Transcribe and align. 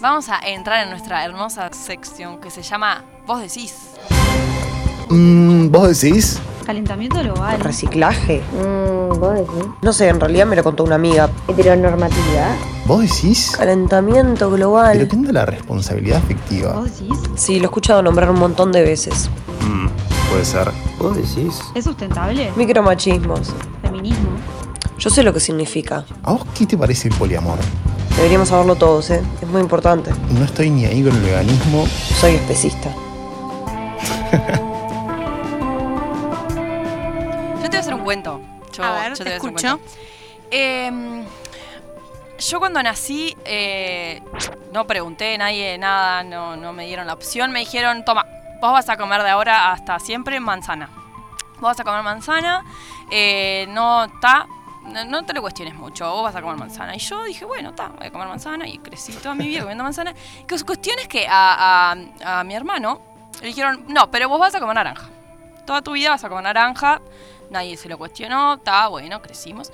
Vamos 0.00 0.28
a 0.28 0.38
entrar 0.46 0.84
en 0.84 0.90
nuestra 0.90 1.24
hermosa 1.24 1.70
sección 1.72 2.38
que 2.40 2.50
se 2.50 2.62
llama 2.62 3.02
Vos 3.26 3.40
decís. 3.40 3.74
Mm, 5.08 5.70
¿Vos 5.70 6.00
decís? 6.00 6.38
Calentamiento 6.64 7.18
global. 7.20 7.58
Reciclaje. 7.60 8.42
Mm, 8.52 9.18
¿Vos 9.18 9.34
decís? 9.34 9.64
No 9.82 9.92
sé, 9.92 10.08
en 10.08 10.20
realidad 10.20 10.46
me 10.46 10.54
lo 10.54 10.62
contó 10.62 10.84
una 10.84 10.94
amiga. 10.94 11.28
Heteronormatividad. 11.48 12.54
¿Vos 12.86 13.00
decís? 13.00 13.52
Calentamiento 13.56 14.46
Pero 14.50 14.50
global. 14.56 15.08
¿qué 15.08 15.16
onda 15.16 15.32
la 15.32 15.46
responsabilidad 15.46 16.18
afectiva? 16.18 16.74
¿Vos 16.74 16.84
decís? 16.96 17.18
Sí, 17.34 17.56
lo 17.58 17.62
he 17.64 17.66
escuchado 17.66 18.00
nombrar 18.02 18.30
un 18.30 18.38
montón 18.38 18.70
de 18.70 18.82
veces. 18.82 19.28
Mm, 19.62 19.88
puede 20.30 20.44
ser. 20.44 20.70
¿Vos 20.98 21.16
decís? 21.16 21.60
¿Es 21.74 21.84
sustentable? 21.84 22.52
Micromachismos. 22.54 23.52
Feminismo. 23.82 24.28
Yo 24.98 25.10
sé 25.10 25.22
lo 25.24 25.32
que 25.32 25.40
significa. 25.40 26.04
¿A 26.22 26.32
vos 26.32 26.44
qué 26.56 26.66
te 26.66 26.76
parece 26.76 27.08
el 27.08 27.14
poliamor? 27.14 27.58
Deberíamos 28.18 28.48
saberlo 28.48 28.74
todos, 28.74 29.10
¿eh? 29.10 29.22
Es 29.40 29.46
muy 29.46 29.60
importante. 29.60 30.10
No 30.30 30.44
estoy 30.44 30.70
ni 30.70 30.84
ahí 30.84 31.04
con 31.04 31.14
el 31.14 31.22
veganismo. 31.22 31.86
Soy 31.86 32.34
especista. 32.34 32.92
Yo 37.62 37.62
te 37.62 37.68
voy 37.68 37.76
a 37.76 37.78
hacer 37.78 37.94
un 37.94 38.02
cuento. 38.02 38.40
Yo, 38.72 38.82
A 38.82 38.90
ver, 38.94 39.14
yo 39.14 39.24
te 39.24 39.36
escucho. 39.36 39.78
Em, 40.50 41.24
yo 42.40 42.58
cuando 42.58 42.82
nací 42.82 43.36
eh, 43.44 44.20
no 44.72 44.84
pregunté, 44.84 45.38
nadie, 45.38 45.78
nada, 45.78 46.24
no, 46.24 46.56
no 46.56 46.72
me 46.72 46.86
dieron 46.86 47.06
la 47.06 47.12
opción. 47.12 47.52
Me 47.52 47.60
dijeron, 47.60 48.04
toma, 48.04 48.26
vos 48.60 48.72
vas 48.72 48.88
a 48.88 48.96
comer 48.96 49.22
de 49.22 49.30
ahora 49.30 49.70
hasta 49.70 50.00
siempre 50.00 50.40
manzana. 50.40 50.90
Vos 51.60 51.70
vas 51.70 51.78
a 51.78 51.84
comer 51.84 52.02
manzana, 52.02 52.64
eh, 53.12 53.66
no 53.68 54.06
está, 54.06 54.48
no, 54.88 55.04
no 55.04 55.24
te 55.24 55.32
lo 55.32 55.40
cuestiones 55.40 55.74
mucho, 55.74 56.10
vos 56.10 56.22
vas 56.24 56.34
a 56.36 56.40
comer 56.42 56.56
manzana. 56.56 56.94
Y 56.96 56.98
yo 56.98 57.22
dije, 57.24 57.44
bueno, 57.44 57.70
está, 57.70 57.88
voy 57.88 58.06
a 58.06 58.10
comer 58.10 58.28
manzana 58.28 58.66
y 58.66 58.78
crecí 58.78 59.12
toda 59.12 59.34
mi 59.34 59.46
vida 59.46 59.60
comiendo 59.60 59.84
manzana. 59.84 60.12
Que 60.46 60.58
cuestión 60.64 60.98
es 60.98 61.08
que 61.08 61.26
a, 61.28 61.92
a- 62.24 62.40
a 62.40 62.44
mi 62.44 62.54
hermano 62.54 63.00
le 63.40 63.48
dijeron, 63.48 63.84
no, 63.88 64.10
pero 64.10 64.28
vos 64.28 64.40
vas 64.40 64.54
a 64.54 64.60
comer 64.60 64.74
naranja. 64.74 65.08
Toda 65.66 65.82
tu 65.82 65.92
vida 65.92 66.10
vas 66.10 66.24
a 66.24 66.28
comer 66.28 66.44
naranja, 66.44 67.00
nadie 67.50 67.76
se 67.76 67.88
lo 67.88 67.98
cuestionó, 67.98 68.54
está 68.54 68.88
bueno, 68.88 69.20
crecimos. 69.22 69.70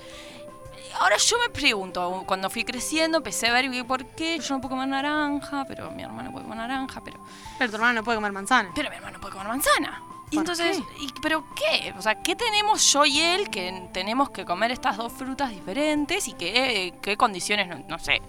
Ahora 1.01 1.17
yo 1.17 1.37
me 1.41 1.49
pregunto, 1.51 2.23
cuando 2.27 2.49
fui 2.51 2.63
creciendo 2.65 3.19
empecé 3.19 3.49
a 3.49 3.53
ver 3.53 3.65
y 3.65 3.83
por 3.83 4.05
qué 4.07 4.39
yo 4.39 4.55
no 4.55 4.61
puedo 4.61 4.77
comer 4.77 4.87
naranja, 4.89 5.65
pero 5.67 5.91
mi 5.91 6.03
hermano 6.05 6.31
puede 6.31 6.45
comer 6.45 6.59
naranja, 6.59 7.01
pero, 7.05 7.19
Pero 7.59 7.71
tu 7.71 7.77
hermano 7.77 7.95
no 7.95 8.05
puede 8.05 8.17
comer 8.19 8.31
manzana. 8.33 8.71
pero 8.77 8.91
mi 8.91 8.97
hermano 8.97 9.19
puede 9.21 9.33
comer 9.33 9.49
manzana. 9.49 10.03
Y 10.35 10.37
¿Por 10.37 10.43
entonces, 10.43 10.79
y- 11.01 11.09
¿pero 11.23 11.45
qué? 11.55 11.95
O 11.99 12.03
sea, 12.03 12.17
¿qué 12.23 12.35
tenemos 12.37 12.93
yo 12.93 13.05
y 13.05 13.21
él 13.21 13.51
que 13.51 13.89
tenemos 13.93 14.31
que 14.31 14.45
comer 14.45 14.71
estas 14.73 14.97
dos 14.97 15.13
frutas 15.13 15.51
diferentes 15.51 16.27
y 16.29 16.33
qué, 16.33 16.95
qué 17.01 17.17
condiciones, 17.17 17.69
no, 17.69 17.79
no 17.89 17.99
sé, 17.99 18.21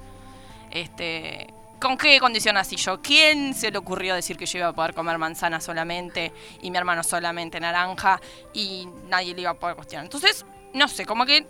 este... 0.71 1.51
¿Con 1.79 1.97
qué 1.97 2.19
condición 2.21 2.55
así 2.55 2.77
yo? 2.77 3.01
¿Quién 3.01 3.53
se 3.53 3.69
le 3.69 3.77
ocurrió 3.77 4.15
decir 4.15 4.37
que 4.37 4.45
yo 4.45 4.59
iba 4.59 4.67
a 4.69 4.73
poder 4.73 4.93
comer 4.93 5.17
manzana 5.17 5.59
solamente 5.59 6.31
y 6.61 6.71
mi 6.71 6.77
hermano 6.77 7.03
solamente 7.03 7.59
naranja 7.59 8.19
y 8.53 8.87
nadie 9.09 9.35
le 9.35 9.41
iba 9.41 9.51
a 9.51 9.53
poder 9.55 9.75
cuestionar? 9.75 10.05
Entonces, 10.05 10.45
no 10.73 10.87
sé, 10.87 11.05
como 11.05 11.25
que 11.25 11.37
eh, 11.37 11.45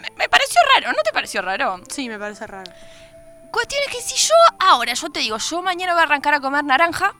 me, 0.00 0.08
me 0.16 0.28
pareció 0.30 0.60
raro, 0.74 0.88
¿no 0.96 1.02
te 1.04 1.12
pareció 1.12 1.42
raro? 1.42 1.78
Sí, 1.88 2.08
me 2.08 2.18
parece 2.18 2.46
raro. 2.46 2.72
Cuestión 3.52 3.82
es 3.86 3.94
que 3.94 4.00
si 4.00 4.16
yo 4.16 4.34
ahora, 4.60 4.94
yo 4.94 5.10
te 5.10 5.20
digo, 5.20 5.36
yo 5.36 5.62
mañana 5.62 5.92
voy 5.92 6.00
a 6.00 6.04
arrancar 6.04 6.34
a 6.34 6.40
comer 6.40 6.64
naranja, 6.64 7.14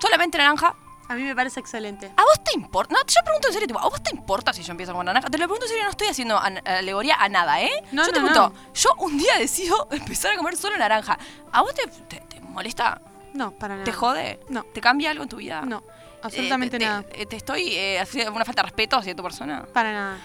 solamente 0.00 0.38
naranja, 0.38 0.76
A 1.12 1.14
mí 1.16 1.22
me 1.22 1.34
parece 1.36 1.60
excelente. 1.60 2.06
¿a 2.16 2.22
vos 2.22 2.42
te 2.42 2.52
importa? 2.54 2.94
No, 2.94 3.00
yo 3.06 3.20
pregunto 3.24 3.48
en 3.48 3.52
serio, 3.52 3.66
tipo, 3.68 3.80
¿a 3.80 3.88
vos 3.88 4.02
te 4.02 4.14
importa 4.14 4.52
si 4.52 4.62
yo 4.62 4.70
empiezo 4.70 4.92
a 4.92 4.94
comer 4.94 5.06
naranja? 5.06 5.28
Te 5.28 5.38
lo 5.38 5.44
pregunto 5.44 5.64
en 5.66 5.68
serio, 5.68 5.84
no 5.84 5.90
estoy 5.90 6.08
haciendo 6.08 6.38
an- 6.38 6.60
alegoría 6.66 7.16
a 7.18 7.28
nada, 7.28 7.60
¿eh? 7.62 7.70
No, 7.92 8.04
yo 8.06 8.12
te 8.12 8.20
no, 8.20 8.26
pregunto, 8.28 8.54
yo 8.74 8.90
un 8.98 9.18
día 9.18 9.36
decido 9.38 9.88
empezar 9.90 10.32
a 10.32 10.36
comer 10.36 10.56
solo 10.56 10.76
naranja. 10.78 11.18
¿A 11.52 11.62
vos 11.62 11.74
te, 11.74 11.86
te- 11.86 12.20
te 12.26 12.40
molesta? 12.40 13.00
No, 13.34 13.50
para 13.52 13.74
nada. 13.74 13.84
¿Te 13.84 13.92
jode? 13.92 14.40
No. 14.48 14.62
¿Te 14.64 14.80
cambia 14.80 15.10
algo 15.10 15.22
en 15.22 15.28
tu 15.28 15.36
vida? 15.36 15.62
No, 15.62 15.82
absolutamente 16.22 16.76
Eh, 16.76 16.78
te- 16.80 16.84
nada. 16.86 17.02
Te, 17.02 17.26
te 17.26 17.36
estoy 17.36 17.74
eh, 17.74 18.00
haciendo 18.00 18.32
una 18.32 18.44
falta 18.44 18.62
de 18.62 18.66
respeto 18.68 18.96
hacia 18.96 19.14
tu 19.14 19.22
persona. 19.22 19.64
Para 19.72 19.92
nada. 19.92 20.18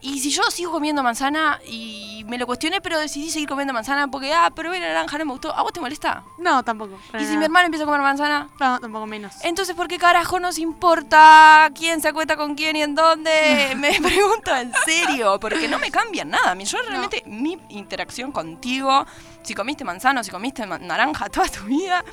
Y 0.00 0.20
si 0.20 0.30
yo 0.30 0.42
sigo 0.50 0.70
comiendo 0.70 1.02
manzana 1.02 1.60
y 1.66 2.24
me 2.28 2.38
lo 2.38 2.46
cuestioné, 2.46 2.80
pero 2.80 2.98
decidí 2.98 3.30
seguir 3.30 3.48
comiendo 3.48 3.72
manzana 3.72 4.08
porque, 4.08 4.32
ah, 4.32 4.50
pero 4.54 4.72
la 4.72 4.78
naranja 4.78 5.18
no 5.18 5.24
me 5.24 5.32
gustó, 5.32 5.52
¿a 5.52 5.62
vos 5.62 5.72
te 5.72 5.80
molesta? 5.80 6.24
No, 6.38 6.62
tampoco. 6.62 6.98
¿Y 7.18 7.24
si 7.24 7.36
mi 7.36 7.44
hermano 7.44 7.66
empieza 7.66 7.84
a 7.84 7.86
comer 7.86 8.02
manzana? 8.02 8.48
No, 8.60 8.78
tampoco 8.78 9.06
menos. 9.06 9.34
Entonces, 9.42 9.74
¿por 9.74 9.88
qué 9.88 9.98
carajo 9.98 10.38
nos 10.38 10.58
importa 10.58 11.70
quién 11.74 12.00
se 12.00 12.08
acuesta 12.08 12.36
con 12.36 12.54
quién 12.54 12.76
y 12.76 12.82
en 12.82 12.94
dónde? 12.94 13.30
Me 13.76 14.00
pregunto 14.00 14.54
en 14.54 14.72
serio, 14.84 15.40
porque 15.40 15.68
no 15.68 15.78
me 15.78 15.90
cambia 15.90 16.24
nada. 16.24 16.54
Yo 16.54 16.78
realmente, 16.86 17.22
mi 17.26 17.58
interacción 17.70 18.30
contigo, 18.30 19.06
si 19.42 19.54
comiste 19.54 19.84
manzana 19.84 20.20
o 20.20 20.24
si 20.24 20.30
comiste 20.30 20.66
naranja 20.66 21.28
toda 21.28 21.48
tu 21.48 21.64
vida, 21.64 22.04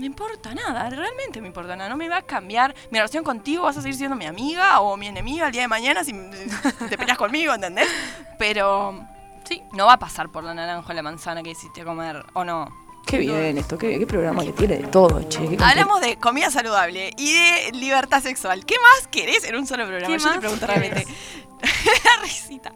me 0.00 0.06
importa 0.06 0.54
nada, 0.54 0.88
realmente 0.88 1.40
me 1.42 1.48
importa 1.48 1.76
nada. 1.76 1.90
No 1.90 1.96
me 1.96 2.08
va 2.08 2.16
a 2.18 2.22
cambiar 2.22 2.74
mi 2.90 2.98
relación 2.98 3.22
contigo, 3.22 3.64
vas 3.64 3.76
a 3.76 3.82
seguir 3.82 3.96
siendo 3.96 4.16
mi 4.16 4.24
amiga 4.24 4.80
o 4.80 4.96
mi 4.96 5.06
enemiga 5.06 5.46
el 5.46 5.52
día 5.52 5.62
de 5.62 5.68
mañana 5.68 6.02
si 6.02 6.14
te 6.88 6.96
peleas 6.96 7.18
conmigo, 7.18 7.52
¿entendés? 7.52 7.86
Pero 8.38 8.98
sí, 9.44 9.62
no 9.72 9.86
va 9.86 9.94
a 9.94 9.98
pasar 9.98 10.30
por 10.30 10.42
la 10.42 10.54
naranja 10.54 10.90
o 10.90 10.94
la 10.94 11.02
manzana 11.02 11.42
que 11.42 11.50
hiciste 11.50 11.84
comer, 11.84 12.24
¿o 12.32 12.44
no? 12.44 12.79
Qué 13.06 13.18
bien 13.18 13.58
esto, 13.58 13.76
qué, 13.76 13.98
qué 13.98 14.06
programa 14.06 14.44
que 14.44 14.52
tiene 14.52 14.76
de 14.78 14.86
todo, 14.86 15.22
che. 15.28 15.40
Hablamos 15.60 16.00
de 16.00 16.16
comida 16.16 16.50
saludable 16.50 17.10
y 17.16 17.32
de 17.32 17.72
libertad 17.72 18.22
sexual. 18.22 18.64
¿Qué 18.64 18.76
más 18.78 19.08
querés 19.08 19.44
en 19.44 19.56
un 19.56 19.66
solo 19.66 19.86
programa? 19.86 20.16
¿Qué 20.16 20.22
Yo 20.22 20.32
te 20.32 20.38
pregunto 20.38 20.66
realmente. 20.66 21.06
La 21.60 22.22
risita. 22.22 22.72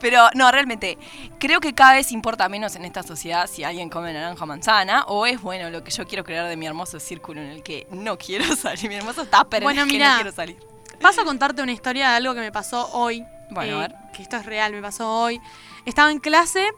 Pero 0.00 0.28
no, 0.34 0.50
realmente, 0.50 0.98
creo 1.38 1.60
que 1.60 1.74
cada 1.74 1.94
vez 1.94 2.10
importa 2.10 2.48
menos 2.48 2.74
en 2.74 2.84
esta 2.84 3.02
sociedad 3.02 3.48
si 3.48 3.64
alguien 3.64 3.88
come 3.88 4.12
naranja 4.12 4.42
o 4.44 4.46
manzana 4.46 5.04
o 5.06 5.26
es 5.26 5.40
bueno 5.40 5.70
lo 5.70 5.84
que 5.84 5.90
yo 5.90 6.06
quiero 6.06 6.24
crear 6.24 6.48
de 6.48 6.56
mi 6.56 6.66
hermoso 6.66 6.98
círculo 6.98 7.40
en 7.40 7.48
el 7.48 7.62
que 7.62 7.86
no 7.90 8.18
quiero 8.18 8.44
salir. 8.56 8.88
Mi 8.88 8.96
hermoso 8.96 9.26
tupper 9.26 9.62
Bueno, 9.62 9.82
en 9.82 9.86
el 9.86 9.92
que 9.92 9.98
mirá. 9.98 10.10
no 10.10 10.22
quiero 10.22 10.32
salir. 10.32 10.56
Paso 11.00 11.20
a 11.20 11.24
contarte 11.24 11.62
una 11.62 11.72
historia 11.72 12.10
de 12.10 12.16
algo 12.16 12.34
que 12.34 12.40
me 12.40 12.50
pasó 12.52 12.88
hoy. 12.92 13.22
Bueno, 13.50 13.76
a 13.76 13.80
ver. 13.80 13.94
Que 14.14 14.22
esto 14.22 14.36
es 14.36 14.46
real, 14.46 14.72
me 14.72 14.80
pasó 14.82 15.08
hoy. 15.08 15.40
Estaba 15.84 16.10
en 16.10 16.18
clase, 16.18 16.64
eh, 16.64 16.72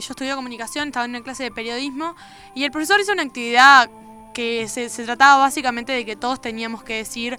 yo 0.00 0.12
estudié 0.12 0.34
comunicación, 0.34 0.88
estaba 0.88 1.04
en 1.04 1.12
una 1.12 1.22
clase 1.22 1.44
de 1.44 1.50
periodismo 1.50 2.14
y 2.54 2.64
el 2.64 2.70
profesor 2.70 3.00
hizo 3.00 3.12
una 3.12 3.22
actividad 3.22 3.90
que 4.34 4.68
se, 4.68 4.88
trataba 4.88 5.38
básicamente 5.38 5.92
de 5.92 6.04
que 6.04 6.16
todos 6.16 6.40
teníamos 6.40 6.84
que 6.84 6.94
decir 6.94 7.38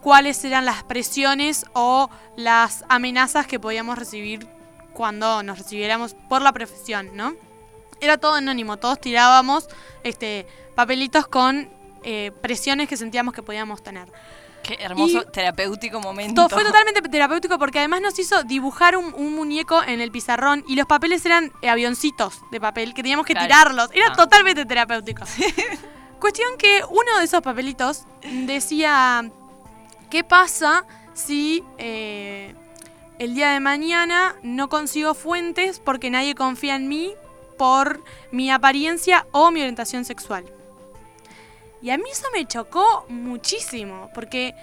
cuáles 0.00 0.44
eran 0.44 0.64
las 0.64 0.82
presiones 0.82 1.64
o 1.74 2.10
las 2.36 2.84
amenazas 2.88 3.46
que 3.46 3.60
podíamos 3.60 3.98
recibir 3.98 4.48
cuando 4.92 5.42
nos 5.42 5.58
recibiéramos 5.58 6.14
por 6.28 6.42
la 6.42 6.52
profesión, 6.52 7.10
¿no? 7.14 7.34
Era 8.00 8.18
todo 8.18 8.34
anónimo, 8.34 8.78
todos 8.78 9.00
tirábamos 9.00 9.68
este, 10.02 10.46
papelitos 10.74 11.28
con 11.28 11.68
eh, 12.02 12.32
presiones 12.40 12.88
que 12.88 12.96
sentíamos 12.96 13.34
que 13.34 13.42
podíamos 13.42 13.82
tener. 13.82 14.10
Qué 14.62 14.76
hermoso 14.80 15.22
Y- 15.22 15.30
terapéutico 15.32 16.00
momento. 16.00 16.48
Fue 16.48 16.64
totalmente 16.64 17.00
terapéutico 17.02 17.58
porque 17.58 17.78
además 17.78 18.00
nos 18.02 18.18
hizo 18.18 18.42
dibujar 18.44 18.96
un, 18.96 19.12
un 19.14 19.34
muñeco 19.34 19.82
en 19.82 20.00
el 20.00 20.10
pizarrón 20.10 20.64
y 20.68 20.76
los 20.76 20.86
papeles 20.86 21.24
eran 21.26 21.52
eh, 21.62 21.68
avioncitos 21.70 22.40
de 22.50 22.60
papel 22.60 22.94
que 22.94 23.02
teníamos 23.02 23.26
que 23.26 23.32
Claro. 23.32 23.46
tirarlos. 23.46 23.90
Era 23.92 24.08
Ah. 24.12 24.16
totalmente 24.16 24.64
terapéutico. 24.66 25.24
Cuestión 26.20 26.56
que 26.58 26.82
uno 26.88 27.18
de 27.18 27.24
esos 27.24 27.40
papelitos 27.42 28.04
decía, 28.22 29.30
¿qué 30.10 30.22
pasa 30.24 30.84
si 31.14 31.64
eh, 31.78 32.54
el 33.18 33.34
día 33.34 33.50
de 33.52 33.60
mañana 33.60 34.36
no 34.42 34.68
consigo 34.68 35.14
fuentes 35.14 35.80
porque 35.80 36.10
nadie 36.10 36.34
confía 36.34 36.76
en 36.76 36.88
mí 36.88 37.14
por 37.56 38.02
mi 38.30 38.50
apariencia 38.50 39.26
o 39.32 39.50
mi 39.50 39.60
orientación 39.60 40.04
sexual? 40.04 40.44
Y 41.82 41.90
a 41.90 41.96
mí 41.98 42.04
eso 42.10 42.26
me 42.34 42.46
chocó 42.46 43.06
muchísimo, 43.08 44.10
porque 44.14 44.54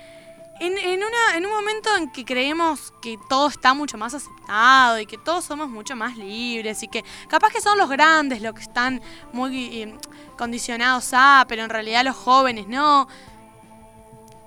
en, 0.60 0.78
en 0.78 1.00
una, 1.04 1.36
en 1.38 1.46
un 1.46 1.52
momento 1.52 1.96
en 1.98 2.12
que 2.12 2.26
creemos 2.26 2.94
que 3.02 3.18
todo 3.30 3.48
está 3.48 3.74
mucho 3.74 3.98
más 3.98 4.14
aceptado 4.14 5.00
y 5.00 5.06
que 5.06 5.18
todos 5.18 5.46
somos 5.46 5.70
mucho 5.70 5.96
más 5.96 6.18
libres 6.18 6.82
y 6.84 6.88
que 6.88 7.04
capaz 7.28 7.52
que 7.52 7.62
son 7.62 7.78
los 7.78 7.90
grandes 7.90 8.42
los 8.42 8.54
que 8.54 8.62
están 8.62 9.02
muy 9.34 9.82
eh, 9.82 9.96
condicionados 10.38 11.10
a, 11.14 11.46
pero 11.48 11.64
en 11.64 11.70
realidad 11.70 12.04
los 12.04 12.16
jóvenes 12.16 12.68
no. 12.68 13.08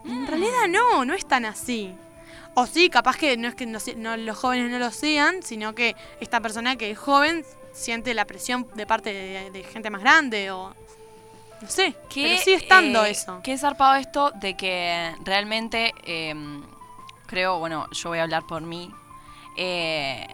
En 0.05 0.26
realidad 0.26 0.67
no, 0.69 1.05
no 1.05 1.14
es 1.14 1.26
tan 1.26 1.44
así. 1.44 1.94
O 2.55 2.67
sí, 2.67 2.88
capaz 2.90 3.17
que 3.17 3.37
no 3.37 3.46
es 3.49 3.55
que 3.55 3.67
no 3.67 3.78
no- 3.96 4.17
los 4.17 4.37
jóvenes 4.37 4.70
no 4.70 4.78
lo 4.78 4.90
sean, 4.90 5.43
sino 5.43 5.75
que 5.75 5.94
esta 6.20 6.40
persona 6.40 6.76
que 6.76 6.90
es 6.90 6.99
joven 6.99 7.44
siente 7.72 8.14
la 8.14 8.25
presión 8.25 8.67
de 8.75 8.87
parte 8.87 9.12
de, 9.12 9.50
de 9.50 9.62
gente 9.64 9.90
más 9.90 10.00
grande 10.00 10.50
o... 10.50 10.75
No 11.60 11.68
sé, 11.68 11.94
¿Qué, 12.08 12.22
pero 12.22 12.42
sigue 12.42 12.56
estando 12.56 13.04
eh, 13.04 13.10
eso. 13.10 13.40
Qué 13.42 13.56
zarpado 13.58 13.96
esto 13.96 14.30
de 14.32 14.56
que 14.56 15.14
realmente 15.24 15.92
eh, 16.04 16.34
creo, 17.26 17.58
bueno, 17.58 17.86
yo 17.92 18.08
voy 18.10 18.18
a 18.18 18.22
hablar 18.22 18.46
por 18.46 18.62
mí. 18.62 18.90
eh, 19.56 20.26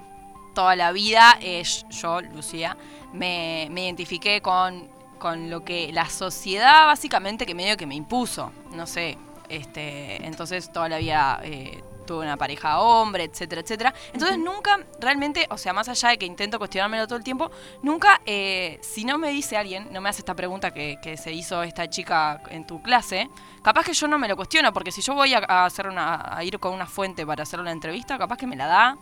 toda 0.54 0.74
la 0.76 0.90
vida, 0.92 1.36
eh, 1.42 1.62
yo, 1.90 2.20
Lucía, 2.22 2.76
me, 3.12 3.68
me 3.70 3.84
identifiqué 3.84 4.40
con, 4.40 4.88
con 5.18 5.50
lo 5.50 5.64
que 5.64 5.92
la 5.92 6.08
sociedad 6.08 6.86
básicamente 6.86 7.44
que 7.44 7.54
medio 7.54 7.76
que 7.76 7.86
me 7.86 7.94
impuso. 7.94 8.52
No 8.72 8.86
sé. 8.86 9.18
Este, 9.48 10.24
entonces 10.26 10.72
toda 10.72 10.88
la 10.88 10.98
vida 10.98 11.40
eh, 11.44 11.82
tuve 12.06 12.24
una 12.24 12.36
pareja 12.36 12.80
hombre, 12.80 13.24
etcétera, 13.24 13.60
etcétera. 13.60 13.94
Entonces 14.12 14.38
nunca, 14.38 14.78
realmente, 15.00 15.46
o 15.50 15.58
sea, 15.58 15.72
más 15.72 15.88
allá 15.88 16.10
de 16.10 16.18
que 16.18 16.26
intento 16.26 16.58
cuestionármelo 16.58 17.06
todo 17.06 17.18
el 17.18 17.24
tiempo, 17.24 17.50
nunca, 17.82 18.20
eh, 18.24 18.78
si 18.82 19.04
no 19.04 19.18
me 19.18 19.30
dice 19.30 19.56
alguien, 19.56 19.88
no 19.92 20.00
me 20.00 20.08
hace 20.08 20.20
esta 20.20 20.34
pregunta 20.34 20.72
que, 20.72 20.98
que 21.02 21.16
se 21.16 21.32
hizo 21.32 21.62
esta 21.62 21.90
chica 21.90 22.40
en 22.50 22.66
tu 22.66 22.82
clase, 22.82 23.28
capaz 23.62 23.84
que 23.84 23.92
yo 23.92 24.08
no 24.08 24.18
me 24.18 24.28
lo 24.28 24.36
cuestiono, 24.36 24.72
porque 24.72 24.92
si 24.92 25.02
yo 25.02 25.14
voy 25.14 25.34
a, 25.34 25.44
a 25.46 25.66
hacer 25.66 25.88
una, 25.88 26.36
a 26.36 26.42
ir 26.44 26.58
con 26.58 26.72
una 26.72 26.86
fuente 26.86 27.26
para 27.26 27.42
hacer 27.42 27.60
una 27.60 27.72
entrevista, 27.72 28.16
capaz 28.16 28.36
que 28.36 28.46
me 28.46 28.56
la 28.56 28.66
da, 28.66 28.96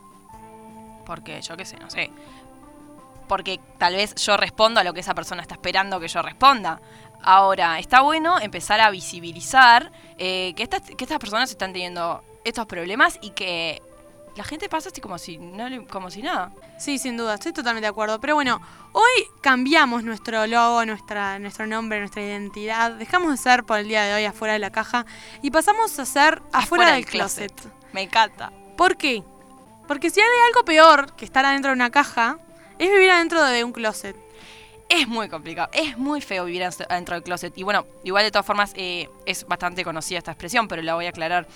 porque 1.05 1.41
yo 1.43 1.57
qué 1.57 1.65
sé, 1.65 1.77
no 1.77 1.91
sé. 1.91 2.11
Porque 3.29 3.61
tal 3.79 3.95
vez 3.95 4.15
yo 4.17 4.37
respondo 4.37 4.81
a 4.81 4.85
lo 4.85 4.93
que 4.93 5.01
esa 5.01 5.15
persona 5.15 5.43
está 5.43 5.55
esperando 5.55 6.01
que 6.01 6.09
yo 6.09 6.23
responda. 6.23 6.81
Ahora, 7.23 7.79
está 7.79 8.03
bueno 8.03 8.39
empezar 8.39 8.81
a 8.81 8.91
visibilizar 8.91 9.91
eh, 10.19 10.53
que, 10.57 10.63
estas, 10.63 10.83
que 10.83 11.05
estas 11.05 11.19
personas 11.19 11.51
están 11.51 11.73
teniendo 11.73 12.23
estos 12.45 12.67
problemas 12.67 13.19
y 13.21 13.31
que 13.31 13.83
la 14.37 14.45
gente 14.45 14.69
pasa 14.69 14.89
así 14.89 15.01
como 15.01 15.19
si, 15.19 15.39
no, 15.39 15.87
como 15.87 16.11
si 16.11 16.23
nada. 16.23 16.53
Sí, 16.79 16.99
sin 16.99 17.17
duda, 17.17 17.35
estoy 17.35 17.53
totalmente 17.53 17.85
de 17.85 17.91
acuerdo. 17.91 18.21
Pero 18.21 18.35
bueno, 18.35 18.61
hoy 18.93 19.27
cambiamos 19.41 20.03
nuestro 20.03 20.47
logo, 20.47 20.85
nuestra, 20.85 21.39
nuestro 21.39 21.67
nombre, 21.67 22.01
nuestra 22.01 22.23
identidad. 22.23 22.93
Dejamos 22.93 23.31
de 23.31 23.37
ser 23.37 23.65
por 23.65 23.79
el 23.79 23.89
día 23.89 24.05
de 24.05 24.15
hoy 24.15 24.25
afuera 24.25 24.55
de 24.55 24.59
la 24.59 24.71
caja 24.71 25.07
y 25.41 25.51
pasamos 25.51 25.99
a 25.99 26.05
ser 26.05 26.43
afuera, 26.53 26.93
del 26.93 27.07
closet. 27.07 27.53
Me 27.93 28.03
encanta. 28.03 28.53
¿Por 28.77 28.97
qué? 28.97 29.23
Porque 29.87 30.11
si 30.11 30.21
hay 30.21 30.27
algo 30.49 30.65
peor 30.65 31.15
que 31.15 31.25
estar 31.25 31.45
adentro 31.45 31.71
de 31.71 31.77
una 31.77 31.91
caja, 31.91 32.39
es 32.79 32.91
vivir 32.91 33.11
adentro 33.11 33.43
de 33.45 33.63
un 33.63 33.73
closet. 33.73 34.17
Es 34.89 35.09
muy 35.09 35.29
complicado, 35.29 35.71
es 35.73 35.97
muy 35.97 36.21
feo 36.21 36.45
vivir 36.45 36.63
adentro 36.63 36.87
adentro 36.89 37.15
del 37.15 37.23
closet. 37.23 37.57
Y 37.57 37.63
bueno, 37.63 37.87
igual 38.03 38.25
de 38.25 38.31
todas 38.31 38.45
formas 38.45 38.73
eh, 38.75 39.09
es 39.27 39.47
bastante 39.47 39.85
conocida 39.85 40.19
esta 40.19 40.33
expresión, 40.33 40.67
pero 40.67 40.83
la 40.83 40.95
voy 40.95 41.07
a 41.07 41.11
aclarar. 41.11 41.47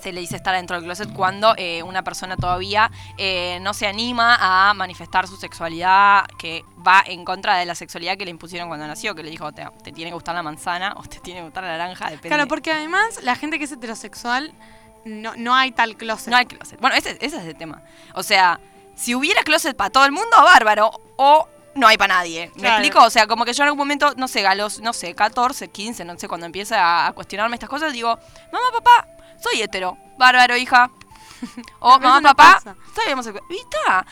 Se 0.00 0.12
le 0.12 0.20
dice 0.20 0.36
estar 0.36 0.54
dentro 0.54 0.76
del 0.76 0.84
closet 0.84 1.12
cuando 1.12 1.54
eh, 1.56 1.82
una 1.82 2.02
persona 2.02 2.36
todavía 2.36 2.90
eh, 3.18 3.58
no 3.62 3.74
se 3.74 3.86
anima 3.86 4.36
a 4.40 4.74
manifestar 4.74 5.26
su 5.26 5.36
sexualidad 5.36 6.26
que 6.38 6.64
va 6.86 7.02
en 7.06 7.24
contra 7.24 7.56
de 7.56 7.66
la 7.66 7.74
sexualidad 7.74 8.16
que 8.16 8.24
le 8.24 8.30
impusieron 8.30 8.68
cuando 8.68 8.86
nació, 8.86 9.14
que 9.14 9.22
le 9.22 9.30
dijo 9.30 9.52
te, 9.52 9.66
te 9.82 9.92
tiene 9.92 10.10
que 10.10 10.14
gustar 10.14 10.34
la 10.34 10.42
manzana 10.42 10.94
o 10.96 11.02
te 11.02 11.18
tiene 11.20 11.40
que 11.40 11.44
gustar 11.44 11.64
la 11.64 11.70
naranja, 11.76 12.06
depende. 12.10 12.28
Claro, 12.28 12.46
porque 12.46 12.72
además 12.72 13.20
la 13.22 13.34
gente 13.36 13.58
que 13.58 13.64
es 13.64 13.72
heterosexual 13.72 14.52
no, 15.04 15.34
no 15.36 15.54
hay 15.54 15.72
tal 15.72 15.96
closet. 15.96 16.28
No 16.28 16.36
hay 16.36 16.46
closet. 16.46 16.80
Bueno, 16.80 16.96
ese, 16.96 17.10
ese 17.20 17.36
es 17.38 17.44
el 17.44 17.56
tema. 17.56 17.82
O 18.14 18.22
sea, 18.22 18.60
si 18.94 19.14
hubiera 19.14 19.42
closet 19.42 19.76
para 19.76 19.90
todo 19.90 20.04
el 20.04 20.12
mundo, 20.12 20.36
bárbaro. 20.36 20.90
O 21.16 21.48
no 21.76 21.86
hay 21.86 21.96
para 21.98 22.14
nadie. 22.14 22.50
¿Me 22.54 22.62
Claro. 22.62 22.76
explico? 22.82 23.04
O 23.04 23.10
sea, 23.10 23.26
como 23.26 23.44
que 23.44 23.52
yo 23.52 23.62
en 23.62 23.66
algún 23.66 23.78
momento, 23.78 24.14
no 24.16 24.28
sé, 24.28 24.46
a 24.46 24.54
los, 24.54 24.80
no 24.80 24.92
sé, 24.92 25.14
14, 25.14 25.68
15, 25.68 26.04
no 26.06 26.18
sé, 26.18 26.26
cuando 26.26 26.46
empieza 26.46 27.06
a 27.06 27.12
cuestionarme 27.12 27.54
estas 27.54 27.68
cosas, 27.68 27.92
digo, 27.92 28.18
mamá, 28.50 28.64
papá, 28.72 29.06
soy 29.40 29.62
hetero. 29.62 29.96
Bárbaro, 30.18 30.56
hija. 30.56 30.90
O 31.80 31.98
Pero 31.98 32.08
mamá, 32.08 32.20
no 32.20 32.28
papá, 32.34 32.54
pasa. 32.54 32.76
soy 32.94 33.12
homosexual. 33.12 33.44
Y 33.50 33.56
está. 33.58 34.06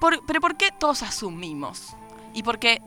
Por- 0.00 0.24
pero 0.26 0.40
¿por 0.40 0.56
qué 0.56 0.70
todos 0.72 1.02
asumimos? 1.02 1.94
¿Y 2.32 2.42
por 2.42 2.58
qué 2.58 2.80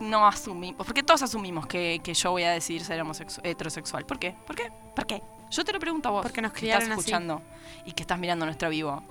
no 0.00 0.26
asumimos? 0.26 0.84
¿Por 0.86 0.94
qué 0.94 1.02
todos 1.02 1.22
asumimos 1.22 1.66
que, 1.66 2.00
que 2.02 2.14
yo 2.14 2.30
voy 2.32 2.44
a 2.44 2.50
decidir 2.50 2.82
ser 2.84 3.02
heterosexual? 3.42 4.06
¿Por 4.06 4.18
qué? 4.18 4.34
¿Por 4.46 4.56
qué? 4.56 4.72
¿Por 4.94 5.06
qué? 5.06 5.22
Yo 5.50 5.64
te 5.64 5.72
lo 5.72 5.78
pregunto 5.78 6.08
a 6.08 6.12
vos. 6.12 6.22
Porque 6.22 6.40
nos 6.42 6.52
que 6.52 6.66
estás 6.66 6.82
así. 6.84 6.92
escuchando 6.92 7.42
y 7.84 7.92
que 7.92 8.02
estás 8.02 8.18
mirando 8.18 8.44
nuestro 8.46 8.68
vivo. 8.70 9.02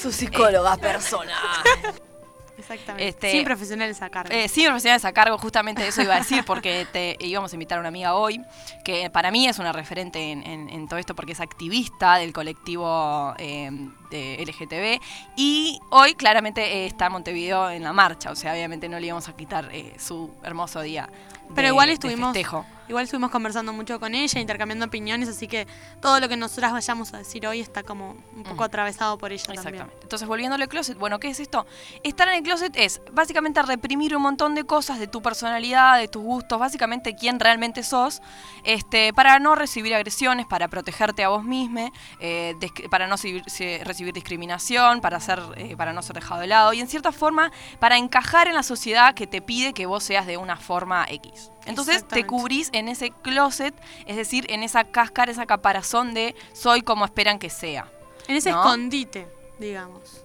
Su 0.00 0.10
psicóloga 0.12 0.76
personal. 0.76 1.36
Exactamente. 2.56 3.08
Este, 3.08 3.30
Sin 3.32 3.44
profesionales 3.44 4.00
a 4.02 4.10
cargo. 4.10 4.32
Eh, 4.32 4.48
sí, 4.48 4.64
profesionales 4.64 5.04
a 5.04 5.12
cargo, 5.12 5.36
justamente 5.38 5.86
eso 5.86 6.02
iba 6.02 6.14
a 6.14 6.18
decir, 6.18 6.44
porque 6.44 6.86
te 6.92 7.16
íbamos 7.20 7.52
a 7.52 7.56
invitar 7.56 7.78
a 7.78 7.80
una 7.80 7.88
amiga 7.88 8.14
hoy, 8.14 8.40
que 8.84 9.10
para 9.10 9.30
mí 9.30 9.46
es 9.48 9.58
una 9.58 9.72
referente 9.72 10.30
en, 10.30 10.42
en- 10.46 10.68
en 10.70 10.88
todo 10.88 10.98
esto, 10.98 11.14
porque 11.14 11.32
es 11.32 11.40
activista 11.40 12.16
del 12.16 12.32
colectivo 12.32 13.34
eh, 13.38 13.70
de 14.14 14.42
LGTB, 14.44 15.00
y 15.36 15.80
hoy 15.90 16.14
claramente 16.14 16.62
eh, 16.62 16.86
está 16.86 17.10
Montevideo 17.10 17.70
en 17.70 17.82
la 17.82 17.92
marcha, 17.92 18.30
o 18.30 18.36
sea, 18.36 18.52
obviamente 18.52 18.88
no 18.88 18.98
le 19.00 19.06
íbamos 19.06 19.28
a 19.28 19.34
quitar 19.36 19.68
eh, 19.72 19.94
su 19.98 20.30
hermoso 20.42 20.80
día. 20.82 21.08
de- 21.48 21.54
Pero 21.54 21.68
igual 21.68 21.90
estuvimos, 21.90 22.34
igual 22.88 23.04
estuvimos 23.04 23.30
conversando 23.30 23.72
mucho 23.72 23.98
con 24.00 24.14
ella, 24.14 24.40
intercambiando 24.40 24.86
opiniones, 24.86 25.28
así 25.28 25.46
que 25.46 25.66
todo 26.00 26.18
lo 26.20 26.28
que 26.28 26.36
nosotras 26.36 26.72
vayamos 26.72 27.12
a 27.14 27.18
decir 27.18 27.46
hoy 27.46 27.60
está 27.60 27.82
como 27.82 28.12
un 28.34 28.42
poco 28.44 28.54
Ujú. 28.54 28.64
atravesado 28.64 29.18
por 29.18 29.30
ella 29.32 29.44
también. 29.44 29.66
Exactamente. 29.74 29.98
Entonces, 30.02 30.26
volviendo 30.28 30.54
al 30.56 30.68
closet, 30.68 30.96
bueno, 30.98 31.18
¿qué 31.18 31.28
es 31.28 31.40
esto? 31.40 31.66
Estar 32.02 32.28
en 32.28 32.34
el 32.36 32.42
closet 32.42 32.74
es 32.76 33.00
básicamente 33.12 33.60
reprimir 33.62 34.16
un 34.16 34.22
montón 34.22 34.54
de 34.54 34.64
cosas 34.64 34.98
de 34.98 35.06
tu 35.06 35.20
personalidad, 35.22 35.98
de 35.98 36.08
tus 36.08 36.22
gustos, 36.22 36.58
básicamente 36.58 37.14
quién 37.14 37.38
realmente 37.40 37.82
sos, 37.82 38.22
este, 38.64 39.12
para 39.12 39.38
no 39.38 39.54
recibir 39.54 39.94
agresiones, 39.94 40.46
para 40.46 40.68
protegerte 40.68 41.24
a 41.24 41.28
vos 41.28 41.44
mismo, 41.44 41.90
eh, 42.20 42.54
para 42.90 43.06
no 43.06 43.16
recibir, 43.16 43.42
recibir 44.04 44.14
discriminación, 44.14 45.00
para, 45.00 45.20
ser, 45.20 45.40
eh, 45.56 45.76
para 45.76 45.92
no 45.92 46.02
ser 46.02 46.14
dejado 46.14 46.40
de 46.40 46.46
lado 46.46 46.72
y 46.72 46.80
en 46.80 46.88
cierta 46.88 47.12
forma 47.12 47.50
para 47.78 47.96
encajar 47.96 48.48
en 48.48 48.54
la 48.54 48.62
sociedad 48.62 49.14
que 49.14 49.26
te 49.26 49.40
pide 49.40 49.72
que 49.72 49.86
vos 49.86 50.04
seas 50.04 50.26
de 50.26 50.36
una 50.36 50.56
forma 50.56 51.06
X. 51.08 51.50
Entonces 51.66 52.06
te 52.06 52.26
cubrís 52.26 52.68
en 52.72 52.88
ese 52.88 53.10
closet, 53.10 53.74
es 54.06 54.16
decir, 54.16 54.46
en 54.50 54.62
esa 54.62 54.84
cáscara, 54.84 55.32
esa 55.32 55.46
caparazón 55.46 56.12
de 56.12 56.34
soy 56.52 56.82
como 56.82 57.04
esperan 57.04 57.38
que 57.38 57.48
sea. 57.50 57.90
En 58.28 58.36
ese 58.36 58.50
¿No? 58.50 58.60
escondite, 58.60 59.28
digamos. 59.58 60.24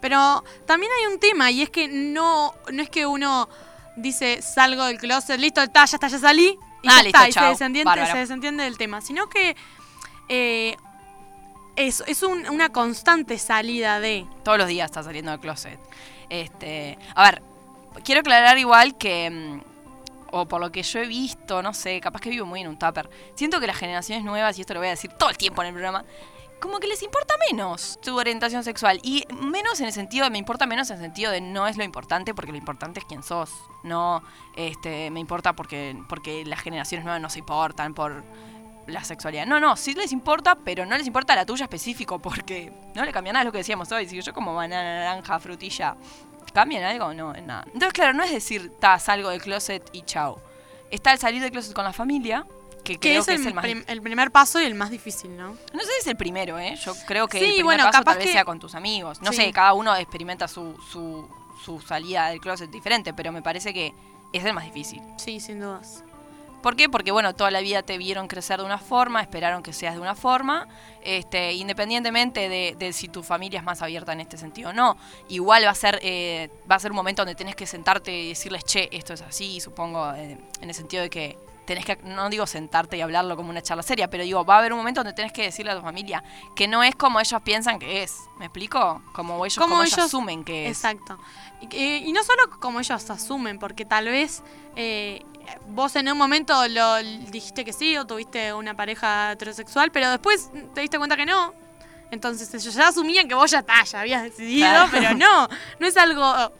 Pero 0.00 0.44
también 0.64 0.90
hay 0.98 1.12
un 1.12 1.20
tema 1.20 1.50
y 1.50 1.62
es 1.62 1.70
que 1.70 1.88
no, 1.88 2.54
no 2.72 2.82
es 2.82 2.88
que 2.88 3.06
uno 3.06 3.48
dice 3.96 4.40
salgo 4.40 4.84
del 4.84 4.98
closet, 4.98 5.38
listo, 5.38 5.60
está, 5.60 5.84
ya 5.84 5.96
está, 5.96 6.08
ya 6.08 6.18
salí 6.18 6.58
y 6.82 6.88
Ah, 6.88 6.98
ya 6.98 7.02
listo, 7.02 7.18
está, 7.18 7.28
y 7.28 7.32
se 7.32 7.50
desentiende, 7.50 8.06
se 8.06 8.18
desentiende 8.18 8.64
del 8.64 8.78
tema, 8.78 9.00
sino 9.00 9.28
que 9.28 9.56
eh, 10.28 10.76
es, 11.78 12.02
es 12.06 12.22
un- 12.22 12.48
una 12.50 12.68
constante 12.70 13.38
salida 13.38 14.00
de... 14.00 14.26
todos 14.42 14.58
los 14.58 14.66
días 14.68 14.86
está 14.86 15.02
saliendo 15.02 15.30
del 15.30 15.40
closet. 15.40 15.78
Este, 16.28 16.98
a 17.14 17.22
ver, 17.30 17.42
quiero 18.04 18.20
aclarar 18.20 18.58
igual 18.58 18.98
que, 18.98 19.30
mm, 19.30 19.60
o 20.32 20.46
por 20.46 20.60
lo 20.60 20.70
que 20.70 20.82
yo 20.82 20.98
he 21.00 21.06
visto, 21.06 21.62
no 21.62 21.72
sé, 21.72 22.00
capaz 22.00 22.20
que 22.20 22.30
vivo 22.30 22.44
muy 22.46 22.60
en 22.60 22.68
un 22.68 22.78
tupper, 22.78 23.08
siento 23.34 23.60
que 23.60 23.66
las 23.66 23.76
generaciones 23.76 24.24
nuevas, 24.24 24.58
y 24.58 24.60
esto 24.60 24.74
lo 24.74 24.80
voy 24.80 24.88
a 24.88 24.90
decir 24.90 25.10
todo 25.12 25.30
el 25.30 25.38
tiempo 25.38 25.62
en 25.62 25.68
el 25.68 25.74
programa, 25.74 26.04
como 26.60 26.80
que 26.80 26.88
les 26.88 27.02
importa 27.04 27.34
menos 27.50 28.00
su 28.02 28.16
orientación 28.16 28.64
sexual. 28.64 28.98
Y 29.04 29.24
menos 29.32 29.78
en 29.78 29.86
el 29.86 29.92
sentido 29.92 30.24
de, 30.24 30.30
me 30.30 30.38
importa 30.38 30.66
menos 30.66 30.90
en 30.90 30.96
el 30.96 31.02
sentido 31.02 31.30
de 31.30 31.40
no 31.40 31.68
es 31.68 31.76
lo 31.76 31.84
importante, 31.84 32.34
porque 32.34 32.50
lo 32.50 32.58
importante 32.58 32.98
es 32.98 33.06
quién 33.06 33.22
sos. 33.22 33.50
No, 33.84 34.24
este, 34.56 35.08
me 35.12 35.20
importa 35.20 35.54
porque, 35.54 35.96
porque 36.08 36.44
las 36.44 36.60
generaciones 36.60 37.04
nuevas 37.04 37.22
no 37.22 37.30
se 37.30 37.38
importan 37.38 37.94
por 37.94 38.24
la 38.88 39.04
sexualidad. 39.04 39.46
No, 39.46 39.60
no, 39.60 39.76
sí 39.76 39.94
les 39.94 40.12
importa, 40.12 40.56
pero 40.64 40.84
no 40.86 40.96
les 40.96 41.06
importa 41.06 41.34
la 41.36 41.44
tuya 41.46 41.64
específico, 41.64 42.18
porque 42.18 42.72
no 42.94 43.04
le 43.04 43.12
cambia 43.12 43.32
nada 43.32 43.44
lo 43.44 43.52
que 43.52 43.58
decíamos 43.58 43.90
hoy. 43.92 44.08
Si 44.08 44.20
yo 44.20 44.32
como 44.32 44.54
banana, 44.54 45.00
naranja, 45.04 45.38
frutilla, 45.38 45.96
¿cambian 46.52 46.82
algo? 46.84 47.12
No, 47.14 47.34
en 47.34 47.46
nada. 47.46 47.64
Entonces, 47.66 47.92
claro, 47.92 48.12
no 48.14 48.22
es 48.24 48.30
decir, 48.32 48.72
ta, 48.80 48.98
salgo 48.98 49.30
del 49.30 49.40
closet 49.42 49.88
y 49.92 50.02
chao. 50.02 50.40
Está 50.90 51.12
el 51.12 51.18
salir 51.18 51.40
del 51.42 51.50
closet 51.50 51.74
con 51.74 51.84
la 51.84 51.92
familia, 51.92 52.46
que, 52.84 52.94
Que 52.94 53.10
creo 53.10 53.20
es 53.20 53.26
que 53.26 53.34
el, 53.34 53.40
es 53.42 53.46
el 53.46 53.54
más... 53.54 53.62
prim- 53.64 53.84
el 53.86 54.00
primer 54.00 54.30
paso 54.30 54.60
y 54.60 54.64
el 54.64 54.74
más 54.74 54.90
difícil, 54.90 55.36
¿no? 55.36 55.48
No 55.48 55.80
sé 55.80 55.86
si 55.86 56.00
es 56.00 56.06
el 56.06 56.16
primero, 56.16 56.58
¿eh? 56.58 56.74
Yo 56.82 56.94
creo 57.06 57.28
que 57.28 57.38
Sí, 57.38 57.44
el 57.44 57.50
primer 57.56 57.64
bueno, 57.64 57.84
paso 57.84 57.98
capaz 57.98 58.12
tal 58.12 58.18
vez 58.18 58.26
que- 58.28 58.32
sea 58.32 58.44
con 58.46 58.58
tus 58.58 58.74
amigos. 58.74 59.20
No 59.20 59.30
Sí. 59.32 59.36
sé, 59.36 59.52
cada 59.52 59.74
uno 59.74 59.94
experimenta 59.96 60.48
su, 60.48 60.74
su, 60.90 61.28
su 61.62 61.80
salida 61.82 62.28
del 62.30 62.40
closet 62.40 62.70
diferente, 62.70 63.12
pero 63.12 63.30
me 63.32 63.42
parece 63.42 63.74
que 63.74 63.92
es 64.32 64.44
el 64.44 64.54
más 64.54 64.64
difícil. 64.64 65.02
Sí, 65.18 65.40
sin 65.40 65.60
dudas. 65.60 66.02
¿Por 66.62 66.74
qué? 66.76 66.88
Porque, 66.88 67.10
bueno, 67.12 67.34
toda 67.34 67.50
la 67.50 67.60
vida 67.60 67.82
te 67.82 67.98
vieron 67.98 68.26
crecer 68.28 68.58
de 68.60 68.66
una 68.66 68.78
forma, 68.78 69.20
esperaron 69.20 69.62
que 69.62 69.72
seas 69.72 69.94
de 69.94 70.00
una 70.00 70.14
forma, 70.14 70.66
este, 71.02 71.52
independientemente 71.52 72.48
de, 72.48 72.74
de 72.78 72.92
si 72.92 73.08
tu 73.08 73.22
familia 73.22 73.60
es 73.60 73.64
más 73.64 73.80
abierta 73.82 74.12
en 74.12 74.20
este 74.20 74.36
sentido 74.36 74.70
o 74.70 74.72
no. 74.72 74.96
Igual 75.28 75.64
va 75.64 75.70
a 75.70 75.74
ser 75.74 75.98
eh, 76.02 76.50
va 76.70 76.74
a 76.76 76.78
ser 76.78 76.90
un 76.90 76.96
momento 76.96 77.22
donde 77.22 77.34
tenés 77.34 77.54
que 77.56 77.66
sentarte 77.66 78.12
y 78.12 78.28
decirles, 78.30 78.64
che, 78.64 78.88
esto 78.96 79.12
es 79.14 79.22
así, 79.22 79.60
supongo, 79.60 80.12
eh, 80.14 80.36
en 80.60 80.68
el 80.68 80.74
sentido 80.74 81.02
de 81.02 81.10
que 81.10 81.38
tenés 81.64 81.84
que, 81.84 81.96
no 82.02 82.30
digo 82.30 82.46
sentarte 82.46 82.96
y 82.96 83.02
hablarlo 83.02 83.36
como 83.36 83.50
una 83.50 83.60
charla 83.60 83.82
seria, 83.82 84.08
pero 84.08 84.24
digo, 84.24 84.42
va 84.42 84.54
a 84.54 84.58
haber 84.58 84.72
un 84.72 84.78
momento 84.78 85.00
donde 85.00 85.12
tenés 85.12 85.32
que 85.32 85.42
decirle 85.42 85.70
a 85.72 85.76
tu 85.76 85.82
familia 85.82 86.24
que 86.56 86.66
no 86.66 86.82
es 86.82 86.94
como 86.96 87.20
ellos 87.20 87.42
piensan 87.42 87.78
que 87.78 88.02
es. 88.02 88.16
¿Me 88.38 88.46
explico? 88.46 89.02
Como 89.12 89.44
ellos, 89.44 89.58
Como 89.58 89.72
como 89.74 89.82
ellos 89.82 89.92
ellos- 89.98 90.06
asumen 90.06 90.44
que 90.44 90.64
es. 90.66 90.78
Exacto. 90.78 91.18
Y, 91.60 91.76
y 92.08 92.12
no 92.12 92.22
solo 92.24 92.50
como 92.60 92.80
ellos 92.80 93.10
asumen, 93.10 93.58
porque 93.58 93.84
tal 93.84 94.06
vez 94.06 94.42
eh, 94.76 95.22
vos 95.68 95.96
en 95.96 96.08
un 96.10 96.16
momento 96.18 96.66
lo 96.68 96.96
dijiste 97.30 97.64
que 97.64 97.72
sí 97.72 97.96
o 97.96 98.06
tuviste 98.06 98.52
una 98.52 98.74
pareja 98.76 99.32
heterosexual, 99.32 99.90
pero 99.90 100.10
después 100.10 100.50
te 100.74 100.80
diste 100.80 100.98
cuenta 100.98 101.16
que 101.16 101.26
no. 101.26 101.52
Entonces 102.10 102.52
ellos 102.54 102.72
ya 102.74 102.88
asumían 102.88 103.28
que 103.28 103.34
vos 103.34 103.50
ya, 103.50 103.58
está, 103.58 103.82
ya 103.84 104.00
habías 104.00 104.22
decidido, 104.22 104.66
Claro. 104.68 104.88
pero 104.90 105.14
no, 105.14 105.48
no 105.78 105.86
es 105.86 105.96
algo 105.96 106.52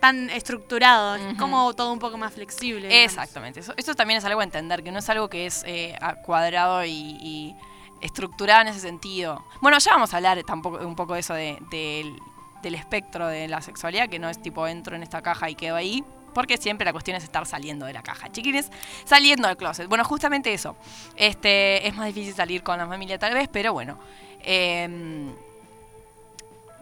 tan 0.00 0.30
estructurado, 0.30 1.14
es 1.16 1.38
como 1.38 1.72
todo 1.74 1.92
un 1.92 1.98
poco 1.98 2.18
más 2.18 2.32
flexible. 2.32 2.88
digamos. 2.88 3.12
Exactamente. 3.12 3.60
Eso, 3.60 3.72
eso 3.76 3.94
también 3.94 4.18
es 4.18 4.24
algo 4.24 4.40
a 4.40 4.44
entender, 4.44 4.82
que 4.82 4.90
no 4.92 4.98
es 4.98 5.08
algo 5.08 5.28
que 5.28 5.46
es 5.46 5.62
eh, 5.66 5.96
cuadrado 6.24 6.84
y, 6.84 6.90
y 7.20 7.56
estructurado 8.00 8.62
en 8.62 8.68
ese 8.68 8.80
sentido. 8.80 9.44
Bueno, 9.60 9.78
ya 9.78 9.92
vamos 9.92 10.12
a 10.12 10.16
hablar 10.16 10.42
tampoco 10.44 10.78
un 10.86 10.96
poco 10.96 11.14
de 11.14 11.20
eso 11.20 11.34
de- 11.34 11.56
del, 11.70 12.16
del 12.62 12.74
espectro 12.74 13.26
de 13.26 13.48
la 13.48 13.60
sexualidad, 13.60 14.08
que 14.08 14.18
no 14.18 14.28
es 14.28 14.40
tipo 14.40 14.66
entro 14.66 14.96
en 14.96 15.02
esta 15.02 15.22
caja 15.22 15.50
y 15.50 15.54
quedo 15.54 15.76
ahí. 15.76 16.04
Porque 16.32 16.56
siempre 16.56 16.84
la 16.84 16.92
cuestión 16.92 17.16
es 17.16 17.24
estar 17.24 17.44
saliendo 17.44 17.84
de 17.84 17.92
la 17.92 18.02
caja. 18.02 18.32
Chiquines, 18.32 18.70
saliendo 19.04 19.48
del 19.48 19.56
closet. 19.56 19.86
Bueno, 19.86 20.02
justamente 20.04 20.52
eso. 20.52 20.76
Este, 21.14 21.86
es 21.86 21.94
más 21.94 22.06
difícil 22.06 22.34
salir 22.34 22.62
con 22.62 22.78
la 22.78 22.86
familia 22.86 23.18
tal 23.18 23.34
vez, 23.34 23.48
pero 23.52 23.74
bueno. 23.74 23.98
Em, 24.40 25.30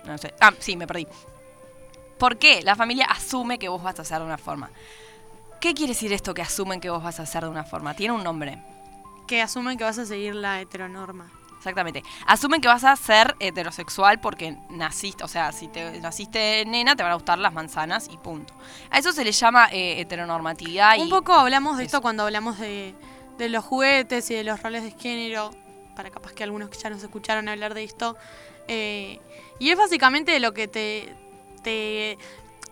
no 0.05 0.19
sé. 0.19 0.35
Ah, 0.41 0.53
sí, 0.59 0.77
me 0.77 0.87
perdí. 0.87 1.07
¿Por 2.17 2.39
qué? 2.39 2.63
La 2.63 2.77
familia 2.77 3.07
asume 3.07 3.59
que 3.59 3.69
vos 3.69 3.83
vas 3.83 3.99
a 3.99 4.03
hacer 4.03 4.19
de 4.19 4.25
una 4.25 4.39
forma. 4.39 4.71
¿Qué 5.61 5.75
quiere 5.75 5.95
decir 5.95 6.13
esto 6.13 6.33
que 6.33 6.43
asumen 6.43 6.81
que 6.81 6.91
vos 6.91 7.03
vas 7.03 7.19
a 7.19 7.25
hacer 7.25 7.43
de 7.43 7.51
una 7.51 7.65
forma? 7.65 7.95
Tiene 7.95 8.15
un 8.15 8.23
nombre. 8.23 8.63
Que 9.27 9.43
asumen 9.43 9.77
que 9.77 9.85
vas 9.85 9.99
a 9.99 10.07
seguir 10.07 10.35
la 10.35 10.61
heteronorma. 10.61 11.31
Exactamente. 11.61 12.03
Asumen 12.27 12.63
que 12.63 12.69
vas 12.69 12.85
a 12.85 12.97
ser 12.97 13.37
heterosexual 13.39 14.19
porque 14.19 14.57
naciste, 14.71 15.23
o 15.25 15.29
sea, 15.29 15.53
si 15.53 15.69
te 15.69 16.01
naciste 16.01 16.65
nena, 16.67 16.97
te 16.97 17.03
van 17.03 17.13
a 17.13 17.17
gustar 17.17 17.39
las 17.39 17.53
manzanas 17.53 18.09
y 18.11 18.17
punto. 18.17 18.55
A 18.91 18.99
eso 18.99 19.13
se 19.13 19.23
le 19.25 19.33
llama 19.33 19.69
eh, 19.71 20.01
heteronormatividad. 20.01 20.99
Un 20.99 21.09
y 21.09 21.11
poco 21.11 21.35
hablamos 21.35 21.77
de 21.77 21.85
eso. 21.85 21.97
esto 21.99 22.01
cuando 22.03 22.23
hablamos 22.23 22.59
de, 22.59 22.95
de 23.37 23.49
los 23.51 23.63
juguetes 23.63 24.31
y 24.31 24.35
de 24.37 24.43
los 24.43 24.63
roles 24.63 24.85
de 24.85 24.93
género, 24.93 25.51
para 25.95 26.09
capaz 26.09 26.33
que 26.33 26.45
algunos 26.45 26.71
que 26.71 26.79
ya 26.79 26.89
nos 26.89 27.03
escucharon 27.03 27.47
hablar 27.47 27.75
de 27.75 27.85
esto. 27.85 28.17
eh, 28.67 29.21
y 29.59 29.69
es 29.69 29.77
básicamente 29.77 30.41
lo 30.41 30.55
que 30.55 30.67
te, 30.67 31.15
te 31.63 32.17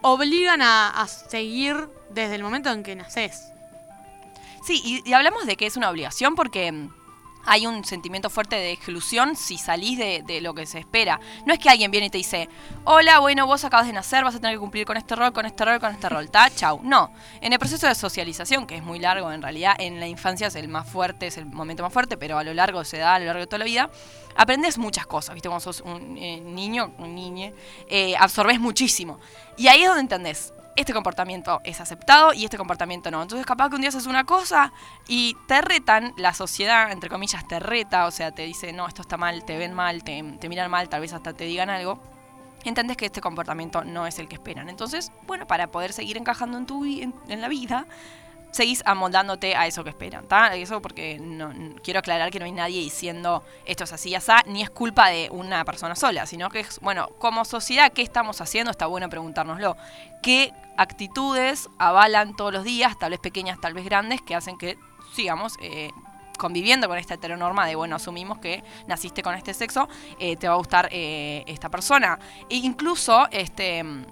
obligan 0.01 0.63
a, 0.63 0.89
a 0.89 1.07
seguir 1.09 1.91
desde 2.09 2.37
el 2.37 2.43
momento 2.43 2.71
en 2.71 2.83
que 2.83 2.97
naces. 2.97 3.53
Sí, 4.65 4.81
y, 4.83 5.03
y 5.07 5.13
hablamos 5.13 5.45
de 5.45 5.57
que 5.57 5.67
es 5.67 5.77
una 5.77 5.91
obligación 5.91 6.35
porque 6.35 6.73
mm, 6.73 6.89
hay 7.49 7.67
un 7.67 7.83
sentimiento 7.85 8.29
fuerte 8.29 8.57
de 8.57 8.73
exclusión 8.73 9.35
si 9.35 9.57
salís 9.57 9.99
de, 9.99 10.41
lo 10.43 10.55
que 10.55 10.67
se 10.67 10.79
espera. 10.79 11.19
No 11.47 11.55
es 11.55 11.59
que 11.59 11.71
alguien 11.71 11.91
viene 11.91 12.07
y 12.07 12.11
te 12.11 12.19
dice, 12.19 12.49
hola, 12.85 13.21
bueno, 13.21 13.47
vos 13.47 13.65
acabas 13.65 13.87
de 13.87 13.93
nacer, 13.95 14.23
vas 14.23 14.35
a 14.35 14.39
tener 14.39 14.57
que 14.57 14.61
cumplir 14.61 14.85
con 14.85 14.97
este 14.99 15.17
rol, 15.17 15.33
con 15.33 15.47
este 15.47 15.65
rol, 15.65 15.81
con 15.81 15.91
este 15.91 16.09
rol, 16.09 16.31
¿ta? 16.31 16.51
Chau. 16.51 16.81
No. 16.83 17.11
En 17.41 17.53
el 17.53 17.59
proceso 17.59 17.87
de 17.87 17.95
socialización, 17.95 18.67
que 18.67 18.77
es 18.77 18.83
muy 18.83 18.99
largo 18.99 19.33
en 19.33 19.41
realidad, 19.41 19.75
en 19.79 19.99
la 19.99 20.07
infancia 20.07 20.49
es 20.49 20.55
el 20.57 20.69
más 20.69 20.89
fuerte, 20.89 21.29
es 21.29 21.39
el 21.39 21.47
momento 21.47 21.83
más 21.83 21.93
fuerte, 21.93 22.19
pero 22.19 22.39
a 22.39 22.45
lo 22.45 22.53
largo 22.53 22.85
se 22.85 22.99
da, 22.99 23.15
a 23.15 23.19
lo 23.19 23.25
largo 23.25 23.41
de 23.41 23.47
toda 23.47 23.61
la 23.61 23.65
vida, 23.65 23.91
aprendes 24.37 24.77
muchas 24.77 25.07
cosas, 25.07 25.35
¿viste? 25.35 25.49
Cuando 25.49 25.65
sos 25.65 25.81
un 25.81 26.19
eh, 26.19 26.41
niño, 26.41 26.93
un 26.99 27.15
niñe, 27.15 27.55
eh, 27.89 28.15
absorbes 28.19 28.61
muchísimo. 28.61 29.19
Y 29.57 29.69
ahí 29.69 29.83
es 29.83 29.89
donde 29.89 30.03
entendés. 30.03 30.53
Este 30.79 30.93
comportamiento 30.93 31.61
es 31.65 31.81
aceptado 31.81 32.33
y 32.33 32.45
este 32.45 32.57
comportamiento 32.57 33.11
no. 33.11 33.21
Entonces, 33.21 33.45
capaz 33.45 33.69
que 33.69 33.75
un 33.75 33.81
día 33.81 33.89
haces 33.89 34.07
una 34.07 34.23
cosa 34.23 34.73
y 35.09 35.37
te 35.49 35.61
retan, 35.61 36.15
la 36.17 36.33
sociedad, 36.33 36.93
entre 36.93 37.11
comillas, 37.11 37.49
te 37.49 37.59
reta, 37.59 38.07
o 38.07 38.13
sea, 38.13 38.31
te 38.31 38.43
dice, 38.43 38.73
no, 38.73 38.87
esto 38.87 39.03
está 39.03 39.17
mal, 39.17 39.45
te 39.45 39.59
ven 39.59 39.75
mal, 39.75 40.05
te, 40.05 40.23
miran 40.23 40.71
mal, 40.71 40.89
tal 40.89 41.01
vez 41.01 41.13
hasta 41.13 41.33
te 41.33 41.47
digan 41.47 41.69
algo. 41.69 41.99
Entendés 42.65 42.97
que 42.97 43.07
este 43.07 43.21
comportamiento 43.21 43.83
no 43.83 44.07
es 44.07 44.21
el 44.21 44.29
que 44.29 44.37
esperan. 44.37 44.69
Entonces, 44.69 45.11
bueno, 45.27 45.49
para 45.49 45.67
poder 45.67 45.93
seguir 45.93 46.17
encajando 46.17 46.57
en, 46.57 46.67
tu, 46.67 46.85
en, 46.85 47.41
la 47.41 47.49
vida, 47.49 47.85
seguís 48.53 48.85
amoldándote 48.87 49.57
a 49.57 49.67
eso 49.67 49.83
que 49.83 49.91
esperan, 49.91 50.23
¿está? 50.23 50.55
Eso 50.55 50.81
porque 50.81 51.19
no, 51.19 51.53
quiero 51.83 51.99
aclarar 51.99 52.31
que 52.31 52.39
no 52.39 52.45
hay 52.45 52.53
nadie 52.53 52.81
diciendo 52.81 53.43
esto 53.67 53.83
es 53.83 53.93
así, 53.93 54.15
así, 54.15 54.31
ni 54.47 54.63
es 54.63 54.71
culpa 54.71 55.09
de 55.09 55.29
una 55.33 55.65
persona 55.65 55.97
sola, 55.97 56.25
sino 56.27 56.51
que 56.51 56.61
es, 56.61 56.79
bueno, 56.79 57.09
como 57.19 57.45
sociedad, 57.45 57.93
¿qué 57.93 58.03
estamos 58.03 58.41
haciendo? 58.41 58.71
Está 58.71 58.87
bueno 58.87 59.09
preguntárnoslo. 59.09 59.77
¿Qué 60.23 60.53
actitudes 60.79 61.69
avalan 61.79 62.35
todos 62.35 62.53
los 62.53 62.65
días, 62.65 62.99
tal 62.99 63.11
vez 63.11 63.21
pequeñas, 63.21 63.61
tal 63.61 63.75
vez 63.75 63.85
grandes, 63.85 64.23
que 64.23 64.35
hacen 64.35 64.57
que 64.57 64.79
sigamos 65.13 65.57
eh, 65.61 65.91
conviviendo 66.39 66.89
con 66.89 66.97
esta 66.97 67.15
heteronorma 67.15 67.67
de, 67.67 67.75
bueno, 67.75 67.97
asumimos 67.97 68.39
que 68.39 68.63
naciste 68.87 69.23
con 69.23 69.35
este 69.35 69.53
sexo, 69.53 69.89
eh, 70.19 70.37
te 70.37 70.49
va 70.49 70.55
a 70.55 70.57
gustar 70.57 70.89
eh, 70.93 71.43
esta 71.47 71.69
persona. 71.69 72.19
E 72.49 72.57
incluso, 72.57 73.27
este, 73.33 73.83
mm, 73.83 74.07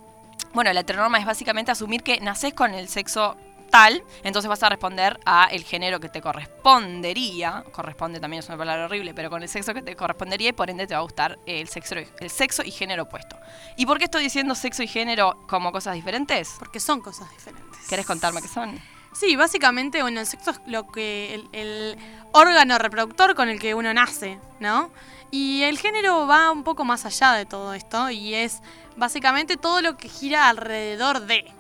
bueno, 0.53 0.73
la 0.73 0.81
heteronorma 0.81 1.19
es 1.19 1.25
básicamente 1.25 1.71
asumir 1.71 2.03
que 2.03 2.21
nacés 2.21 2.53
con 2.53 2.75
el 2.75 2.89
sexo 2.89 3.37
tal, 3.77 4.03
entonces 4.23 4.49
vas 4.49 4.63
a 4.63 4.71
responder 4.71 5.21
a 5.27 5.49
el 5.53 5.63
género 5.63 6.01
que 6.01 6.09
te 6.09 6.23
correspondería, 6.23 7.63
corresponde 7.73 8.21
también 8.21 8.39
es 8.39 8.49
una 8.49 8.57
palabra 8.57 8.87
horrible, 8.87 9.13
pero 9.13 9.29
con 9.29 9.43
el 9.43 9.51
sexo 9.51 9.75
que 9.75 9.83
te 9.83 9.95
correspondería 9.95 10.49
y 10.49 10.53
por 10.53 10.71
ende 10.71 10.87
te 10.87 10.95
va 10.95 11.01
a 11.01 11.03
gustar 11.03 11.39
el 11.45 11.69
sexo, 11.69 11.95
el 11.97 12.31
sexo 12.31 12.63
y 12.63 12.71
género 12.71 13.03
opuesto. 13.03 13.37
¿Y 13.77 13.85
por 13.85 13.99
qué 13.99 14.05
estoy 14.05 14.23
diciendo 14.23 14.55
sexo 14.55 14.83
y 14.83 14.87
género 14.89 15.45
como 15.47 15.73
cosas 15.73 15.93
diferentes? 15.93 16.55
Porque 16.59 16.81
son 16.81 17.03
cosas 17.03 17.31
diferentes. 17.33 17.87
¿Querés 17.87 18.07
contarme 18.07 18.41
qué 18.41 18.49
son? 18.49 18.81
Sí, 19.13 19.37
básicamente, 19.37 20.01
bueno, 20.01 20.21
el 20.21 20.27
sexo 20.27 20.53
es 20.53 20.61
lo 20.67 20.87
que 20.87 21.35
el, 21.35 21.49
el 21.53 21.99
órgano 22.33 22.79
reproductor 22.79 23.35
con 23.35 23.51
el 23.51 23.61
que 23.61 23.75
uno 23.75 23.93
nace, 23.93 24.39
¿no? 24.59 24.91
Y 25.31 25.65
el 25.65 25.79
género 25.79 26.27
va 26.27 26.51
un 26.51 26.65
poco 26.65 26.87
más 26.87 27.05
allá 27.05 27.33
de 27.33 27.45
todo 27.45 27.75
esto 27.75 28.09
y 28.09 28.35
es 28.35 28.63
básicamente 28.97 29.59
todo 29.59 29.83
lo 29.83 29.99
que 29.99 30.09
gira 30.09 30.49
alrededor 30.49 31.27
de. 31.27 31.56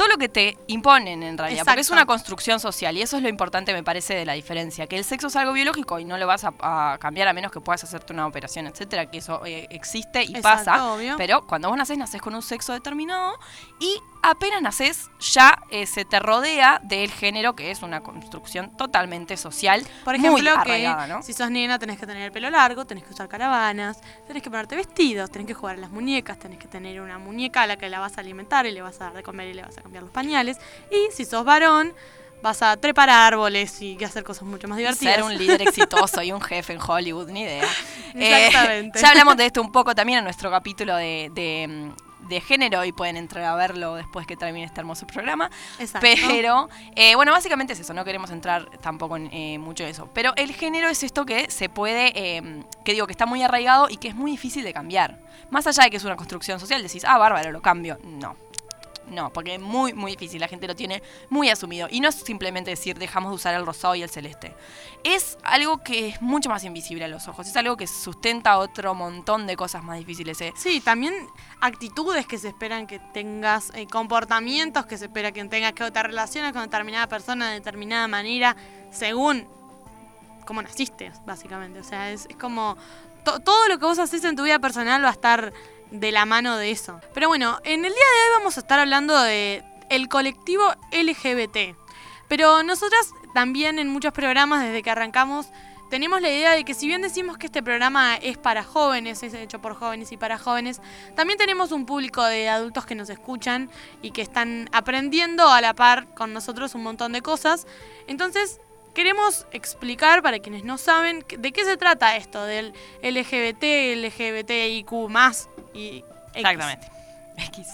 Todo 0.00 0.08
lo 0.08 0.16
que 0.16 0.30
te 0.30 0.56
imponen 0.66 1.22
en 1.22 1.36
realidad, 1.36 1.62
porque 1.66 1.82
es 1.82 1.90
una 1.90 2.06
construcción 2.06 2.58
social 2.58 2.96
y 2.96 3.02
eso 3.02 3.18
es 3.18 3.22
lo 3.22 3.28
importante 3.28 3.74
me 3.74 3.82
parece 3.82 4.14
de 4.14 4.24
la 4.24 4.32
diferencia, 4.32 4.86
que 4.86 4.96
el 4.96 5.04
sexo 5.04 5.26
es 5.26 5.36
algo 5.36 5.52
biológico 5.52 5.98
y 5.98 6.06
no 6.06 6.16
lo 6.16 6.26
vas 6.26 6.42
a, 6.44 6.54
a 6.60 6.96
cambiar 6.98 7.28
a 7.28 7.34
menos 7.34 7.52
que 7.52 7.60
puedas 7.60 7.84
hacerte 7.84 8.14
una 8.14 8.26
operación, 8.26 8.66
etcétera, 8.66 9.10
que 9.10 9.18
eso 9.18 9.44
eh, 9.44 9.66
existe 9.68 10.22
y 10.22 10.36
Exacto, 10.36 10.42
pasa, 10.42 10.92
obvio. 10.94 11.16
pero 11.18 11.46
cuando 11.46 11.68
vos 11.68 11.76
nacés, 11.76 11.98
nacés 11.98 12.22
con 12.22 12.34
un 12.34 12.40
sexo 12.40 12.72
determinado 12.72 13.34
y 13.78 14.00
apenas 14.22 14.62
nacés 14.62 15.10
ya 15.20 15.62
eh, 15.70 15.86
se 15.86 16.04
te 16.04 16.18
rodea 16.18 16.80
del 16.82 17.10
género 17.10 17.54
que 17.54 17.70
es 17.70 17.82
una 17.82 18.00
construcción 18.00 18.76
totalmente 18.76 19.36
social, 19.36 19.86
Por 20.04 20.18
muy 20.18 20.26
ejemplo, 20.26 20.52
que 20.52 20.58
arraigada, 20.58 21.06
¿no? 21.06 21.22
si 21.22 21.32
sos 21.32 21.50
nena 21.50 21.78
tenés 21.78 21.98
que 21.98 22.06
tener 22.06 22.22
el 22.22 22.32
pelo 22.32 22.50
largo, 22.50 22.84
tenés 22.86 23.04
que 23.04 23.12
usar 23.12 23.28
caravanas, 23.28 24.00
tenés 24.26 24.42
que 24.42 24.50
ponerte 24.50 24.76
vestidos, 24.76 25.30
tenés 25.30 25.46
que 25.46 25.54
jugar 25.54 25.76
a 25.76 25.80
las 25.80 25.90
muñecas, 25.90 26.38
tenés 26.38 26.58
que 26.58 26.68
tener 26.68 27.00
una 27.00 27.18
muñeca 27.18 27.62
a 27.62 27.66
la 27.66 27.76
que 27.76 27.88
la 27.88 28.00
vas 28.00 28.16
a 28.18 28.20
alimentar 28.20 28.66
y 28.66 28.72
le 28.72 28.82
vas 28.82 29.00
a 29.00 29.04
dar 29.04 29.14
de 29.14 29.22
comer 29.22 29.48
y 29.48 29.54
le 29.54 29.62
vas 29.62 29.78
a 29.78 29.82
cambiar 29.82 30.02
los 30.02 30.12
pañales. 30.12 30.58
Y 30.90 31.12
si 31.14 31.24
sos 31.24 31.44
varón, 31.44 31.94
vas 32.42 32.62
a 32.62 32.76
trepar 32.76 33.10
árboles 33.10 33.80
y 33.82 34.02
hacer 34.04 34.24
cosas 34.24 34.44
mucho 34.44 34.68
más 34.68 34.78
divertidas. 34.78 35.14
Ser 35.16 35.24
un 35.24 35.36
líder 35.36 35.62
exitoso 35.62 36.22
y 36.22 36.32
un 36.32 36.40
jefe 36.40 36.72
en 36.72 36.80
Hollywood, 36.80 37.28
ni 37.28 37.42
idea. 37.42 37.64
Eh, 38.14 38.46
Exactamente. 38.46 39.00
ya 39.00 39.08
hablamos 39.10 39.36
de 39.36 39.46
esto 39.46 39.60
un 39.60 39.72
poco 39.72 39.94
también 39.94 40.18
en 40.18 40.24
nuestro 40.24 40.50
capítulo 40.50 40.96
de, 40.96 41.30
de, 41.34 41.66
mm, 41.68 42.09
de 42.28 42.40
género 42.40 42.84
y 42.84 42.92
pueden 42.92 43.16
entrar 43.16 43.44
a 43.44 43.54
verlo 43.54 43.94
después 43.94 44.26
que 44.26 44.36
termine 44.36 44.66
este 44.66 44.80
hermoso 44.80 45.06
programa. 45.06 45.50
Exacto. 45.78 46.06
Pero, 46.28 46.68
eh, 46.94 47.14
bueno, 47.14 47.32
básicamente 47.32 47.72
es 47.72 47.80
eso, 47.80 47.94
no 47.94 48.04
queremos 48.04 48.30
entrar 48.30 48.70
tampoco 48.78 49.16
en 49.16 49.28
eh, 49.32 49.58
mucho 49.58 49.84
en 49.84 49.90
eso. 49.90 50.08
Pero 50.12 50.32
el 50.36 50.52
género 50.52 50.88
es 50.88 51.02
esto 51.02 51.26
que 51.26 51.50
se 51.50 51.68
puede, 51.68 52.12
eh, 52.14 52.64
que 52.84 52.92
digo, 52.92 53.06
que 53.06 53.12
está 53.12 53.26
muy 53.26 53.42
arraigado 53.42 53.88
y 53.90 53.96
que 53.96 54.08
es 54.08 54.14
muy 54.14 54.30
difícil 54.30 54.64
de 54.64 54.72
cambiar. 54.72 55.20
Más 55.50 55.66
allá 55.66 55.84
de 55.84 55.90
que 55.90 55.96
es 55.96 56.04
una 56.04 56.16
construcción 56.16 56.60
social, 56.60 56.82
decís, 56.82 57.04
ah, 57.04 57.18
bárbaro, 57.18 57.50
lo 57.50 57.60
cambio. 57.60 57.98
No. 58.04 58.36
No, 59.10 59.32
porque 59.32 59.56
es 59.56 59.60
muy, 59.60 59.92
muy 59.92 60.12
difícil. 60.12 60.40
La 60.40 60.48
gente 60.48 60.66
lo 60.66 60.74
tiene 60.76 61.02
muy 61.28 61.50
asumido. 61.50 61.88
Y 61.90 62.00
no 62.00 62.08
es 62.08 62.14
simplemente 62.14 62.70
decir, 62.70 62.98
dejamos 62.98 63.30
de 63.32 63.34
usar 63.36 63.54
el 63.54 63.66
rosado 63.66 63.94
y 63.94 64.02
el 64.02 64.08
celeste. 64.10 64.54
Es 65.04 65.36
algo 65.42 65.78
que 65.82 66.08
es 66.08 66.22
mucho 66.22 66.48
más 66.48 66.64
invisible 66.64 67.04
a 67.04 67.08
los 67.08 67.26
ojos. 67.28 67.46
Es 67.46 67.56
algo 67.56 67.76
que 67.76 67.86
sustenta 67.86 68.58
otro 68.58 68.94
montón 68.94 69.46
de 69.46 69.56
cosas 69.56 69.82
más 69.82 69.98
difíciles. 69.98 70.40
eh. 70.40 70.52
Sí, 70.56 70.80
también 70.80 71.14
actitudes 71.60 72.26
que 72.26 72.38
se 72.38 72.48
esperan 72.48 72.86
que 72.86 72.98
tengas, 73.12 73.70
eh, 73.74 73.86
comportamientos 73.86 74.86
que 74.86 74.96
se 74.96 75.06
espera 75.06 75.32
que 75.32 75.44
tengas, 75.46 75.72
que 75.72 75.90
te 75.90 76.02
relaciones 76.02 76.52
con 76.52 76.62
determinada 76.62 77.08
persona 77.08 77.48
de 77.48 77.54
determinada 77.54 78.06
manera, 78.08 78.56
según 78.90 79.46
cómo 80.46 80.62
naciste, 80.62 81.12
básicamente. 81.26 81.80
O 81.80 81.84
sea, 81.84 82.10
es, 82.10 82.28
como 82.40 82.76
to- 83.24 83.40
todo 83.40 83.68
lo 83.68 83.78
que 83.78 83.84
vos 83.86 83.98
haces 83.98 84.24
en 84.24 84.36
tu 84.36 84.42
vida 84.44 84.58
personal 84.58 85.04
va 85.04 85.08
a 85.08 85.12
estar 85.12 85.52
de 85.90 86.12
la 86.12 86.26
mano 86.26 86.56
de 86.56 86.70
eso. 86.70 87.00
Pero 87.14 87.28
bueno, 87.28 87.58
en 87.64 87.84
el 87.84 87.92
día 87.92 87.98
de 87.98 88.28
hoy 88.28 88.38
vamos 88.38 88.56
a 88.56 88.60
estar 88.60 88.78
hablando 88.78 89.20
de 89.20 89.64
el 89.88 90.08
colectivo 90.08 90.64
LGBT. 90.92 91.76
Pero 92.28 92.62
nosotras 92.62 93.12
también 93.34 93.78
en 93.78 93.88
muchos 93.88 94.12
programas 94.12 94.62
desde 94.62 94.82
que 94.82 94.90
arrancamos 94.90 95.48
tenemos 95.90 96.22
la 96.22 96.30
idea 96.30 96.52
de 96.52 96.64
que 96.64 96.72
si 96.72 96.86
bien 96.86 97.02
decimos 97.02 97.36
que 97.36 97.46
este 97.46 97.64
programa 97.64 98.14
es 98.14 98.38
para 98.38 98.62
jóvenes, 98.62 99.24
es 99.24 99.34
hecho 99.34 99.60
por 99.60 99.74
jóvenes 99.74 100.12
y 100.12 100.16
para 100.16 100.38
jóvenes, 100.38 100.80
también 101.16 101.36
tenemos 101.36 101.72
un 101.72 101.84
público 101.84 102.24
de 102.24 102.48
adultos 102.48 102.86
que 102.86 102.94
nos 102.94 103.10
escuchan 103.10 103.68
y 104.00 104.12
que 104.12 104.22
están 104.22 104.68
aprendiendo 104.70 105.48
a 105.48 105.60
la 105.60 105.74
par 105.74 106.14
con 106.14 106.32
nosotros 106.32 106.76
un 106.76 106.84
montón 106.84 107.10
de 107.10 107.22
cosas. 107.22 107.66
Entonces, 108.06 108.60
queremos 108.94 109.46
explicar 109.52 110.22
para 110.22 110.38
quienes 110.40 110.64
no 110.64 110.78
saben 110.78 111.24
de 111.38 111.52
qué 111.52 111.64
se 111.64 111.76
trata 111.76 112.16
esto 112.16 112.42
del 112.44 112.72
LGBT, 113.02 113.62
LGBTIQ 113.96 114.92
y 115.74 115.86
X. 115.98 116.04
Exactamente. 116.34 116.88
X. 117.36 117.68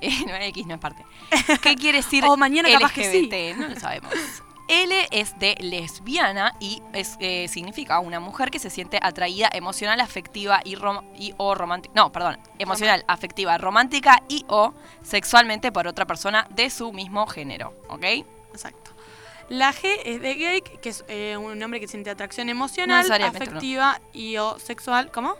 Eh, 0.00 0.10
no, 0.26 0.34
X 0.36 0.66
no 0.66 0.74
es 0.74 0.80
parte. 0.80 1.04
¿Qué 1.62 1.74
quiere 1.76 1.98
decir 1.98 2.24
O 2.26 2.36
mañana 2.36 2.68
capaz 2.70 2.92
que 2.92 3.10
sí. 3.10 3.22
LGBT? 3.30 3.58
No 3.58 3.68
lo 3.68 3.80
sabemos. 3.80 4.12
L 4.68 5.06
es 5.12 5.38
de 5.38 5.54
lesbiana 5.60 6.52
y 6.58 6.82
es, 6.92 7.16
eh, 7.20 7.46
significa 7.46 8.00
una 8.00 8.18
mujer 8.18 8.50
que 8.50 8.58
se 8.58 8.68
siente 8.68 8.98
atraída 9.00 9.48
emocional, 9.52 10.00
afectiva 10.00 10.60
y, 10.64 10.74
rom- 10.74 11.04
y 11.16 11.32
o 11.36 11.54
romántica. 11.54 11.92
No, 11.94 12.10
perdón. 12.10 12.38
Emocional, 12.58 13.04
afectiva, 13.06 13.56
romántica 13.58 14.24
y 14.28 14.44
o 14.48 14.74
sexualmente 15.02 15.70
por 15.70 15.86
otra 15.86 16.04
persona 16.04 16.48
de 16.50 16.68
su 16.70 16.92
mismo 16.92 17.28
género. 17.28 17.74
¿Ok? 17.88 18.04
Exacto. 18.52 18.90
La 19.48 19.72
G 19.72 19.86
es 20.04 20.20
de 20.20 20.34
gay, 20.34 20.60
que 20.60 20.88
es 20.88 21.04
eh, 21.08 21.36
un 21.36 21.62
hombre 21.62 21.80
que 21.80 21.88
siente 21.88 22.10
atracción 22.10 22.48
emocional, 22.48 23.10
afectiva 23.22 24.00
y 24.12 24.36
o 24.38 24.58
sexual. 24.58 25.10
¿Cómo? 25.12 25.34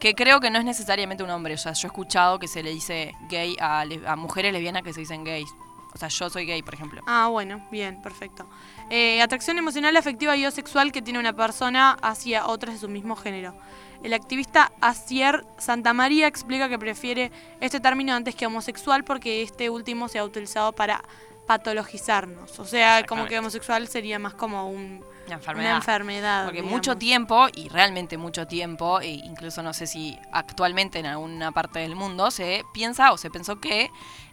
Que 0.00 0.14
creo 0.14 0.40
que 0.40 0.50
no 0.50 0.58
es 0.58 0.64
necesariamente 0.64 1.22
un 1.22 1.30
hombre. 1.30 1.54
O 1.54 1.58
sea, 1.58 1.72
yo 1.72 1.86
he 1.86 1.88
escuchado 1.88 2.38
que 2.38 2.48
se 2.48 2.62
le 2.62 2.70
dice 2.70 3.14
gay 3.28 3.56
a, 3.60 3.84
a 4.06 4.16
mujeres 4.16 4.52
lesbianas 4.52 4.82
que 4.82 4.92
se 4.92 5.00
dicen 5.00 5.24
gays. 5.24 5.48
O 5.96 5.98
sea, 5.98 6.08
yo 6.08 6.28
soy 6.28 6.44
gay, 6.44 6.62
por 6.62 6.74
ejemplo. 6.74 7.00
Ah, 7.06 7.28
bueno, 7.28 7.66
bien, 7.70 8.02
perfecto. 8.02 8.46
Eh, 8.90 9.22
atracción 9.22 9.56
emocional, 9.56 9.96
afectiva 9.96 10.36
y 10.36 10.44
o 10.44 10.50
sexual 10.50 10.92
que 10.92 11.00
tiene 11.00 11.18
una 11.18 11.32
persona 11.32 11.96
hacia 12.02 12.46
otras 12.46 12.74
de 12.74 12.80
su 12.80 12.88
mismo 12.88 13.16
género. 13.16 13.54
El 14.02 14.12
activista 14.12 14.72
Asier 14.82 15.46
Santamaría 15.56 16.26
explica 16.26 16.68
que 16.68 16.78
prefiere 16.78 17.32
este 17.62 17.80
término 17.80 18.12
antes 18.12 18.34
que 18.34 18.44
homosexual 18.44 19.04
porque 19.04 19.40
este 19.40 19.70
último 19.70 20.08
se 20.08 20.18
ha 20.18 20.24
utilizado 20.24 20.72
para 20.74 21.02
patologizarnos. 21.46 22.58
O 22.58 22.64
sea, 22.64 23.04
como 23.06 23.26
que 23.26 23.38
homosexual 23.38 23.86
sería 23.88 24.18
más 24.18 24.34
como 24.34 24.68
un- 24.68 25.04
Una 25.26 25.34
enfermedad. 25.36 25.68
una 25.70 25.76
enfermedad. 25.78 26.44
Porque 26.44 26.58
digamos. 26.58 26.76
mucho 26.76 26.96
tiempo, 26.96 27.46
y 27.54 27.68
realmente 27.68 28.16
mucho 28.18 28.46
tiempo, 28.46 29.00
e 29.00 29.08
incluso 29.08 29.62
no 29.62 29.72
sé 29.72 29.86
si 29.86 30.18
actualmente 30.32 30.98
en 30.98 31.06
alguna 31.06 31.52
parte 31.52 31.78
del 31.80 31.96
mundo, 31.96 32.30
se 32.30 32.64
piensa 32.72 33.12
o 33.12 33.16
se 33.18 33.30
pensó 33.30 33.60
que 33.60 33.90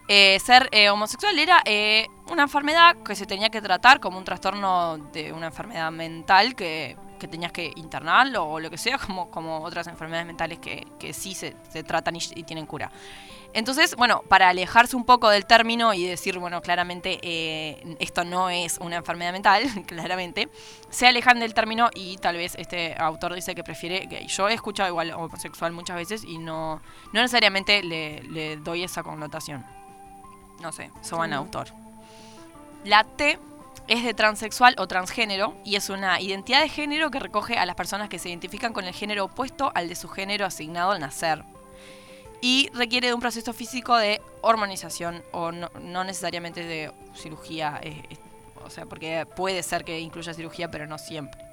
eh, 0.08 0.38
ser 0.40 0.68
eh, 0.72 0.90
homosexual 0.90 1.38
era 1.38 1.62
eh, 1.64 2.06
una 2.30 2.42
enfermedad 2.42 2.96
que 3.04 3.16
se 3.16 3.24
tenía 3.26 3.48
que 3.50 3.62
tratar 3.62 4.00
como 4.00 4.18
un 4.18 4.24
trastorno 4.24 4.98
de 5.12 5.32
una 5.32 5.46
enfermedad 5.46 5.90
mental 5.90 6.54
que, 6.54 6.96
que 7.18 7.26
tenías 7.26 7.52
que 7.52 7.72
internarlo 7.76 8.44
o 8.44 8.60
lo 8.60 8.70
que 8.70 8.76
sea, 8.78 8.98
como, 9.04 9.30
como 9.30 9.60
otras 9.62 9.86
enfermedades 9.86 10.26
mentales 10.26 10.58
que, 10.58 10.86
que 10.98 11.12
sí 11.12 11.34
se, 11.34 11.56
se 11.70 11.82
tratan 11.84 12.16
y, 12.16 12.18
y 12.34 12.42
tienen 12.44 12.66
cura. 12.66 12.90
Entonces, 13.54 13.94
bueno, 13.94 14.22
para 14.28 14.48
alejarse 14.48 14.96
un 14.96 15.04
poco 15.04 15.30
del 15.30 15.46
término 15.46 15.94
y 15.94 16.04
decir, 16.04 16.38
bueno, 16.40 16.60
claramente 16.60 17.20
eh, 17.22 17.96
esto 18.00 18.24
no 18.24 18.50
es 18.50 18.78
una 18.78 18.96
enfermedad 18.96 19.32
mental, 19.32 19.62
claramente, 19.86 20.48
se 20.90 21.06
alejan 21.06 21.38
del 21.38 21.54
término 21.54 21.88
y 21.94 22.16
tal 22.18 22.36
vez 22.36 22.56
este 22.58 22.96
autor 22.98 23.34
dice 23.34 23.54
que 23.54 23.62
prefiere 23.62 24.06
gay. 24.06 24.26
Yo 24.26 24.48
he 24.48 24.54
escuchado 24.54 24.88
igual 24.88 25.12
homosexual 25.12 25.72
muchas 25.72 25.96
veces 25.96 26.24
y 26.24 26.38
no, 26.38 26.82
no 27.12 27.20
necesariamente 27.22 27.82
le, 27.84 28.22
le 28.24 28.56
doy 28.56 28.82
esa 28.82 29.04
connotación. 29.04 29.64
No 30.60 30.72
sé, 30.72 30.84
en 30.84 31.30
Mm. 31.30 31.34
autor. 31.34 31.68
La 32.84 33.04
T 33.04 33.38
es 33.86 34.02
de 34.02 34.14
transexual 34.14 34.74
o 34.78 34.88
transgénero 34.88 35.54
y 35.64 35.76
es 35.76 35.90
una 35.90 36.20
identidad 36.20 36.60
de 36.60 36.68
género 36.68 37.10
que 37.10 37.20
recoge 37.20 37.56
a 37.56 37.66
las 37.66 37.76
personas 37.76 38.08
que 38.08 38.18
se 38.18 38.30
identifican 38.30 38.72
con 38.72 38.84
el 38.84 38.94
género 38.94 39.24
opuesto 39.26 39.70
al 39.74 39.88
de 39.88 39.94
su 39.94 40.08
género 40.08 40.44
asignado 40.44 40.90
al 40.92 41.00
nacer. 41.00 41.44
Y 42.40 42.68
requiere 42.74 43.08
de 43.08 43.14
un 43.14 43.20
proceso 43.20 43.52
físico 43.52 43.96
de 43.96 44.20
hormonización 44.42 45.22
o 45.32 45.50
no, 45.50 45.70
no 45.80 46.04
necesariamente 46.04 46.62
de 46.62 46.92
cirugía. 47.14 47.80
eh, 47.82 48.02
eh, 48.10 48.16
o 48.64 48.70
sea, 48.70 48.86
porque 48.86 49.26
puede 49.36 49.62
ser 49.62 49.84
que 49.84 50.00
incluya 50.00 50.34
cirugía, 50.34 50.70
pero 50.70 50.86
no 50.86 50.98
siempre. 50.98 51.44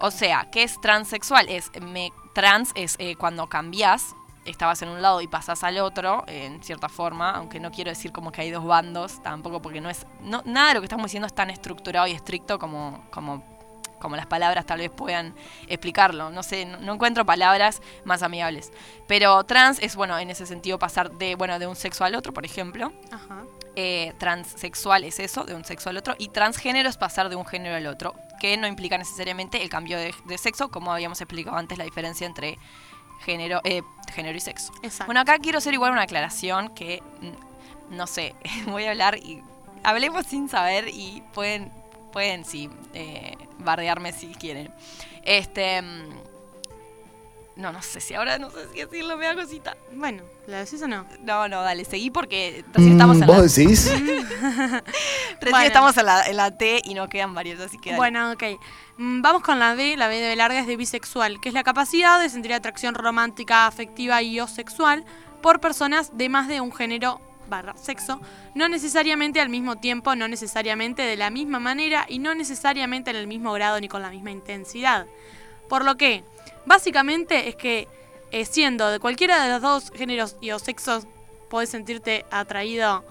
O 0.00 0.10
sea, 0.10 0.48
¿qué 0.50 0.62
es 0.62 0.80
transexual? 0.80 1.48
Es 1.48 1.70
me, 1.80 2.12
trans 2.34 2.72
es 2.74 2.96
eh, 2.98 3.14
cuando 3.16 3.46
cambias, 3.46 4.14
estabas 4.44 4.82
en 4.82 4.88
un 4.88 5.02
lado 5.02 5.20
y 5.20 5.28
pasás 5.28 5.62
al 5.64 5.78
otro, 5.78 6.24
en 6.26 6.62
cierta 6.62 6.88
forma, 6.88 7.30
aunque 7.32 7.60
no 7.60 7.70
quiero 7.70 7.90
decir 7.90 8.12
como 8.12 8.32
que 8.32 8.40
hay 8.40 8.50
dos 8.50 8.64
bandos, 8.64 9.22
tampoco 9.22 9.62
porque 9.62 9.80
no 9.80 9.90
es. 9.90 10.06
No, 10.22 10.42
nada 10.44 10.68
de 10.68 10.74
lo 10.74 10.80
que 10.80 10.86
estamos 10.86 11.06
diciendo 11.06 11.26
es 11.26 11.34
tan 11.34 11.50
estructurado 11.50 12.06
y 12.06 12.12
estricto 12.12 12.58
como, 12.58 13.04
como, 13.10 13.44
como 14.00 14.16
las 14.16 14.26
palabras 14.26 14.66
tal 14.66 14.78
vez 14.78 14.90
puedan 14.90 15.34
explicarlo. 15.68 16.30
No 16.30 16.42
sé, 16.42 16.64
no, 16.64 16.78
no 16.78 16.94
encuentro 16.94 17.24
palabras 17.24 17.82
más 18.04 18.22
amigables. 18.22 18.72
Pero 19.06 19.44
trans 19.44 19.78
es, 19.80 19.96
bueno, 19.96 20.18
en 20.18 20.30
ese 20.30 20.46
sentido 20.46 20.78
pasar 20.78 21.12
de, 21.12 21.34
bueno, 21.34 21.58
de 21.58 21.66
un 21.66 21.76
sexo 21.76 22.04
al 22.04 22.14
otro, 22.14 22.32
por 22.32 22.44
ejemplo 22.44 22.92
Ajá. 23.10 23.44
eh, 23.76 24.12
transexual 24.18 25.04
es 25.04 25.20
eso, 25.20 25.44
de 25.44 25.54
un 25.54 25.64
sexo 25.64 25.90
al 25.90 25.96
otro, 25.96 26.14
y 26.18 26.28
transgénero 26.28 26.88
es 26.88 26.96
pasar 26.96 27.28
de 27.28 27.36
un 27.36 27.46
género 27.46 27.76
al 27.76 27.86
otro, 27.86 28.14
que 28.40 28.56
no 28.56 28.66
implica 28.66 28.98
necesariamente 28.98 29.62
el 29.62 29.68
cambio 29.68 29.98
de, 29.98 30.14
de 30.24 30.38
sexo, 30.38 30.70
como 30.70 30.92
habíamos 30.92 31.20
explicado 31.20 31.56
antes 31.56 31.78
la 31.78 31.84
diferencia 31.84 32.26
entre 32.26 32.58
género, 33.24 33.60
eh, 33.64 33.82
género 34.12 34.36
y 34.36 34.40
sexo. 34.40 34.72
Exacto. 34.82 35.06
Bueno, 35.06 35.20
acá 35.20 35.38
quiero 35.38 35.58
hacer 35.58 35.74
igual 35.74 35.92
una 35.92 36.02
aclaración 36.02 36.74
que, 36.74 37.02
mm, 37.20 37.96
no 37.96 38.06
sé, 38.06 38.34
voy 38.66 38.84
a 38.84 38.90
hablar 38.90 39.16
y 39.18 39.42
hablemos 39.82 40.26
sin 40.26 40.48
saber 40.48 40.88
y 40.88 41.22
pueden, 41.32 41.72
pueden 42.16 42.46
sí, 42.46 42.70
eh, 42.94 43.36
bardearme 43.58 44.10
si 44.10 44.28
quieren. 44.28 44.72
Este... 45.22 45.82
mm, 45.82 46.08
No, 47.56 47.72
no 47.72 47.82
sé 47.82 48.00
si 48.00 48.14
ahora 48.14 48.38
no 48.38 48.50
sé 48.50 48.68
si 48.72 48.78
decirlo, 48.80 49.18
me 49.18 49.26
da 49.26 49.34
cosita. 49.34 49.76
Bueno, 49.92 50.22
¿la 50.46 50.64
decís 50.64 50.80
o 50.80 50.88
no? 50.88 51.04
No, 51.22 51.46
no, 51.46 51.60
dale, 51.60 51.84
seguí 51.84 52.10
porque 52.10 52.64
recién 52.72 52.92
estamos 52.92 53.16
en 53.16 53.20
la, 53.20 53.26
Mm, 53.26 53.30
¿Vos 53.36 53.54
decís? 53.54 53.84
Recién 53.90 54.82
Bueno. 55.50 55.66
estamos 55.66 55.96
en 55.98 56.06
la, 56.06 56.22
en 56.26 56.36
la 56.38 56.56
T 56.56 56.80
y 56.84 56.94
nos 56.94 57.10
quedan 57.10 57.34
varios, 57.34 57.60
así 57.60 57.76
que 57.78 57.90
dale. 57.90 57.98
Bueno, 57.98 58.32
ok. 58.32 58.44
Mm, 58.96 59.20
Vamos 59.20 59.42
con 59.42 59.58
la 59.58 59.74
B. 59.74 59.96
La 59.98 60.08
B 60.08 60.18
de 60.18 60.36
larga 60.36 60.58
es 60.58 60.66
de 60.66 60.76
bisexual, 60.78 61.38
que 61.38 61.50
es 61.50 61.54
la 61.54 61.64
capacidad 61.64 62.18
de 62.18 62.30
sentir 62.30 62.54
atracción 62.54 62.94
romántica, 62.94 63.66
afectiva 63.66 64.22
y 64.22 64.40
o 64.40 64.46
sexual 64.46 65.04
por 65.42 65.60
personas 65.60 66.16
de 66.16 66.30
más 66.30 66.48
de 66.48 66.62
un 66.62 66.72
género 66.72 67.20
barra 67.48 67.76
sexo, 67.76 68.20
no 68.54 68.68
necesariamente 68.68 69.40
al 69.40 69.48
mismo 69.48 69.76
tiempo, 69.76 70.14
no 70.14 70.28
necesariamente 70.28 71.02
de 71.02 71.16
la 71.16 71.30
misma 71.30 71.58
manera 71.58 72.06
y 72.08 72.18
no 72.18 72.34
necesariamente 72.34 73.10
en 73.10 73.16
el 73.16 73.26
mismo 73.26 73.52
grado 73.52 73.80
ni 73.80 73.88
con 73.88 74.02
la 74.02 74.10
misma 74.10 74.30
intensidad. 74.30 75.06
Por 75.68 75.84
lo 75.84 75.96
que, 75.96 76.24
básicamente 76.64 77.48
es 77.48 77.56
que 77.56 77.88
eh, 78.30 78.44
siendo 78.44 78.90
de 78.90 79.00
cualquiera 79.00 79.42
de 79.42 79.50
los 79.50 79.62
dos 79.62 79.92
géneros 79.94 80.36
y 80.40 80.50
o 80.50 80.58
sexos, 80.58 81.06
podés 81.48 81.70
sentirte 81.70 82.24
atraído 82.30 83.04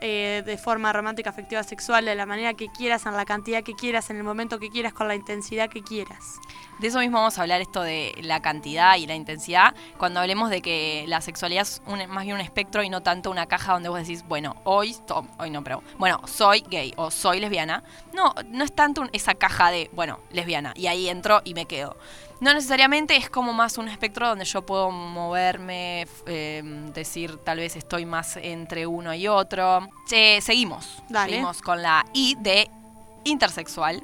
eh, 0.00 0.42
de 0.44 0.58
forma 0.58 0.92
romántica, 0.92 1.30
afectiva, 1.30 1.62
sexual, 1.62 2.04
de 2.04 2.14
la 2.14 2.26
manera 2.26 2.54
que 2.54 2.68
quieras, 2.68 3.06
en 3.06 3.14
la 3.14 3.24
cantidad 3.24 3.62
que 3.62 3.74
quieras, 3.74 4.10
en 4.10 4.16
el 4.18 4.24
momento 4.24 4.58
que 4.58 4.70
quieras, 4.70 4.92
con 4.92 5.08
la 5.08 5.14
intensidad 5.14 5.70
que 5.70 5.82
quieras. 5.82 6.38
De 6.78 6.88
eso 6.88 6.98
mismo 6.98 7.16
vamos 7.16 7.38
a 7.38 7.42
hablar 7.42 7.62
esto 7.62 7.80
de 7.80 8.14
la 8.20 8.40
cantidad 8.40 8.96
y 8.96 9.06
la 9.06 9.14
intensidad, 9.14 9.74
cuando 9.96 10.20
hablemos 10.20 10.50
de 10.50 10.60
que 10.60 11.04
la 11.08 11.22
sexualidad 11.22 11.62
es 11.62 11.80
más 12.08 12.24
bien 12.24 12.34
un 12.34 12.42
espectro 12.42 12.82
y 12.82 12.90
no 12.90 13.02
tanto 13.02 13.30
una 13.30 13.46
caja 13.46 13.72
donde 13.72 13.88
vos 13.88 13.98
decís, 14.00 14.24
bueno, 14.28 14.56
hoy, 14.64 14.94
hoy 15.38 15.50
no, 15.50 15.64
pero 15.64 15.82
bueno, 15.98 16.20
soy 16.26 16.62
gay 16.68 16.92
o 16.96 17.10
soy 17.10 17.40
lesbiana. 17.40 17.82
No, 18.12 18.34
no 18.48 18.64
es 18.64 18.74
tanto 18.74 19.08
esa 19.12 19.34
caja 19.34 19.70
de, 19.70 19.88
bueno, 19.94 20.20
lesbiana, 20.30 20.74
y 20.76 20.88
ahí 20.88 21.08
entro 21.08 21.40
y 21.44 21.54
me 21.54 21.64
quedo. 21.64 21.96
No 22.40 22.52
necesariamente 22.52 23.16
es 23.16 23.30
como 23.30 23.52
más 23.52 23.78
un 23.78 23.88
espectro 23.88 24.28
donde 24.28 24.44
yo 24.44 24.64
puedo 24.64 24.90
moverme, 24.90 26.06
eh, 26.26 26.62
decir 26.92 27.38
tal 27.38 27.58
vez 27.58 27.76
estoy 27.76 28.04
más 28.04 28.36
entre 28.36 28.86
uno 28.86 29.14
y 29.14 29.26
otro. 29.26 29.88
Eh, 30.10 30.40
seguimos. 30.42 31.02
Dale. 31.08 31.32
Seguimos 31.32 31.62
con 31.62 31.82
la 31.82 32.04
I 32.12 32.36
de 32.38 32.70
intersexual. 33.24 34.02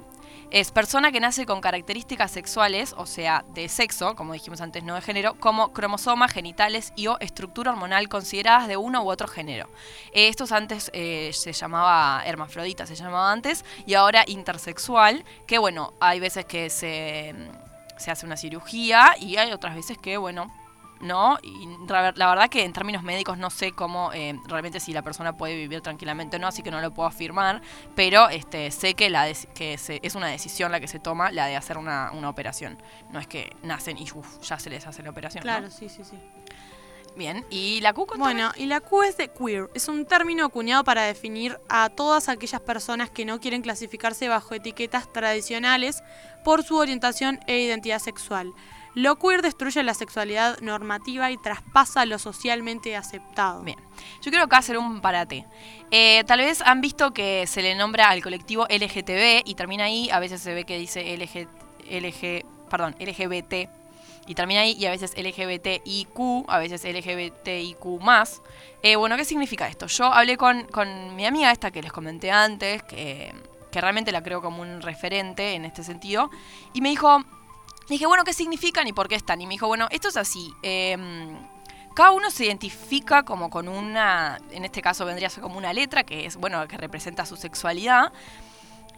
Es 0.50 0.70
persona 0.70 1.10
que 1.10 1.18
nace 1.18 1.46
con 1.46 1.62
características 1.62 2.30
sexuales, 2.30 2.94
o 2.98 3.06
sea, 3.06 3.42
de 3.54 3.70
sexo, 3.70 4.14
como 4.14 4.34
dijimos 4.34 4.60
antes, 4.60 4.84
no 4.84 4.94
de 4.94 5.00
género, 5.00 5.34
como 5.40 5.72
cromosomas, 5.72 6.30
genitales 6.30 6.92
y 6.94 7.06
o 7.06 7.18
estructura 7.20 7.70
hormonal 7.70 8.10
consideradas 8.10 8.68
de 8.68 8.76
uno 8.76 9.02
u 9.02 9.10
otro 9.10 9.28
género. 9.28 9.70
Eh, 10.12 10.28
Estos 10.28 10.52
antes 10.52 10.90
eh, 10.92 11.30
se 11.32 11.54
llamaba 11.54 12.22
hermafrodita, 12.26 12.86
se 12.86 12.96
llamaba 12.96 13.32
antes, 13.32 13.64
y 13.86 13.94
ahora 13.94 14.24
intersexual, 14.26 15.24
que 15.46 15.56
bueno, 15.56 15.94
hay 16.00 16.20
veces 16.20 16.44
que 16.44 16.68
se, 16.68 17.34
se 18.02 18.10
hace 18.10 18.26
una 18.26 18.36
cirugía 18.36 19.14
y 19.18 19.36
hay 19.38 19.52
otras 19.52 19.74
veces 19.74 19.96
que, 19.96 20.16
bueno, 20.18 20.50
no. 21.00 21.36
Y 21.42 21.66
la 21.88 22.12
verdad 22.12 22.48
que 22.48 22.62
en 22.64 22.72
términos 22.72 23.02
médicos 23.02 23.36
no 23.38 23.50
sé 23.50 23.72
cómo 23.72 24.12
eh, 24.12 24.38
realmente 24.46 24.78
si 24.78 24.92
la 24.92 25.02
persona 25.02 25.36
puede 25.36 25.56
vivir 25.56 25.80
tranquilamente 25.80 26.36
o 26.36 26.38
no, 26.38 26.46
así 26.46 26.62
que 26.62 26.70
no 26.70 26.80
lo 26.80 26.92
puedo 26.94 27.08
afirmar, 27.08 27.60
pero 27.96 28.28
este 28.28 28.70
sé 28.70 28.94
que, 28.94 29.10
la 29.10 29.26
que 29.54 29.78
se- 29.78 29.98
es 30.04 30.14
una 30.14 30.28
decisión 30.28 30.70
la 30.70 30.78
que 30.78 30.86
se 30.86 31.00
toma, 31.00 31.32
la 31.32 31.46
de 31.46 31.56
hacer 31.56 31.76
una, 31.78 32.10
una 32.12 32.28
operación. 32.28 32.80
No 33.10 33.18
es 33.18 33.26
que 33.26 33.56
nacen 33.62 33.98
y 33.98 34.02
uf, 34.14 34.40
ya 34.42 34.58
se 34.60 34.70
les 34.70 34.86
hace 34.86 35.02
la 35.02 35.10
operación. 35.10 35.40
¿no? 35.40 35.50
Claro, 35.50 35.70
sí, 35.70 35.88
sí, 35.88 36.04
sí. 36.04 36.16
Bien, 37.14 37.44
y 37.50 37.80
la 37.82 37.92
Q 37.92 38.06
contame. 38.06 38.32
Bueno, 38.32 38.52
y 38.56 38.64
la 38.64 38.80
Q 38.80 39.02
es 39.02 39.18
de 39.18 39.28
queer. 39.28 39.68
Es 39.74 39.88
un 39.88 40.06
término 40.06 40.46
acuñado 40.46 40.82
para 40.82 41.02
definir 41.02 41.58
a 41.68 41.90
todas 41.90 42.30
aquellas 42.30 42.62
personas 42.62 43.10
que 43.10 43.26
no 43.26 43.38
quieren 43.38 43.60
clasificarse 43.60 44.28
bajo 44.28 44.54
etiquetas 44.54 45.12
tradicionales 45.12 46.02
por 46.44 46.62
su 46.62 46.76
orientación 46.76 47.40
e 47.46 47.58
identidad 47.60 47.98
sexual. 47.98 48.52
Lo 48.94 49.16
queer 49.16 49.40
destruye 49.40 49.82
la 49.82 49.94
sexualidad 49.94 50.60
normativa 50.60 51.30
y 51.30 51.38
traspasa 51.38 52.04
lo 52.04 52.18
socialmente 52.18 52.94
aceptado. 52.94 53.62
Bien. 53.62 53.78
Yo 54.20 54.30
quiero 54.30 54.44
acá 54.44 54.58
hacer 54.58 54.76
un 54.76 55.00
parate. 55.00 55.46
Eh, 55.90 56.24
tal 56.24 56.40
vez 56.40 56.60
han 56.60 56.82
visto 56.82 57.12
que 57.12 57.46
se 57.46 57.62
le 57.62 57.74
nombra 57.74 58.10
al 58.10 58.22
colectivo 58.22 58.66
LGTB 58.68 59.42
y 59.46 59.54
termina 59.54 59.84
ahí, 59.84 60.10
a 60.10 60.18
veces 60.18 60.42
se 60.42 60.52
ve 60.52 60.64
que 60.64 60.78
dice 60.78 61.16
LG, 61.16 61.48
LG, 61.90 62.44
perdón, 62.68 62.94
LGBT 63.00 63.70
y 64.26 64.34
termina 64.34 64.60
ahí, 64.60 64.76
y 64.78 64.86
a 64.86 64.90
veces 64.90 65.14
LGBTIQ, 65.16 66.44
a 66.48 66.58
veces 66.58 66.84
LGBTIQ 66.84 68.00
más. 68.00 68.42
Eh, 68.82 68.96
bueno, 68.96 69.16
¿qué 69.16 69.24
significa 69.24 69.66
esto? 69.68 69.86
Yo 69.86 70.04
hablé 70.04 70.36
con, 70.36 70.64
con 70.64 71.16
mi 71.16 71.26
amiga 71.26 71.50
esta 71.50 71.70
que 71.70 71.82
les 71.82 71.92
comenté 71.92 72.30
antes, 72.30 72.82
que, 72.84 73.32
que 73.72 73.80
realmente 73.80 74.12
la 74.12 74.22
creo 74.22 74.40
como 74.40 74.62
un 74.62 74.80
referente 74.82 75.54
en 75.54 75.64
este 75.64 75.82
sentido, 75.82 76.30
y 76.72 76.80
me 76.80 76.90
dijo, 76.90 77.24
dije, 77.88 78.06
bueno, 78.06 78.22
¿qué 78.22 78.32
significan 78.32 78.86
y 78.86 78.92
por 78.92 79.08
qué 79.08 79.16
están? 79.16 79.40
Y 79.40 79.46
me 79.46 79.54
dijo, 79.54 79.66
bueno, 79.66 79.88
esto 79.90 80.08
es 80.08 80.16
así. 80.16 80.54
em, 80.62 81.36
cada 81.94 82.12
uno 82.12 82.30
se 82.30 82.46
identifica 82.46 83.22
como 83.22 83.50
con 83.50 83.68
una, 83.68 84.38
en 84.50 84.64
este 84.64 84.80
caso 84.80 85.04
vendría 85.04 85.26
a 85.28 85.30
ser 85.30 85.42
como 85.42 85.58
una 85.58 85.72
letra, 85.72 86.04
que 86.04 86.24
es, 86.26 86.36
bueno, 86.36 86.66
que 86.68 86.76
representa 86.76 87.26
su 87.26 87.36
sexualidad. 87.36 88.12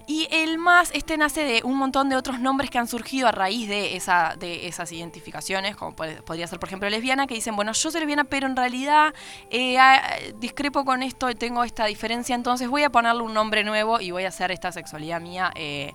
Y 0.07 0.29
el 0.31 0.59
más, 0.59 0.91
este 0.93 1.17
nace 1.17 1.45
de 1.45 1.63
un 1.65 1.79
montón 1.79 2.09
de 2.09 2.17
otros 2.17 2.39
nombres 2.39 2.71
que 2.71 2.79
han 2.79 2.87
surgido 2.87 3.29
a 3.29 3.33
raíz 3.33 3.69
de, 3.69 3.97
esa, 3.97 4.37
de 4.39 4.67
esas 4.67 4.93
identificaciones, 4.93 5.77
como 5.77 5.97
podría 5.97 6.47
ser, 6.47 6.59
por 6.59 6.69
ejemplo, 6.69 6.89
lesbiana, 6.91 7.27
que 7.27 7.35
dicen, 7.35 7.57
bueno, 7.57 7.73
yo 7.73 7.91
soy 7.91 8.01
lesbiana, 8.01 8.25
pero 8.25 8.47
en 8.47 8.57
realidad 8.57 9.15
eh, 9.51 9.79
ah, 9.79 10.03
discrepo 10.37 10.85
con 10.85 11.03
esto 11.03 11.35
tengo 11.35 11.65
esta 11.65 11.87
diferencia, 11.87 12.35
entonces 12.35 12.69
voy 12.69 12.83
a 12.83 12.91
ponerle 12.91 13.23
un 13.23 13.33
nombre 13.33 13.65
nuevo 13.65 14.01
y 14.01 14.11
voy 14.11 14.25
a 14.25 14.29
hacer 14.29 14.51
esta 14.51 14.73
sexualidad 14.73 15.23
mía 15.23 15.51
eh, 15.55 15.95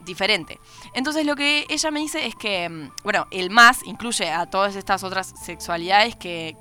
diferente. 0.00 0.58
Entonces 0.94 1.26
lo 1.26 1.36
que 1.36 1.66
ella 1.68 1.90
me 1.90 2.00
dice 2.00 2.26
es 2.26 2.34
que, 2.34 2.68
mm, 2.68 2.90
bueno, 3.04 3.26
el 3.30 3.50
más 3.50 3.84
incluye 3.84 4.30
a 4.30 4.46
todas 4.46 4.76
estas 4.76 5.04
otras 5.04 5.34
sexualidades 5.44 6.16
que 6.16 6.56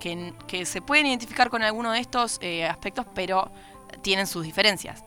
se 0.65 0.82
pueden 0.82 1.06
identificar 1.06 1.49
con 1.49 1.63
alguno 1.63 1.91
de 1.91 1.99
estos 1.99 2.38
eh, 2.41 2.65
aspectos, 2.65 3.06
pero 3.15 3.49
tienen 4.01 4.27
sus 4.27 4.43
diferencias. 4.43 5.06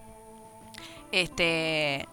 Este. 1.23 2.09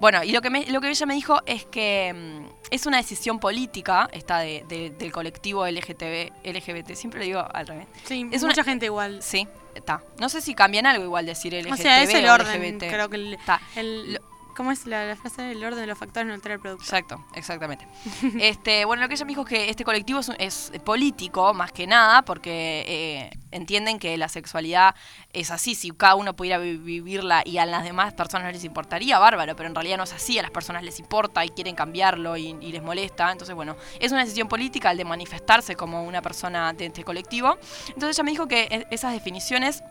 Bueno, 0.00 0.22
y 0.22 0.30
lo 0.30 0.40
que, 0.40 0.48
me- 0.50 0.66
lo 0.66 0.80
que 0.80 0.88
ella 0.90 1.06
me 1.06 1.14
dijo 1.14 1.40
es 1.44 1.64
que 1.64 2.14
mm, 2.14 2.46
es 2.70 2.86
una 2.86 2.98
decisión 2.98 3.40
política, 3.40 4.08
esta 4.12 4.38
de- 4.38 4.64
de- 4.68 4.90
del 4.90 5.10
colectivo 5.12 5.66
LGTB, 5.66 6.30
LGBT, 6.44 6.94
siempre 6.94 7.18
lo 7.20 7.26
digo 7.26 7.44
al 7.52 7.66
revés. 7.66 7.86
Sí, 8.04 8.26
Es 8.30 8.42
mucha 8.42 8.60
una- 8.60 8.64
gente 8.64 8.86
igual. 8.86 9.20
Sí, 9.22 9.48
está. 9.74 10.02
No 10.20 10.28
sé 10.28 10.40
si 10.40 10.54
cambian 10.54 10.86
algo 10.86 11.02
igual 11.04 11.26
decir 11.26 11.52
LGTB 11.52 11.72
O 11.72 11.76
sea, 11.76 12.02
es 12.02 12.14
el 12.14 12.26
o 12.28 12.32
orden. 12.34 12.46
LGBT. 12.62 12.88
Creo 12.88 13.08
que 13.10 13.16
el, 13.16 13.38
el- 13.74 14.20
¿Cómo 14.58 14.72
es 14.72 14.86
la, 14.86 15.04
la 15.06 15.14
frase? 15.14 15.52
El 15.52 15.64
orden 15.64 15.78
de 15.78 15.86
los 15.86 15.96
factores 15.96 16.26
no 16.26 16.34
altera 16.34 16.54
el 16.56 16.60
producto. 16.60 16.82
Exacto, 16.82 17.24
exactamente. 17.36 17.86
este, 18.40 18.84
bueno, 18.84 19.02
lo 19.02 19.08
que 19.08 19.14
ella 19.14 19.24
me 19.24 19.30
dijo 19.30 19.42
es 19.42 19.48
que 19.48 19.70
este 19.70 19.84
colectivo 19.84 20.18
es, 20.18 20.30
es 20.36 20.72
político, 20.84 21.54
más 21.54 21.70
que 21.70 21.86
nada, 21.86 22.22
porque 22.22 22.84
eh, 22.88 23.30
entienden 23.52 24.00
que 24.00 24.16
la 24.18 24.28
sexualidad 24.28 24.96
es 25.32 25.52
así. 25.52 25.76
Si 25.76 25.92
cada 25.92 26.16
uno 26.16 26.34
pudiera 26.34 26.58
vi- 26.58 26.76
vivirla 26.76 27.42
y 27.44 27.58
a 27.58 27.66
las 27.66 27.84
demás 27.84 28.14
personas 28.14 28.46
no 28.46 28.50
les 28.50 28.64
importaría, 28.64 29.20
bárbaro, 29.20 29.54
pero 29.54 29.68
en 29.68 29.76
realidad 29.76 29.96
no 29.96 30.02
es 30.02 30.12
así. 30.12 30.40
A 30.40 30.42
las 30.42 30.50
personas 30.50 30.82
les 30.82 30.98
importa 30.98 31.44
y 31.44 31.50
quieren 31.50 31.76
cambiarlo 31.76 32.36
y, 32.36 32.56
y 32.60 32.72
les 32.72 32.82
molesta. 32.82 33.30
Entonces, 33.30 33.54
bueno, 33.54 33.76
es 34.00 34.10
una 34.10 34.22
decisión 34.22 34.48
política 34.48 34.90
el 34.90 34.98
de 34.98 35.04
manifestarse 35.04 35.76
como 35.76 36.02
una 36.02 36.20
persona 36.20 36.72
de 36.72 36.86
este 36.86 37.04
colectivo. 37.04 37.56
Entonces, 37.90 38.16
ella 38.18 38.24
me 38.24 38.32
dijo 38.32 38.48
que 38.48 38.62
e- 38.70 38.86
esas 38.90 39.12
definiciones 39.12 39.84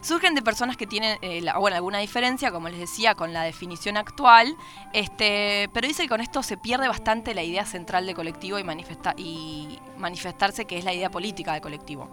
surgen 0.00 0.34
de 0.34 0.42
personas 0.42 0.76
que 0.76 0.86
tienen 0.86 1.18
eh, 1.22 1.42
bueno, 1.58 1.76
alguna 1.76 1.98
diferencia, 1.98 2.50
como 2.50 2.68
les 2.68 2.78
decía, 2.78 3.14
con 3.14 3.32
la 3.32 3.42
definición 3.42 3.96
actual, 3.96 4.56
este, 4.92 5.68
pero 5.72 5.86
dice 5.86 6.02
que 6.04 6.08
con 6.08 6.20
esto 6.20 6.42
se 6.42 6.56
pierde 6.56 6.88
bastante 6.88 7.34
la 7.34 7.42
idea 7.42 7.64
central 7.64 8.06
de 8.06 8.14
colectivo 8.14 8.58
y, 8.58 8.64
manifesta 8.64 9.14
y 9.16 9.78
manifestarse 9.98 10.64
que 10.64 10.78
es 10.78 10.84
la 10.84 10.92
idea 10.94 11.10
política 11.10 11.52
de 11.52 11.60
colectivo. 11.60 12.08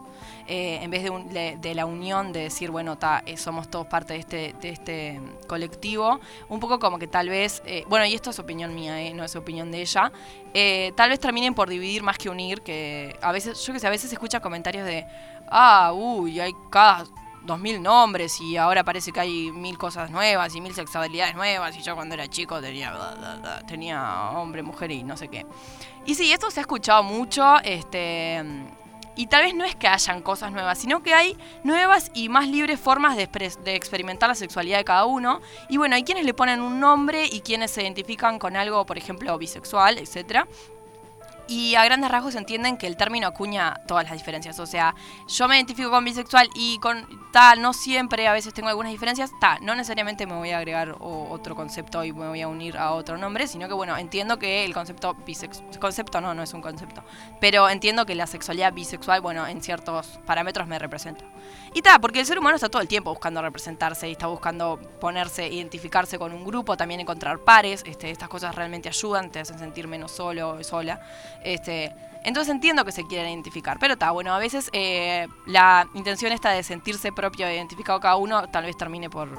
Eh, 0.48 0.80
en 0.82 0.92
vez 0.92 1.04
de, 1.04 1.10
un- 1.10 1.30
de- 1.30 1.76
la 1.76 1.86
unión 1.86 2.32
de 2.34 2.42
decir, 2.44 2.72
bueno, 2.72 2.98
ta, 2.98 3.22
eh, 3.26 3.38
somos 3.38 3.70
todos 3.70 3.88
parte 3.88 4.14
de 4.14 4.20
este, 4.20 4.54
de 4.62 4.70
este 4.70 5.22
colectivo, 5.48 6.20
un 6.50 6.60
poco 6.60 6.80
como 6.80 6.98
que 6.98 7.08
tal 7.08 7.30
vez, 7.30 7.62
bueno, 7.88 8.06
y 8.06 8.14
esto 8.16 8.32
es 8.32 8.40
opinión 8.40 8.74
mía, 8.74 8.96
no 9.14 9.24
es 9.24 9.36
opinión 9.36 9.72
de 9.72 9.82
ella, 9.82 10.12
tal 10.96 11.10
vez 11.10 11.20
terminen 11.20 11.54
por 11.54 11.70
dividir 11.70 12.02
más 12.04 12.18
que 12.18 12.30
unir, 12.30 12.62
que 12.62 13.16
a 13.22 13.32
veces, 13.32 13.64
yo 13.66 13.74
que 13.74 13.80
sé, 13.80 13.88
a 13.88 13.92
veces 13.92 14.10
se 14.10 14.16
escucha 14.16 14.40
comentarios 14.40 14.86
de, 14.86 15.06
ah, 15.50 15.92
uy, 15.94 16.40
hay 16.40 16.52
cada 16.72 17.06
dos 17.48 17.60
mil 17.60 17.82
nombres 17.82 18.40
y 18.40 18.58
ahora 18.58 18.84
parece 18.84 19.12
que 19.12 19.20
hay 19.20 19.52
mil 19.52 19.78
cosas 19.78 20.12
nuevas 20.12 20.54
y 20.56 20.62
mil 20.62 20.76
sexualidades 20.76 21.36
nuevas 21.36 21.76
y 21.76 21.82
yo 21.82 21.96
cuando 21.96 22.14
era 22.14 22.28
chico 22.28 22.62
tenía 22.62 22.94
tenía 23.68 24.30
hombre, 24.32 24.62
mujer 24.62 24.92
y 24.92 25.04
no 25.04 25.18
sé 25.18 25.30
qué. 25.30 25.46
Y 26.06 26.14
sí, 26.14 26.32
esto 26.32 26.52
se 26.52 26.60
ha 26.60 26.62
escuchado 26.62 27.02
mucho, 27.02 27.60
este 27.64 28.44
y 29.16 29.26
tal 29.26 29.42
vez 29.42 29.56
no 29.56 29.66
es 29.66 29.76
que 29.76 29.88
hayan 29.88 30.22
cosas 30.22 30.52
nuevas, 30.52 30.78
sino 30.78 31.02
que 31.02 31.16
hay 31.16 31.36
nuevas 31.64 32.12
y 32.14 32.30
más 32.30 32.48
libres 32.48 32.80
formas 32.80 33.18
de, 33.18 33.28
de 33.64 33.76
experimentar 33.76 34.30
la 34.30 34.36
sexualidad 34.36 34.78
de 34.78 34.84
cada 34.84 35.06
uno. 35.06 35.42
Y 35.70 35.78
bueno, 35.78 35.96
hay 35.96 36.04
quienes 36.04 36.24
le 36.24 36.36
ponen 36.36 36.62
un 36.62 36.80
nombre 36.80 37.26
y 37.26 37.42
quienes 37.42 37.72
se 37.72 37.82
identifican 37.82 38.38
con 38.38 38.56
algo, 38.56 38.86
por 38.86 38.96
ejemplo, 38.96 39.36
bisexual, 39.40 39.98
etcétera. 39.98 40.48
Y 41.50 41.76
a 41.76 41.86
grandes 41.86 42.12
rasgos 42.12 42.36
entienden 42.36 42.76
que 42.78 42.88
el 42.88 42.98
término 42.98 43.28
acuña 43.28 43.80
todas 43.88 44.04
las 44.04 44.14
diferencias. 44.14 44.60
O 44.60 44.66
sea, 44.66 44.94
yo 45.28 45.48
me 45.48 45.56
identifico 45.56 45.90
con 45.90 46.04
bisexual 46.04 46.50
y 46.56 46.78
con 46.80 47.08
tal, 47.32 47.62
no 47.62 47.72
siempre, 47.72 48.28
a 48.28 48.34
veces 48.34 48.54
tengo 48.54 48.68
algunas 48.68 48.92
diferencias, 48.92 49.32
ta, 49.40 49.58
no 49.62 49.74
necesariamente 49.74 50.26
me 50.28 50.36
voy 50.36 50.52
a 50.52 50.58
agregar 50.58 50.96
o- 51.00 51.28
otro 51.30 51.56
concepto 51.56 52.04
y 52.04 52.12
me 52.12 52.28
voy 52.28 52.42
a 52.42 52.48
unir 52.50 52.78
a 52.78 52.92
otro 52.92 53.18
nombre, 53.18 53.48
sino 53.48 53.68
que 53.70 53.74
bueno, 53.74 53.96
entiendo 53.98 54.38
que 54.38 54.66
el 54.66 54.74
concepto 54.74 55.14
bisexual, 55.26 55.80
concepto 55.80 56.20
no, 56.20 56.34
no 56.34 56.44
es 56.44 56.54
un 56.54 56.62
concepto, 56.62 57.04
pero 57.40 57.70
entiendo 57.70 58.06
que 58.06 58.16
la 58.16 58.28
sexualidad 58.28 58.74
bisexual, 58.74 59.22
bueno, 59.22 59.48
en 59.48 59.62
ciertos 59.62 60.20
parámetros 60.26 60.68
me 60.68 60.78
representa. 60.80 61.24
Y 61.74 61.82
ta, 61.82 62.00
porque 62.00 62.20
el 62.20 62.26
ser 62.26 62.40
humano 62.40 62.56
está 62.56 62.68
todo 62.70 62.82
el 62.82 62.88
tiempo 62.90 63.12
buscando 63.12 63.42
representarse 63.42 64.10
y 64.10 64.14
está 64.14 64.28
buscando 64.28 64.80
ponerse, 65.00 65.48
identificarse 65.48 66.18
con 66.20 66.34
un 66.34 66.44
grupo, 66.44 66.76
también 66.76 67.00
encontrar 67.00 67.40
pares, 67.40 67.84
este, 67.86 68.10
estas 68.12 68.28
cosas 68.28 68.54
realmente 68.56 68.90
ayudan, 68.90 69.32
te 69.32 69.40
hacen 69.40 69.60
sentir 69.60 69.88
menos 69.88 70.12
solo 70.12 70.50
o 70.50 70.64
sola. 70.64 71.00
Este, 71.44 71.94
entonces 72.24 72.54
entiendo 72.54 72.84
que 72.84 72.92
se 72.92 73.06
quieren 73.06 73.30
identificar, 73.30 73.78
pero 73.80 73.94
está 73.94 74.12
bueno, 74.12 74.34
a 74.34 74.40
veces 74.40 74.70
eh, 74.74 75.28
la 75.46 75.88
intención 75.94 76.32
esta 76.32 76.52
de 76.52 76.64
sentirse 76.64 77.12
propio 77.12 77.50
identificado 77.52 78.00
cada 78.00 78.18
uno 78.18 78.48
tal 78.50 78.66
vez 78.66 78.76
termine 78.78 79.10
por 79.10 79.30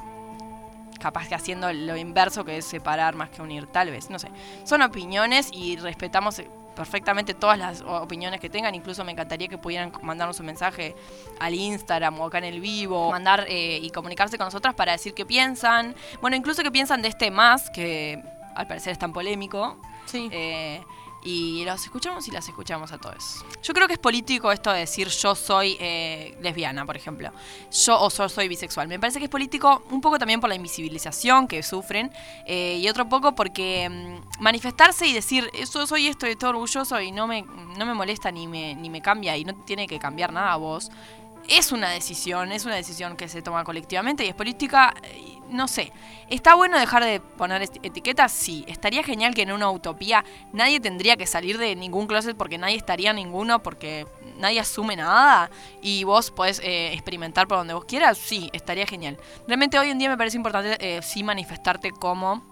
capaz 0.99 1.29
que 1.29 1.35
haciendo 1.35 1.73
lo 1.73 1.97
inverso 1.97 2.45
que 2.45 2.57
es 2.59 2.65
separar 2.65 3.15
más 3.15 3.31
que 3.31 3.41
unir, 3.43 3.67
tal 3.67 3.91
vez, 3.91 4.11
no 4.11 4.19
sé. 4.19 4.29
Son 4.65 4.83
opiniones 4.83 5.49
y 5.53 5.77
respetamos 5.77 6.39
eh, 6.41 6.51
perfectamente 6.75 7.35
todas 7.35 7.59
las 7.59 7.83
opiniones 7.83 8.41
que 8.41 8.49
tengan, 8.49 8.75
incluso 8.75 9.05
me 9.05 9.13
encantaría 9.13 9.49
que 9.49 9.59
pudieran 9.59 9.93
mandarnos 10.03 10.39
un 10.41 10.47
mensaje 10.47 10.95
al 11.41 11.55
Instagram 11.55 12.19
o 12.21 12.27
acá 12.27 12.39
en 12.39 12.45
el 12.45 12.61
vivo, 12.61 13.11
mandar 13.11 13.45
eh, 13.49 13.79
y 13.83 13.91
comunicarse 13.91 14.39
con 14.39 14.47
nosotras 14.47 14.75
para 14.75 14.93
decir 14.93 15.13
qué 15.15 15.27
piensan, 15.27 15.95
bueno, 16.21 16.37
incluso 16.37 16.63
qué 16.63 16.71
piensan 16.71 17.03
de 17.03 17.09
este 17.09 17.31
más, 17.31 17.71
que 17.71 18.23
al 18.55 18.67
parecer 18.67 18.93
es 18.93 18.99
tan 18.99 19.13
polémico, 19.13 19.77
Sí. 20.07 20.29
eh, 20.33 20.81
y 21.29 21.63
los 21.67 21.85
escuchamos 21.85 22.27
y 22.27 22.31
las 22.31 22.49
escuchamos 22.49 22.91
a 22.91 22.97
todos. 22.97 23.45
Yo 23.63 23.75
creo 23.75 23.87
que 23.87 23.93
es 23.93 23.99
político 23.99 24.51
esto 24.51 24.73
de 24.73 24.81
decir 24.81 25.09
yo 25.09 25.35
soy 25.35 25.77
eh, 25.79 26.35
lesbiana, 26.41 26.87
por 26.87 26.97
ejemplo. 26.97 27.31
Yo 27.71 28.01
o 28.01 28.09
yo 28.09 28.31
soy 28.31 28.49
bisexual. 28.49 28.89
Me 28.89 28.99
parece 28.99 29.19
que 29.19 29.27
es 29.27 29.31
político 29.31 29.83
un 29.91 30.01
poco 30.01 30.19
también 30.19 30.41
por 30.41 30.49
la 30.49 30.55
invisibilización 30.55 31.47
que 31.47 31.63
sufren 31.63 32.11
eh, 32.47 32.79
y 32.83 32.89
otro 32.89 33.11
poco 33.11 33.35
porque 33.35 33.91
mm, 33.91 34.43
manifestarse 34.43 35.07
y 35.07 35.13
decir 35.13 35.51
yo 35.53 35.87
soy 35.87 36.07
esto 36.07 36.27
y 36.27 36.31
estoy 36.31 36.49
orgulloso 36.49 36.99
y 36.99 37.13
no 37.13 37.27
me, 37.27 37.43
no 37.43 37.85
me 37.85 37.93
molesta 37.93 38.31
ni 38.31 38.47
me, 38.47 38.75
ni 38.75 38.89
me 38.89 39.03
cambia 39.03 39.37
y 39.37 39.45
no 39.45 39.55
tiene 39.55 39.87
que 39.87 39.99
cambiar 39.99 40.33
nada 40.33 40.55
a 40.55 40.57
vos. 40.57 40.91
Es 41.49 41.73
una 41.73 41.89
decisión, 41.91 42.53
es 42.53 42.67
una 42.67 42.75
decisión 42.75 43.17
que 43.17 43.27
se 43.27 43.41
toma 43.41 43.65
colectivamente 43.65 44.23
y 44.25 44.29
es 44.29 44.35
política, 44.35 44.93
no 45.49 45.67
sé. 45.67 45.93
¿Está 46.29 46.55
bueno 46.55 46.79
dejar 46.79 47.03
de 47.03 47.21
poner 47.21 47.63
eti- 47.63 47.81
etiquetas? 47.83 48.33
Sí. 48.33 48.65
¿Estaría 48.69 49.03
genial 49.03 49.35
que 49.35 49.43
en 49.43 49.53
una 49.53 49.71
utopía 49.71 50.27
nadie 50.53 50.79
tendría 50.79 51.17
que 51.17 51.27
salir 51.27 51.57
de 51.57 51.75
ningún 51.75 52.07
closet 52.07 52.37
porque 52.37 52.59
nadie 52.59 52.77
estaría 52.77 53.15
ninguno, 53.15 53.63
porque 53.63 54.07
nadie 54.37 54.61
asume 54.61 54.95
nada 54.97 55.51
y 55.81 56.05
vos 56.05 56.31
podés 56.31 56.61
eh, 56.61 56.93
experimentar 56.93 57.49
por 57.49 57.57
donde 57.57 57.73
vos 57.73 57.87
quieras? 57.87 58.19
Sí, 58.19 58.51
estaría 58.53 58.87
genial. 58.87 59.17
Realmente 59.47 59.79
hoy 59.79 59.89
en 59.89 59.99
día 59.99 60.11
me 60.11 60.19
parece 60.19 60.37
importante 60.37 60.77
eh, 60.81 61.01
sí 61.03 61.23
manifestarte 61.23 61.93
como... 61.93 62.43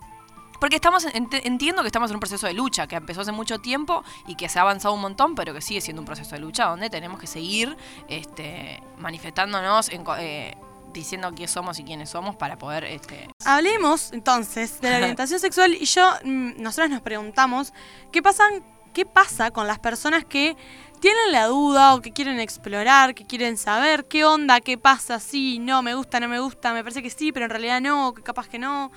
Porque 0.61 0.77
estamos, 0.77 1.07
ent- 1.07 1.41
entiendo 1.45 1.83
que 1.83 1.89
estamos 1.89 2.11
en 2.11 2.17
un 2.17 2.21
proceso 2.21 2.47
de 2.47 2.53
lucha 2.55 2.87
que 2.87 2.97
empezó 2.97 3.21
hace 3.21 3.33
mucho 3.33 3.59
tiempo 3.59 4.03
y 4.27 4.35
que 4.37 4.49
se 4.49 4.59
ha 4.59 4.63
avanzado 4.63 4.95
un 4.95 5.01
montón, 5.01 5.35
pero 5.35 5.53
que 5.55 5.61
sigue 5.61 5.81
siendo 5.81 6.03
un 6.03 6.07
proceso 6.07 6.35
de 6.35 6.41
lucha 6.41 6.67
donde 6.67 6.91
tenemos 6.91 7.19
que 7.21 7.27
seguir 7.27 7.77
este, 8.09 8.83
manifestándonos, 8.99 9.89
en 9.91 10.05
eh, 10.19 10.57
diciendo 10.93 11.31
quiénes 11.31 11.51
somos 11.51 11.79
y 11.79 11.85
quiénes 11.85 12.09
somos 12.11 12.37
para 12.37 12.57
poder 12.57 12.85
este, 12.85 13.29
Hablemos 13.45 14.13
entonces 14.13 14.81
de 14.81 14.91
la 14.91 14.97
orientación 15.03 15.41
sexual 15.41 15.75
y 15.75 15.85
yo, 15.85 16.11
mm, 16.25 16.63
nosotros 16.63 16.91
nos 16.91 17.03
preguntamos 17.03 17.73
qué 18.13 18.23
pasan, 18.23 18.65
qué 18.95 19.05
pasa 19.05 19.51
con 19.51 19.67
las 19.67 19.79
personas 19.79 20.25
que 20.25 20.57
tienen 21.01 21.33
la 21.33 21.47
duda 21.47 21.95
o 21.95 22.01
que 22.01 22.13
quieren 22.13 22.41
explorar, 22.41 23.15
que 23.15 23.27
quieren 23.27 23.59
saber 23.59 24.07
qué 24.07 24.25
onda, 24.25 24.61
qué 24.63 24.79
pasa, 24.79 25.21
sí, 25.21 25.59
no, 25.59 25.83
me 25.83 25.95
gusta, 25.95 26.19
no 26.21 26.29
me 26.29 26.41
gusta, 26.41 26.73
me 26.73 26.83
parece 26.83 27.03
que 27.03 27.11
sí, 27.11 27.33
pero 27.33 27.45
en 27.45 27.51
realidad 27.51 27.81
no, 27.83 28.15
que 28.15 28.23
capaz 28.23 28.49
que 28.49 28.59
no. 28.59 28.91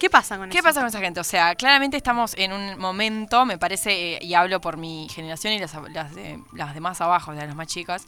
¿Qué 0.00 0.10
pasa 0.10 0.36
con 0.38 0.50
¿Qué 0.50 0.58
eso? 0.58 0.64
pasa 0.66 0.80
con 0.80 0.88
esa 0.88 0.98
gente? 0.98 1.20
O 1.20 1.24
sea, 1.24 1.54
claramente 1.54 1.96
estamos 1.96 2.34
en 2.36 2.52
un 2.52 2.78
momento, 2.78 3.44
me 3.46 3.58
parece, 3.58 4.14
eh, 4.16 4.18
y 4.22 4.34
hablo 4.34 4.60
por 4.60 4.76
mi 4.78 5.08
generación 5.10 5.52
y 5.52 5.58
las, 5.60 5.74
las, 5.92 6.14
de, 6.14 6.42
las 6.54 6.74
demás 6.74 7.00
abajo, 7.00 7.32
de 7.32 7.46
las 7.46 7.54
más 7.54 7.66
chicas, 7.68 8.06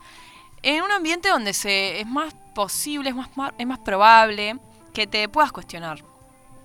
en 0.62 0.82
un 0.82 0.90
ambiente 0.90 1.28
donde 1.28 1.52
se 1.52 2.00
es 2.00 2.06
más 2.06 2.34
posible, 2.54 3.10
es 3.10 3.14
más, 3.14 3.28
es 3.58 3.66
más 3.66 3.78
probable 3.80 4.56
que 4.94 5.06
te 5.06 5.28
puedas 5.28 5.52
cuestionar. 5.52 6.02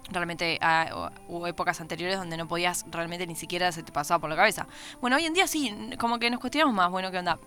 Realmente 0.10 0.58
ah, 0.62 0.88
o- 0.94 1.10
hubo 1.28 1.48
épocas 1.48 1.82
anteriores 1.82 2.18
donde 2.18 2.38
no 2.38 2.48
podías, 2.48 2.86
realmente 2.90 3.28
ni 3.28 3.36
siquiera 3.36 3.72
se 3.74 3.84
te 3.84 3.92
pasaba 3.92 4.20
por 4.20 4.30
la 4.30 4.38
cabeza. 4.38 4.66
Bueno, 5.02 5.18
hoy 5.18 5.26
en 5.26 5.34
día 5.34 5.46
sí, 5.48 5.76
como 6.00 6.20
que 6.20 6.30
nos 6.30 6.40
cuestionamos 6.40 6.74
más, 6.74 6.90
bueno, 6.90 7.12
¿qué 7.12 7.18
onda? 7.20 7.38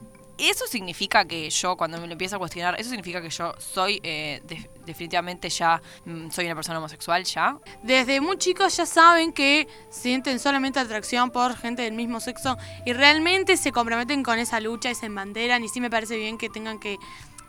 Eso 0.40 0.66
significa 0.66 1.24
que 1.26 1.50
yo, 1.50 1.76
cuando 1.76 1.98
me 2.00 2.06
lo 2.06 2.12
empiezo 2.12 2.36
a 2.36 2.38
cuestionar, 2.38 2.74
eso 2.80 2.88
significa 2.90 3.20
que 3.20 3.28
yo 3.30 3.54
soy, 3.58 4.00
eh, 4.02 4.40
de- 4.46 4.70
definitivamente 4.86 5.50
ya, 5.50 5.80
mm, 6.06 6.30
soy 6.30 6.46
una 6.46 6.54
persona 6.54 6.78
homosexual 6.78 7.22
ya. 7.24 7.58
Desde 7.82 8.20
muy 8.20 8.38
chicos 8.38 8.76
ya 8.76 8.86
saben 8.86 9.32
que 9.32 9.68
sienten 9.90 10.38
solamente 10.38 10.80
atracción 10.80 11.30
por 11.30 11.56
gente 11.56 11.82
del 11.82 11.92
mismo 11.92 12.20
sexo 12.20 12.56
y 12.86 12.92
realmente 12.92 13.56
se 13.56 13.70
comprometen 13.72 14.22
con 14.22 14.38
esa 14.38 14.60
lucha 14.60 14.90
y 14.90 14.94
se 14.94 15.06
embanderan 15.06 15.62
y 15.64 15.68
sí 15.68 15.80
me 15.80 15.90
parece 15.90 16.16
bien 16.16 16.38
que 16.38 16.48
tengan 16.48 16.78
que 16.78 16.96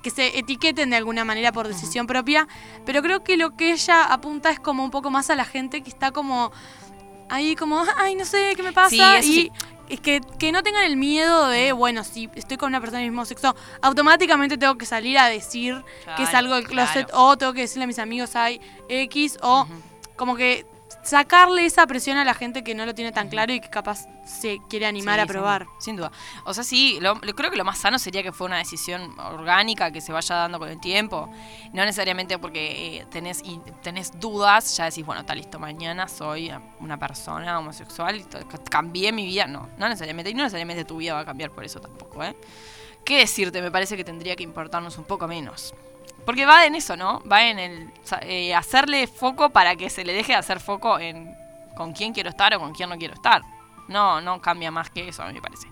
que 0.04 0.10
se 0.10 0.36
etiqueten 0.40 0.90
de 0.90 0.96
alguna 0.96 1.24
manera 1.26 1.52
por 1.52 1.68
decisión 1.68 2.08
propia, 2.08 2.48
pero 2.88 3.04
creo 3.04 3.24
que 3.24 3.38
lo 3.38 3.56
que 3.56 3.72
ella 3.72 4.06
apunta 4.12 4.50
es 4.50 4.60
como 4.60 4.84
un 4.84 4.90
poco 4.90 5.12
más 5.12 5.30
a 5.30 5.36
la 5.36 5.46
gente 5.46 5.84
que 5.84 5.92
está 5.92 6.10
como 6.10 6.52
ahí 7.30 7.56
como, 7.56 7.84
ay, 7.98 8.16
no 8.16 8.26
sé 8.26 8.54
qué 8.56 8.64
me 8.64 8.74
pasa, 8.74 9.22
Sí, 9.22 9.30
y 9.30 9.34
sí. 9.34 9.52
Es 9.92 10.00
que, 10.00 10.22
que 10.40 10.52
no 10.52 10.64
tengan 10.64 10.86
el 10.86 10.96
miedo 10.96 11.48
de, 11.48 11.74
bueno, 11.74 12.04
si 12.04 12.30
estoy 12.36 12.56
con 12.58 12.70
una 12.70 12.80
persona 12.80 13.00
del 13.00 13.10
mismo 13.10 13.26
sexo, 13.26 13.56
automáticamente 13.82 14.58
tengo 14.58 14.78
que 14.78 14.86
salir 14.86 15.18
a 15.18 15.28
decir 15.28 15.84
que 16.16 16.24
Claro, 16.24 16.38
algo 16.38 16.56
del 16.56 16.68
closet, 16.68 17.08
claro. 17.08 17.26
o 17.26 17.38
tengo 17.38 17.54
que 17.54 17.62
decirle 17.62 17.84
a 17.84 17.88
mis 17.88 18.00
amigos, 18.00 18.36
hay 18.36 18.62
X, 18.88 19.38
o 19.42 19.68
como 20.16 20.36
que 20.36 20.66
sacarle 21.04 21.66
esa 21.66 21.86
presión 21.88 22.18
a 22.18 22.24
la 22.26 22.34
gente 22.34 22.64
que 22.64 22.76
no 22.76 22.86
lo 22.86 22.94
tiene 22.96 23.12
tan 23.12 23.30
claro 23.30 23.54
y 23.54 23.60
que 23.60 23.70
capaz 23.70 24.06
se 24.26 24.60
quiere 24.70 24.86
animar 24.86 25.16
Sí, 25.20 25.24
a 25.24 25.26
probar. 25.26 25.66
Sin, 25.74 25.82
sin 25.82 25.96
duda. 25.98 26.12
O 26.46 26.54
sea, 26.54 26.64
sí, 26.64 27.00
lo, 27.02 27.16
lo- 27.16 27.34
creo 27.36 27.50
que 27.52 27.58
lo 27.58 27.66
más 27.66 27.80
sano 27.80 27.98
sería 28.00 28.22
que 28.24 28.32
fue 28.32 28.48
una 28.48 28.58
decisión 28.58 29.18
orgánica 29.20 29.92
que 29.92 30.00
se 30.02 30.12
vaya 30.14 30.36
dando 30.36 30.60
con 30.60 30.70
el 30.70 30.80
tiempo. 30.80 31.30
No 31.74 31.84
necesariamente 31.84 32.38
porque 32.38 32.98
eh, 33.00 33.06
tenés, 33.10 33.42
y 33.44 33.60
tenés 33.82 34.12
dudas, 34.20 34.78
ya 34.78 34.86
decís, 34.86 35.06
bueno, 35.06 35.22
está 35.22 35.34
listo, 35.36 35.58
mañana 35.60 36.08
soy 36.08 36.52
una 36.80 36.98
persona 36.98 37.58
homosexual 37.60 38.16
y 38.18 38.26
cambié 38.70 39.12
mi 39.12 39.26
vida. 39.26 39.48
No, 39.48 39.70
no 39.78 39.90
necesariamente. 39.90 40.30
Y 40.32 40.34
no 40.34 40.44
necesariamente 40.44 40.86
tu 40.86 40.98
vida 40.98 41.14
va 41.14 41.22
a 41.22 41.26
cambiar 41.26 41.52
por 41.52 41.64
eso 41.64 41.80
tampoco, 41.80 42.24
¿eh? 42.24 42.36
¿Qué 43.04 43.18
decirte? 43.18 43.62
Me 43.64 43.72
parece 43.72 43.98
que 43.98 44.04
tendría 44.04 44.36
que 44.36 44.44
importarnos 44.44 44.98
un 45.00 45.06
poco 45.06 45.28
menos. 45.28 45.74
Porque 46.26 46.46
va 46.46 46.66
en 46.66 46.76
eso, 46.76 46.96
¿no? 46.96 47.22
Va 47.30 47.46
en 47.46 47.60
el 47.60 47.92
eh, 48.22 48.54
hacerle 48.54 49.08
foco 49.08 49.50
para 49.50 49.76
que 49.76 49.90
se 49.90 50.04
le 50.04 50.14
deje 50.14 50.34
de 50.34 50.38
hacer 50.38 50.60
foco 50.60 51.00
en 51.00 51.36
con 51.76 51.94
quién 51.94 52.14
quiero 52.14 52.30
estar 52.30 52.54
o 52.54 52.60
con 52.60 52.74
quién 52.74 52.90
no 52.90 52.98
quiero 52.98 53.14
estar. 53.14 53.42
No, 53.88 54.22
no 54.22 54.42
cambia 54.42 54.72
más 54.72 54.90
que 54.90 55.08
eso, 55.08 55.24
a 55.24 55.28
mí 55.28 55.34
me 55.34 55.42
parece. 55.42 55.68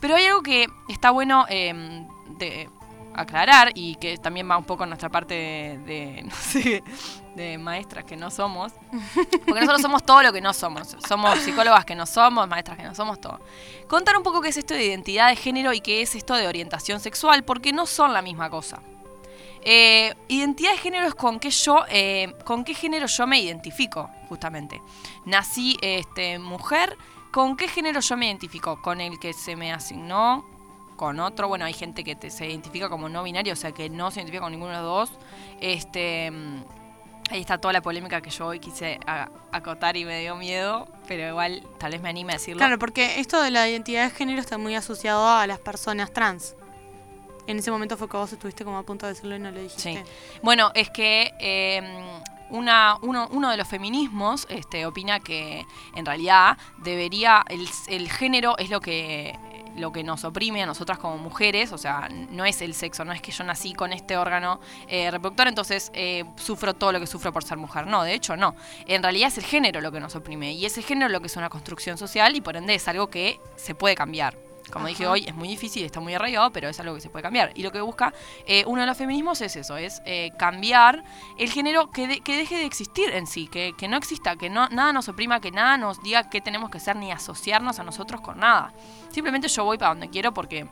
Pero 0.00 0.16
hay 0.16 0.26
algo 0.26 0.42
que 0.42 0.66
está 0.88 1.10
bueno 1.10 1.46
eh, 1.48 2.04
de 2.38 2.68
aclarar 3.14 3.70
y 3.74 3.94
que 3.96 4.18
también 4.18 4.50
va 4.50 4.56
un 4.58 4.64
poco 4.64 4.82
en 4.82 4.90
nuestra 4.90 5.08
parte 5.08 5.34
de, 5.34 5.78
de, 5.78 6.22
no 6.24 6.34
sé, 6.34 6.82
de 7.34 7.58
maestras 7.58 8.04
que 8.04 8.16
no 8.16 8.30
somos. 8.30 8.72
Porque 9.46 9.60
nosotros 9.60 9.82
somos 9.82 10.04
todo 10.04 10.22
lo 10.22 10.32
que 10.32 10.40
no 10.40 10.52
somos. 10.52 10.96
Somos 11.06 11.38
psicólogas 11.38 11.84
que 11.84 11.94
no 11.94 12.06
somos, 12.06 12.48
maestras 12.48 12.76
que 12.76 12.84
no 12.84 12.94
somos, 12.94 13.20
todo. 13.20 13.40
Contar 13.88 14.16
un 14.16 14.22
poco 14.22 14.40
qué 14.40 14.48
es 14.48 14.56
esto 14.56 14.74
de 14.74 14.84
identidad 14.84 15.28
de 15.28 15.36
género 15.36 15.72
y 15.72 15.80
qué 15.80 16.02
es 16.02 16.14
esto 16.14 16.34
de 16.34 16.48
orientación 16.48 17.00
sexual, 17.00 17.44
porque 17.44 17.72
no 17.72 17.86
son 17.86 18.12
la 18.12 18.22
misma 18.22 18.50
cosa. 18.50 18.80
Eh, 19.64 20.14
identidad 20.28 20.72
de 20.72 20.78
género 20.78 21.06
es 21.06 21.14
con 21.14 21.40
qué 21.40 21.50
yo, 21.50 21.84
eh, 21.88 22.34
con 22.44 22.64
qué 22.64 22.74
género 22.74 23.06
yo 23.06 23.26
me 23.26 23.40
identifico, 23.40 24.10
justamente. 24.28 24.82
Nací 25.24 25.78
este, 25.80 26.38
mujer, 26.38 26.98
¿con 27.32 27.56
qué 27.56 27.66
género 27.66 28.00
yo 28.00 28.16
me 28.16 28.26
identifico? 28.26 28.80
Con 28.82 29.00
el 29.00 29.18
que 29.18 29.32
se 29.32 29.56
me 29.56 29.72
asignó, 29.72 30.44
con 30.96 31.18
otro. 31.18 31.48
Bueno, 31.48 31.64
hay 31.64 31.72
gente 31.72 32.04
que 32.04 32.30
se 32.30 32.46
identifica 32.46 32.90
como 32.90 33.08
no 33.08 33.22
binario, 33.22 33.54
o 33.54 33.56
sea 33.56 33.72
que 33.72 33.88
no 33.88 34.10
se 34.10 34.20
identifica 34.20 34.42
con 34.42 34.52
ninguno 34.52 34.72
de 34.72 34.78
los 34.78 35.08
dos. 35.08 35.18
Este, 35.60 36.30
mm, 36.30 36.62
ahí 37.30 37.40
está 37.40 37.56
toda 37.56 37.72
la 37.72 37.80
polémica 37.80 38.20
que 38.20 38.28
yo 38.28 38.46
hoy 38.46 38.60
quise 38.60 39.00
acotar 39.50 39.96
y 39.96 40.04
me 40.04 40.20
dio 40.20 40.36
miedo, 40.36 40.86
pero 41.08 41.26
igual 41.26 41.66
tal 41.78 41.92
vez 41.92 42.02
me 42.02 42.10
anime 42.10 42.34
a 42.34 42.36
decirlo. 42.36 42.58
Claro, 42.58 42.78
porque 42.78 43.18
esto 43.18 43.40
de 43.40 43.50
la 43.50 43.66
identidad 43.66 44.04
de 44.04 44.10
género 44.10 44.40
está 44.40 44.58
muy 44.58 44.74
asociado 44.74 45.26
a 45.26 45.46
las 45.46 45.58
personas 45.58 46.12
trans. 46.12 46.54
En 47.46 47.58
ese 47.58 47.70
momento 47.70 47.96
fue 47.96 48.08
que 48.08 48.16
vos 48.16 48.32
estuviste 48.32 48.64
como 48.64 48.78
a 48.78 48.82
punto 48.82 49.06
de 49.06 49.12
decirlo 49.12 49.36
y 49.36 49.38
no 49.38 49.50
lo 49.50 49.60
dijiste. 49.60 50.04
Sí. 50.04 50.10
Bueno, 50.42 50.70
es 50.74 50.90
que 50.90 51.32
eh, 51.38 51.82
una, 52.50 52.96
uno, 53.02 53.28
uno 53.32 53.50
de 53.50 53.56
los 53.56 53.68
feminismos 53.68 54.46
este, 54.48 54.86
opina 54.86 55.20
que 55.20 55.66
en 55.94 56.06
realidad 56.06 56.56
debería, 56.78 57.44
el, 57.48 57.68
el 57.88 58.10
género 58.10 58.56
es 58.58 58.70
lo 58.70 58.80
que 58.80 59.38
lo 59.76 59.92
que 59.92 60.04
nos 60.04 60.24
oprime 60.24 60.62
a 60.62 60.66
nosotras 60.66 60.98
como 60.98 61.18
mujeres, 61.18 61.72
o 61.72 61.78
sea, 61.78 62.08
no 62.30 62.44
es 62.44 62.62
el 62.62 62.74
sexo, 62.74 63.04
no 63.04 63.12
es 63.12 63.20
que 63.20 63.32
yo 63.32 63.44
nací 63.44 63.72
con 63.74 63.92
este 63.92 64.16
órgano 64.16 64.60
eh, 64.86 65.10
reproductor, 65.10 65.48
entonces 65.48 65.90
eh, 65.94 66.24
sufro 66.36 66.74
todo 66.74 66.92
lo 66.92 67.00
que 67.00 67.06
sufro 67.06 67.32
por 67.32 67.44
ser 67.44 67.58
mujer. 67.58 67.86
No, 67.86 68.02
de 68.02 68.14
hecho 68.14 68.36
no. 68.36 68.54
En 68.86 69.02
realidad 69.02 69.28
es 69.28 69.38
el 69.38 69.44
género 69.44 69.80
lo 69.80 69.92
que 69.92 70.00
nos 70.00 70.14
oprime 70.14 70.52
y 70.52 70.64
ese 70.64 70.82
género 70.82 71.08
lo 71.10 71.20
que 71.20 71.26
es 71.26 71.36
una 71.36 71.50
construcción 71.50 71.98
social 71.98 72.36
y 72.36 72.40
por 72.40 72.56
ende 72.56 72.74
es 72.74 72.86
algo 72.88 73.08
que 73.08 73.40
se 73.56 73.74
puede 73.74 73.94
cambiar. 73.94 74.43
Como 74.74 74.88
dije 74.88 75.06
hoy, 75.06 75.24
es 75.26 75.34
muy 75.34 75.48
difícil, 75.48 75.84
está 75.84 76.00
muy 76.00 76.12
arraigado, 76.12 76.50
pero 76.50 76.68
es 76.68 76.78
algo 76.80 76.94
que 76.94 77.00
se 77.00 77.08
puede 77.08 77.22
cambiar. 77.22 77.52
Y 77.54 77.62
lo 77.62 77.72
que 77.72 77.80
busca 77.80 78.12
eh, 78.46 78.64
uno 78.66 78.82
de 78.82 78.86
los 78.86 78.98
feminismos 78.98 79.40
es 79.40 79.56
eso, 79.56 79.78
es 79.78 80.02
eh, 80.04 80.32
cambiar 80.38 81.02
el 81.38 81.48
género 81.50 81.90
que, 81.90 82.06
de- 82.08 82.20
que 82.20 82.36
deje 82.36 82.56
de 82.58 82.64
existir 82.66 83.08
en 83.10 83.26
sí, 83.26 83.46
que, 83.46 83.72
que 83.78 83.88
no 83.88 83.96
exista, 83.96 84.36
que 84.36 84.50
no, 84.50 84.68
nada 84.68 84.92
nos 84.92 85.08
oprima, 85.08 85.40
que 85.40 85.50
nada 85.50 85.78
nos 85.78 86.02
diga 86.02 86.28
qué 86.28 86.40
tenemos 86.42 86.70
que 86.70 86.78
hacer 86.78 86.96
ni 86.96 87.10
asociarnos 87.12 87.78
a 87.78 87.84
nosotros 87.84 88.20
con 88.20 88.40
nada. 88.40 88.72
Simplemente 89.10 89.48
yo 89.48 89.64
voy 89.64 89.78
para 89.78 89.90
donde 89.90 90.10
quiero 90.10 90.34
porque 90.34 90.66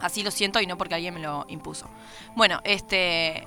así 0.00 0.22
lo 0.22 0.30
siento 0.30 0.60
y 0.60 0.66
no 0.66 0.78
porque 0.78 0.94
alguien 0.94 1.12
me 1.14 1.20
lo 1.20 1.44
impuso. 1.48 1.88
Bueno, 2.36 2.60
este... 2.64 3.44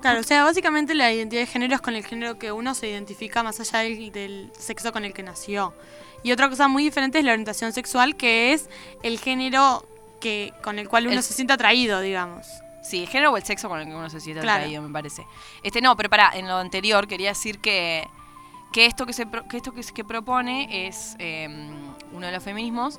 Claro, 0.00 0.20
o 0.20 0.22
sea, 0.22 0.44
básicamente 0.44 0.94
la 0.94 1.12
identidad 1.12 1.42
de 1.42 1.46
género 1.46 1.74
es 1.74 1.82
con 1.82 1.94
el 1.94 2.02
género 2.06 2.38
que 2.38 2.52
uno 2.52 2.74
se 2.74 2.88
identifica 2.88 3.42
más 3.42 3.60
allá 3.60 3.80
del, 3.80 4.10
del 4.10 4.50
sexo 4.58 4.92
con 4.92 5.04
el 5.04 5.12
que 5.12 5.22
nació. 5.22 5.74
Y 6.22 6.32
otra 6.32 6.48
cosa 6.50 6.68
muy 6.68 6.82
diferente 6.84 7.18
es 7.18 7.24
la 7.24 7.32
orientación 7.32 7.72
sexual, 7.72 8.16
que 8.16 8.52
es 8.52 8.68
el 9.02 9.18
género 9.18 9.86
que 10.20 10.52
con 10.62 10.78
el 10.78 10.88
cual 10.88 11.06
uno 11.06 11.16
El- 11.16 11.22
se 11.22 11.32
siente 11.32 11.52
atraído, 11.54 12.00
digamos. 12.00 12.46
Sí, 12.82 13.02
el 13.02 13.08
género 13.08 13.32
o 13.32 13.36
el 13.36 13.44
sexo 13.44 13.68
con 13.68 13.78
el 13.80 13.86
que 13.86 13.94
uno 13.94 14.08
se 14.10 14.20
siente 14.20 14.42
Claro. 14.42 14.60
atraído, 14.62 14.82
me 14.82 14.92
parece. 14.92 15.24
Este, 15.62 15.80
no, 15.80 15.96
pero 15.96 16.08
para, 16.10 16.30
en 16.34 16.46
lo 16.48 16.56
anterior 16.56 17.06
quería 17.06 17.30
decir 17.30 17.58
que, 17.60 18.06
que 18.72 18.86
esto 18.86 19.06
que 19.06 19.12
se 19.12 19.26
que 19.48 19.56
esto 19.56 19.72
que, 19.72 20.04
propone 20.04 20.86
es 20.86 21.14
eh, 21.18 21.46
uno 22.12 22.26
de 22.26 22.32
los 22.32 22.42
feminismos. 22.42 22.98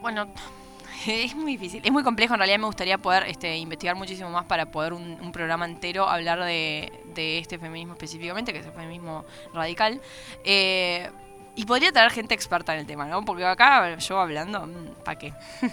Bueno, 0.00 0.26
es 1.06 1.34
muy 1.34 1.52
difícil, 1.52 1.80
es 1.84 1.92
muy 1.92 2.02
complejo. 2.02 2.34
En 2.34 2.38
realidad 2.40 2.58
me 2.58 2.66
gustaría 2.66 2.98
poder 2.98 3.24
este, 3.28 3.56
investigar 3.56 3.96
muchísimo 3.96 4.30
más 4.30 4.44
para 4.46 4.66
poder 4.66 4.92
un, 4.92 5.18
un 5.20 5.32
programa 5.32 5.64
entero 5.64 6.08
hablar 6.08 6.42
de, 6.44 6.92
de 7.14 7.38
este 7.38 7.58
feminismo 7.58 7.94
específicamente, 7.94 8.52
que 8.52 8.60
es 8.60 8.66
el 8.66 8.72
feminismo 8.72 9.24
radical. 9.54 10.00
Eh, 10.44 11.10
y 11.54 11.64
podría 11.64 11.92
traer 11.92 12.10
gente 12.10 12.34
experta 12.34 12.74
en 12.74 12.80
el 12.80 12.86
tema, 12.86 13.06
¿no? 13.06 13.24
Porque 13.24 13.44
acá 13.44 13.96
yo 13.98 14.18
hablando, 14.18 14.68
¿para 15.04 15.18
qué? 15.18 15.32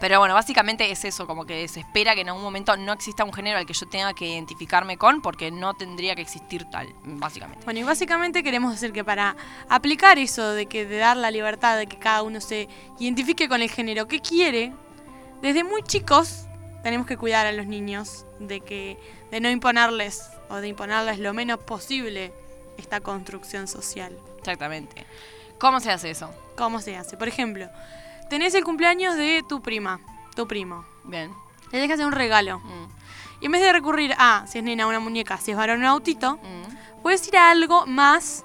Pero 0.00 0.18
bueno, 0.18 0.34
básicamente 0.34 0.90
es 0.90 1.04
eso, 1.04 1.26
como 1.26 1.46
que 1.46 1.66
se 1.68 1.80
espera 1.80 2.14
que 2.14 2.22
en 2.22 2.28
algún 2.28 2.42
momento 2.42 2.76
no 2.76 2.92
exista 2.92 3.24
un 3.24 3.32
género 3.32 3.58
al 3.58 3.64
que 3.64 3.72
yo 3.72 3.86
tenga 3.86 4.12
que 4.12 4.26
identificarme 4.26 4.98
con, 4.98 5.22
porque 5.22 5.50
no 5.50 5.72
tendría 5.74 6.14
que 6.14 6.20
existir 6.20 6.64
tal, 6.68 6.88
básicamente. 7.04 7.64
Bueno, 7.64 7.80
y 7.80 7.84
básicamente 7.84 8.42
queremos 8.42 8.72
decir 8.72 8.92
que 8.92 9.04
para 9.04 9.36
aplicar 9.68 10.18
eso 10.18 10.50
de 10.50 10.66
que 10.66 10.84
de 10.84 10.98
dar 10.98 11.16
la 11.16 11.30
libertad 11.30 11.78
de 11.78 11.86
que 11.86 11.98
cada 11.98 12.22
uno 12.22 12.40
se 12.40 12.68
identifique 12.98 13.48
con 13.48 13.62
el 13.62 13.70
género 13.70 14.06
que 14.06 14.20
quiere, 14.20 14.72
desde 15.40 15.64
muy 15.64 15.82
chicos 15.82 16.48
tenemos 16.82 17.06
que 17.06 17.16
cuidar 17.16 17.46
a 17.46 17.52
los 17.52 17.66
niños 17.66 18.26
de 18.40 18.60
que 18.60 18.98
de 19.30 19.40
no 19.40 19.48
imponerles 19.48 20.28
o 20.50 20.56
de 20.56 20.68
imponerles 20.68 21.18
lo 21.18 21.32
menos 21.32 21.60
posible 21.60 22.34
esta 22.76 23.00
construcción 23.00 23.68
social. 23.68 24.18
Exactamente. 24.44 25.06
¿Cómo 25.58 25.80
se 25.80 25.90
hace 25.90 26.10
eso? 26.10 26.30
¿Cómo 26.56 26.80
se 26.80 26.96
hace? 26.96 27.16
Por 27.16 27.28
ejemplo, 27.28 27.68
tenés 28.28 28.54
el 28.54 28.62
cumpleaños 28.64 29.16
de 29.16 29.42
tu 29.48 29.62
prima, 29.62 30.00
tu 30.36 30.46
primo. 30.46 30.84
Bien. 31.04 31.32
Le 31.72 31.84
hacer 31.92 32.04
un 32.06 32.12
regalo. 32.12 32.58
Mm, 32.60 32.86
Y 33.40 33.46
en 33.46 33.52
vez 33.52 33.62
de 33.62 33.72
recurrir 33.72 34.14
a, 34.18 34.44
si 34.46 34.58
es 34.58 34.64
nena, 34.64 34.86
una 34.86 35.00
muñeca, 35.00 35.38
si 35.38 35.50
es 35.50 35.56
varón, 35.56 35.78
un 35.80 35.86
autito, 35.86 36.36
mm. 36.36 37.02
puedes 37.02 37.26
ir 37.26 37.36
a 37.36 37.50
algo 37.50 37.86
más 37.86 38.44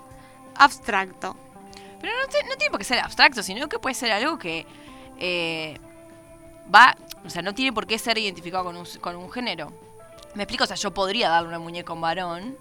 abstracto. 0.55 1.35
Pero 2.01 2.13
no, 2.21 2.27
te- 2.27 2.43
no 2.47 2.55
tiene 2.55 2.71
por 2.71 2.79
qué 2.79 2.85
ser 2.85 2.99
abstracto, 2.99 3.43
sino 3.43 3.67
que 3.67 3.77
puede 3.77 3.93
ser 3.93 4.11
algo 4.13 4.39
que 4.39 4.65
eh, 5.17 5.77
va, 6.73 6.95
o 7.25 7.29
sea, 7.29 7.41
no 7.41 7.53
tiene 7.53 7.73
por 7.73 7.85
qué 7.85 7.99
ser 7.99 8.17
identificado 8.17 8.63
con 8.63 8.77
un, 8.77 8.85
con 9.01 9.15
un 9.17 9.29
género. 9.31 9.71
Me 10.33 10.43
explico, 10.43 10.63
o 10.63 10.67
sea, 10.67 10.75
yo 10.77 10.91
podría 10.93 11.29
darle 11.29 11.49
una 11.49 11.59
muñeca 11.59 11.91
a 11.91 11.95
un 11.95 12.01
varón 12.01 12.57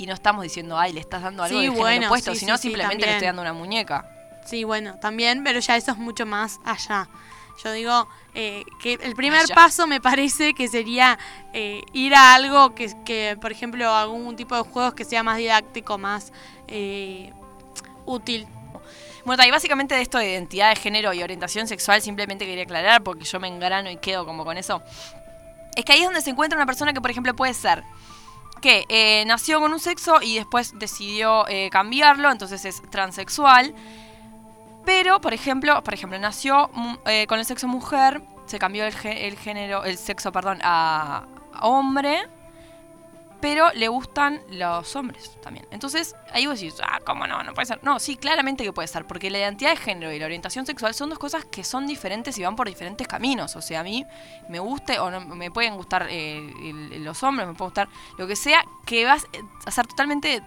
y 0.00 0.06
no 0.06 0.14
estamos 0.14 0.42
diciendo, 0.42 0.78
ay, 0.78 0.94
le 0.94 1.00
estás 1.00 1.22
dando 1.22 1.42
algo 1.42 1.58
Sí, 1.58 1.66
de 1.66 1.68
género 1.68 1.82
bueno, 1.82 2.06
opuesto, 2.06 2.32
sí, 2.32 2.40
sino 2.40 2.56
sí, 2.56 2.62
simplemente 2.62 3.04
le 3.04 3.12
estoy 3.12 3.26
dando 3.26 3.42
una 3.42 3.52
muñeca. 3.52 4.08
Sí, 4.46 4.64
bueno, 4.64 4.98
también, 4.98 5.44
pero 5.44 5.60
ya 5.60 5.76
eso 5.76 5.92
es 5.92 5.98
mucho 5.98 6.24
más 6.24 6.58
allá. 6.64 7.06
Yo 7.62 7.70
digo 7.72 8.08
eh, 8.34 8.64
que 8.80 8.94
el 8.94 9.14
primer 9.14 9.42
Allá. 9.42 9.54
paso 9.54 9.86
me 9.86 10.00
parece 10.00 10.54
que 10.54 10.68
sería 10.68 11.18
eh, 11.52 11.82
ir 11.92 12.14
a 12.14 12.34
algo 12.34 12.74
que, 12.74 12.90
que, 13.04 13.36
por 13.38 13.52
ejemplo, 13.52 13.94
algún 13.94 14.36
tipo 14.36 14.56
de 14.56 14.62
juegos 14.62 14.94
que 14.94 15.04
sea 15.04 15.22
más 15.22 15.36
didáctico, 15.36 15.98
más 15.98 16.32
eh, 16.66 17.34
útil. 18.06 18.48
Bueno, 19.26 19.44
y 19.44 19.50
básicamente 19.50 19.94
de 19.94 20.00
esto 20.00 20.16
de 20.16 20.30
identidad 20.30 20.70
de 20.70 20.76
género 20.76 21.12
y 21.12 21.22
orientación 21.22 21.66
sexual, 21.66 22.00
simplemente 22.00 22.46
quería 22.46 22.64
aclarar, 22.64 23.02
porque 23.02 23.24
yo 23.24 23.38
me 23.38 23.48
engrano 23.48 23.90
y 23.90 23.98
quedo 23.98 24.24
como 24.24 24.46
con 24.46 24.56
eso. 24.56 24.82
Es 25.76 25.84
que 25.84 25.92
ahí 25.92 25.98
es 25.98 26.06
donde 26.06 26.22
se 26.22 26.30
encuentra 26.30 26.56
una 26.56 26.64
persona 26.64 26.94
que, 26.94 27.02
por 27.02 27.10
ejemplo, 27.10 27.36
puede 27.36 27.52
ser 27.52 27.84
que 28.60 28.84
eh, 28.88 29.24
nació 29.26 29.60
con 29.60 29.72
un 29.72 29.80
sexo 29.80 30.20
y 30.22 30.36
después 30.36 30.78
decidió 30.78 31.46
eh, 31.48 31.70
cambiarlo, 31.70 32.30
entonces 32.30 32.64
es 32.64 32.82
transexual. 32.90 33.74
Pero, 34.84 35.20
por 35.20 35.34
ejemplo, 35.34 35.82
por 35.82 35.94
ejemplo, 35.94 36.18
nació 36.18 36.70
eh, 37.06 37.26
con 37.26 37.38
el 37.38 37.44
sexo 37.44 37.68
mujer, 37.68 38.22
se 38.46 38.58
cambió 38.58 38.84
el, 38.84 38.94
el 39.04 39.36
género, 39.36 39.84
el 39.84 39.98
sexo, 39.98 40.32
perdón, 40.32 40.58
a 40.62 41.26
hombre. 41.60 42.28
Pero 43.40 43.70
le 43.72 43.88
gustan 43.88 44.40
los 44.50 44.94
hombres 44.96 45.36
también. 45.42 45.66
Entonces, 45.70 46.14
ahí 46.32 46.46
vos 46.46 46.60
decís, 46.60 46.76
ah, 46.86 46.98
¿cómo 47.04 47.26
no? 47.26 47.42
No 47.42 47.54
puede 47.54 47.66
ser. 47.66 47.80
No, 47.82 47.98
sí, 47.98 48.16
claramente 48.16 48.64
que 48.64 48.72
puede 48.72 48.88
ser, 48.88 49.06
porque 49.06 49.30
la 49.30 49.38
identidad 49.38 49.70
de 49.70 49.76
género 49.76 50.12
y 50.12 50.18
la 50.18 50.26
orientación 50.26 50.66
sexual 50.66 50.94
son 50.94 51.10
dos 51.10 51.18
cosas 51.18 51.44
que 51.46 51.64
son 51.64 51.86
diferentes 51.86 52.36
y 52.38 52.42
van 52.42 52.56
por 52.56 52.68
diferentes 52.68 53.06
caminos. 53.08 53.56
O 53.56 53.62
sea, 53.62 53.80
a 53.80 53.82
mí 53.82 54.04
me 54.48 54.58
guste 54.58 54.98
o 54.98 55.10
no, 55.10 55.20
me 55.20 55.50
pueden 55.50 55.76
gustar 55.76 56.06
eh, 56.10 56.38
el- 56.38 57.02
los 57.04 57.22
hombres, 57.22 57.48
me 57.48 57.54
puede 57.54 57.68
gustar 57.70 57.88
lo 58.18 58.26
que 58.26 58.36
sea, 58.36 58.64
que 58.84 59.04
vas 59.04 59.26
a 59.66 59.70
ser 59.70 59.86
totalmente 59.86 60.42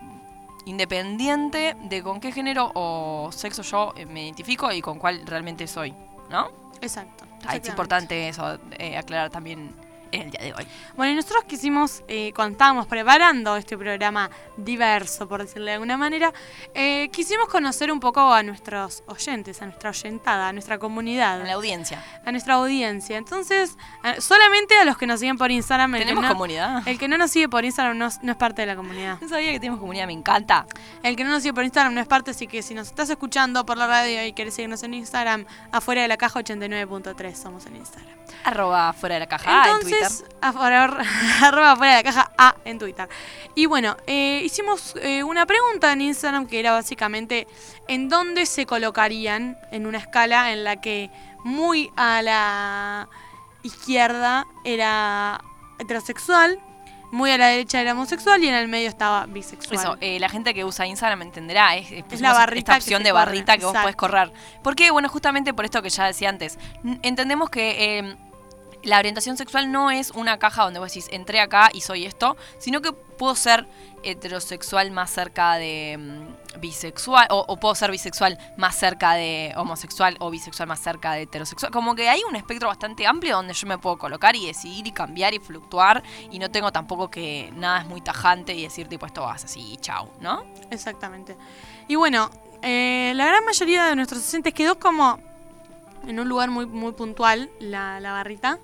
independiente 0.66 1.76
de 1.84 2.02
con 2.04 2.20
qué 2.20 2.32
género 2.32 2.72
o 2.76 3.30
sexo 3.32 3.62
yo 3.64 3.94
eh, 3.96 4.06
me 4.06 4.24
identifico 4.24 4.72
y 4.72 4.82
con 4.82 4.98
cuál 5.00 5.26
realmente 5.26 5.68
soy, 5.68 5.94
¿no? 6.30 6.50
Exacto. 6.82 7.26
Ah, 7.46 7.56
es 7.56 7.68
importante 7.70 8.30
eso 8.30 8.58
eh, 8.80 8.98
aclarar 8.98 9.30
también 9.30 9.74
en 10.16 10.22
el 10.24 10.32
día 10.32 10.42
de 10.42 10.54
hoy. 10.54 10.68
Bueno, 10.96 11.12
y 11.14 11.16
nosotros 11.16 11.44
quisimos, 11.46 12.04
eh, 12.08 12.32
cuando 12.36 12.54
estábamos 12.54 12.88
preparando 12.88 13.56
este 13.58 13.78
programa 13.78 14.30
diverso, 14.58 15.28
por 15.28 15.42
decirlo 15.42 15.66
de 15.66 15.74
alguna 15.74 15.98
manera, 15.98 16.32
eh, 16.74 17.10
quisimos 17.12 17.48
conocer 17.48 17.92
un 17.92 18.00
poco 18.00 18.32
a 18.34 18.44
nuestros 18.44 19.04
oyentes, 19.08 19.62
a 19.62 19.66
nuestra 19.66 19.90
oyentada, 19.90 20.50
a 20.50 20.54
nuestra 20.54 20.78
comunidad, 20.78 21.42
En 21.42 21.48
la 21.48 21.54
audiencia. 21.54 22.04
a 22.26 22.32
nuestra 22.32 22.56
audiencia. 22.56 23.18
Entonces, 23.18 23.78
a- 24.04 24.22
solamente 24.22 24.78
a 24.78 24.86
los 24.86 24.98
que 24.98 25.08
nos 25.08 25.20
siguen 25.20 25.38
por 25.38 25.52
Instagram. 25.52 25.96
el 25.96 26.00
que 26.02 26.06
¿Tenemos 26.06 26.24
no- 26.24 26.30
comunidad? 26.34 26.88
El 26.88 26.98
que 26.98 27.08
no 27.08 27.18
nos 27.18 27.32
sigue 27.32 27.50
por 27.50 27.66
Instagram 27.66 27.98
no, 27.98 28.10
no 28.22 28.32
es 28.32 28.38
parte 28.38 28.62
de 28.62 28.68
la 28.68 28.76
comunidad. 28.76 29.20
No 29.22 29.28
sabía 29.30 29.52
que 29.52 29.60
tenemos 29.60 29.80
comunidad, 29.80 30.08
me 30.08 30.14
encanta. 30.14 30.66
El 31.02 31.16
que 31.16 31.24
no 31.24 31.32
nos 31.32 31.42
sigue 31.42 31.54
por 31.54 31.64
Instagram 31.64 31.94
no 31.94 32.02
es 32.02 32.08
parte, 32.08 32.32
así 32.32 32.48
que 32.48 32.62
si 32.62 32.74
nos 32.74 32.88
estás 32.88 33.10
escuchando 33.10 33.66
por 33.66 33.78
la 33.78 33.88
radio 33.88 34.26
y 34.26 34.34
querés 34.34 34.54
seguirnos 34.54 34.84
en 34.84 34.94
Instagram, 34.94 35.46
afuera 35.72 36.02
de 36.04 36.08
la 36.08 36.18
caja 36.18 36.40
89.3 36.40 37.36
somos 37.36 37.66
en 37.66 37.76
Instagram. 37.78 38.14
Arroba 38.46 38.94
fuera 38.94 39.16
de 39.16 39.20
la 39.22 39.28
caja 39.28 39.46
ah, 39.64 39.72
en 39.76 39.82
Twitter. 39.82 40.03
Entonces, 40.08 40.36
afuera, 40.42 40.84
arroba 41.42 41.76
fuera 41.76 41.98
de 41.98 42.04
la 42.04 42.04
caja 42.04 42.32
A 42.38 42.56
en 42.66 42.80
Twitter. 42.80 43.08
Y 43.56 43.66
bueno, 43.66 43.96
eh, 44.08 44.42
hicimos 44.44 44.96
eh, 45.02 45.24
una 45.24 45.46
pregunta 45.46 45.92
en 45.94 46.02
Instagram 46.02 46.48
que 46.48 46.60
era 46.60 46.72
básicamente 46.72 47.48
en 47.88 48.10
dónde 48.10 48.46
se 48.46 48.66
colocarían 48.66 49.58
en 49.72 49.86
una 49.88 49.98
escala 50.00 50.52
en 50.52 50.64
la 50.64 50.82
que 50.82 51.10
muy 51.44 51.92
a 51.96 52.22
la 52.22 53.10
izquierda 53.64 54.46
era 54.64 55.42
heterosexual, 55.80 56.60
muy 57.12 57.30
a 57.30 57.38
la 57.38 57.48
derecha 57.48 57.80
era 57.80 57.92
homosexual 57.92 58.44
y 58.44 58.48
en 58.48 58.56
el 58.56 58.68
medio 58.68 58.90
estaba 58.90 59.26
bisexual. 59.28 59.80
Eso, 59.80 59.98
eh, 60.02 60.20
la 60.20 60.30
gente 60.30 60.54
que 60.54 60.66
usa 60.66 60.88
Instagram 60.88 61.22
entenderá. 61.22 61.76
Es, 61.76 61.92
es- 61.92 62.22
la 62.22 62.34
barrita 62.34 62.72
esta 62.74 62.78
opción 62.84 63.04
de 63.04 63.12
corre, 63.12 63.26
barrita 63.26 63.58
que 63.58 63.66
vos 63.66 63.74
podés 63.78 63.96
correr. 63.96 64.34
Porque, 64.64 64.90
bueno, 64.92 65.10
justamente 65.10 65.54
por 65.54 65.64
esto 65.66 65.82
que 65.84 65.90
ya 65.90 66.06
decía 66.06 66.30
antes, 66.30 66.58
entendemos 67.04 67.50
que 67.52 68.00
eh, 68.00 68.16
la 68.84 69.00
orientación 69.00 69.38
sexual 69.38 69.72
no 69.72 69.92
es 69.92 70.12
una 70.12 70.38
caja 70.40 70.64
donde 70.64 70.80
vos 70.80 70.90
decís, 70.90 71.08
entré 71.12 71.40
acá 71.40 71.70
y 71.74 71.82
soy 71.82 72.06
esto, 72.06 72.38
sino 72.58 72.82
que 72.82 72.92
puedo 72.92 73.36
ser 73.36 73.68
heterosexual 74.04 74.92
más 74.92 75.10
cerca 75.10 75.56
de 75.56 75.98
mm, 75.98 76.60
bisexual, 76.60 77.28
o, 77.30 77.58
puedo 77.58 77.74
ser 77.76 77.90
bisexual 77.92 78.38
más 78.58 78.76
cerca 78.76 79.14
de 79.14 79.54
homosexual, 79.56 80.18
o 80.20 80.30
bisexual 80.30 80.68
más 80.68 80.82
cerca 80.82 81.14
de 81.14 81.22
heterosexual. 81.22 81.72
Como 81.72 81.96
que 81.96 82.10
hay 82.10 82.22
un 82.28 82.36
espectro 82.36 82.68
bastante 82.68 83.08
amplio 83.08 83.38
donde 83.38 83.54
yo 83.54 83.68
me 83.68 83.78
puedo 83.78 83.98
colocar 83.98 84.36
y 84.36 84.46
decidir 84.46 84.86
y 84.86 84.92
cambiar 84.92 85.34
y 85.34 85.40
fluctuar, 85.40 86.04
y 86.30 86.40
no 86.40 86.52
tengo 86.52 86.72
tampoco 86.72 87.10
que 87.10 87.52
nada 87.56 87.80
es 87.80 87.88
muy 87.88 88.02
tajante 88.02 88.54
y 88.54 88.64
decir, 88.64 88.88
tipo, 88.88 89.06
esto 89.06 89.22
vas 89.22 89.46
así, 89.46 89.78
chau, 89.80 90.10
¿no? 90.20 90.44
Exactamente. 90.70 91.38
Y 91.88 91.96
bueno, 91.96 92.30
eh, 92.62 93.14
la 93.16 93.26
gran 93.26 93.46
mayoría 93.46 93.86
de 93.86 93.96
nuestros 93.96 94.22
docentes 94.22 94.54
quedó 94.54 94.78
como 94.78 95.20
en 96.08 96.20
un 96.20 96.28
lugar 96.28 96.50
muy, 96.50 96.66
muy 96.66 96.94
puntual, 96.94 97.50
la, 97.60 98.00
la 98.00 98.12
barrita, 98.12 98.60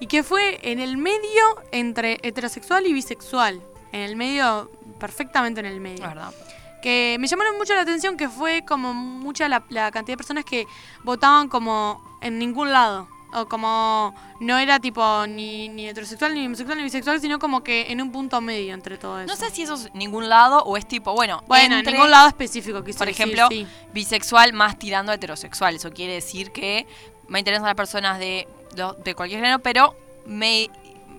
y 0.00 0.06
que 0.06 0.22
fue 0.22 0.58
en 0.62 0.80
el 0.80 0.96
medio 0.96 1.42
entre 1.72 2.18
heterosexual 2.22 2.86
y 2.86 2.92
bisexual. 2.92 3.62
En 3.92 4.00
el 4.00 4.16
medio, 4.16 4.70
perfectamente 4.98 5.60
en 5.60 5.66
el 5.66 5.80
medio. 5.80 6.02
La 6.02 6.08
verdad. 6.08 6.34
Que 6.82 7.16
me 7.18 7.26
llamaron 7.26 7.56
mucho 7.56 7.74
la 7.74 7.80
atención 7.80 8.16
que 8.16 8.28
fue 8.28 8.64
como 8.66 8.92
mucha 8.94 9.48
la, 9.48 9.64
la 9.70 9.90
cantidad 9.90 10.12
de 10.12 10.18
personas 10.18 10.44
que 10.44 10.66
votaban 11.02 11.48
como 11.48 12.18
en 12.20 12.38
ningún 12.38 12.72
lado. 12.72 13.08
O 13.38 13.46
como 13.46 14.14
no 14.40 14.56
era 14.56 14.80
tipo 14.80 15.26
ni, 15.26 15.68
ni 15.68 15.86
heterosexual, 15.88 16.34
ni 16.34 16.46
homosexual, 16.46 16.78
ni 16.78 16.84
bisexual, 16.84 17.20
sino 17.20 17.38
como 17.38 17.62
que 17.62 17.92
en 17.92 18.00
un 18.00 18.10
punto 18.10 18.40
medio 18.40 18.72
entre 18.72 18.96
todo 18.96 19.20
eso. 19.20 19.26
No 19.28 19.36
sé 19.36 19.50
si 19.50 19.62
eso 19.62 19.74
es 19.74 19.94
ningún 19.94 20.30
lado 20.30 20.62
o 20.64 20.76
es 20.78 20.88
tipo, 20.88 21.12
bueno, 21.12 21.42
Bueno, 21.46 21.76
entre, 21.76 21.90
en 21.92 21.96
ningún 21.98 22.10
lado 22.10 22.28
específico, 22.28 22.82
quise 22.82 22.96
por 22.96 23.08
decir, 23.08 23.22
ejemplo, 23.26 23.48
sí. 23.50 23.66
bisexual 23.92 24.54
más 24.54 24.78
tirando 24.78 25.12
a 25.12 25.16
heterosexual. 25.16 25.76
Eso 25.76 25.90
quiere 25.90 26.14
decir 26.14 26.50
que 26.50 26.86
me 27.28 27.40
interesan 27.40 27.66
las 27.66 27.74
personas 27.74 28.18
de, 28.18 28.48
de, 28.74 28.90
de 29.04 29.14
cualquier 29.14 29.40
género, 29.40 29.58
pero 29.58 29.94
me 30.24 30.70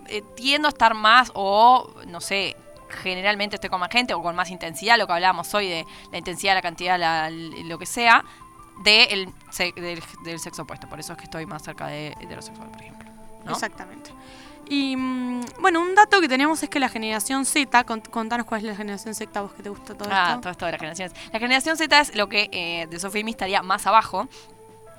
eh, 0.08 0.24
tiendo 0.36 0.68
a 0.68 0.70
estar 0.70 0.96
más 0.96 1.32
o, 1.36 1.88
no 2.08 2.20
sé, 2.20 2.56
generalmente 3.04 3.58
estoy 3.58 3.70
con 3.70 3.80
más 3.80 3.92
gente 3.92 4.14
o 4.16 4.24
con 4.24 4.36
más 4.36 4.50
intensidad, 4.50 4.98
lo 4.98 5.06
que 5.06 5.14
hablábamos 5.14 5.54
hoy 5.54 5.68
de 5.68 5.86
la 6.12 6.18
intensidad, 6.18 6.56
la 6.56 6.62
cantidad, 6.64 6.98
la- 6.98 7.30
lo 7.30 7.78
que 7.78 7.86
sea, 7.86 8.24
de 8.84 9.04
el 9.06 9.30
se- 9.52 9.72
del, 9.74 10.02
del 10.24 10.40
sexo 10.40 10.64
opuesto. 10.64 10.88
Por 10.88 11.00
eso 11.00 11.14
es 11.14 11.18
que 11.18 11.26
estoy 11.26 11.46
más 11.46 11.64
cerca 11.64 11.88
de 11.88 12.10
heterosexual, 12.20 12.70
por 12.70 12.82
ejemplo. 12.82 13.10
¿no? 13.46 13.52
Exactamente. 13.54 14.12
Y 14.70 14.96
mm, 14.98 15.42
bueno, 15.62 15.80
un 15.82 15.96
dato 15.96 16.20
que 16.20 16.28
tenemos 16.28 16.62
es 16.62 16.70
que 16.70 16.80
la 16.80 16.90
generación 16.90 17.46
Z, 17.46 17.86
cont- 17.86 18.10
contanos 18.10 18.46
cuál 18.46 18.62
es 18.62 18.68
la 18.68 18.76
generación 18.76 19.16
Z, 19.16 19.42
vos 19.42 19.54
que 19.54 19.64
te 19.64 19.70
gusta 19.70 19.96
todo 19.96 20.10
Ah, 20.12 20.30
esto. 20.32 20.42
todo 20.42 20.52
esto 20.52 20.66
de 20.66 20.72
las 20.74 20.80
generaciones. 20.82 21.14
La 21.32 21.40
generación 21.40 21.78
Z 21.78 22.00
es 22.02 22.16
lo 22.16 22.28
que 22.28 22.50
eh, 22.52 22.88
de 22.90 23.00
Sofía 23.00 23.22
y 23.22 23.24
mí 23.24 23.32
estaría 23.32 23.62
más 23.64 23.88
abajo. 23.88 24.28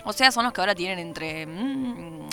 O 0.05 0.13
sea, 0.15 0.33
son 0.33 0.45
los 0.45 0.53
que 0.55 0.61
ahora 0.63 0.75
tienen 0.75 0.99
entre 0.99 1.47
mm, 1.47 2.29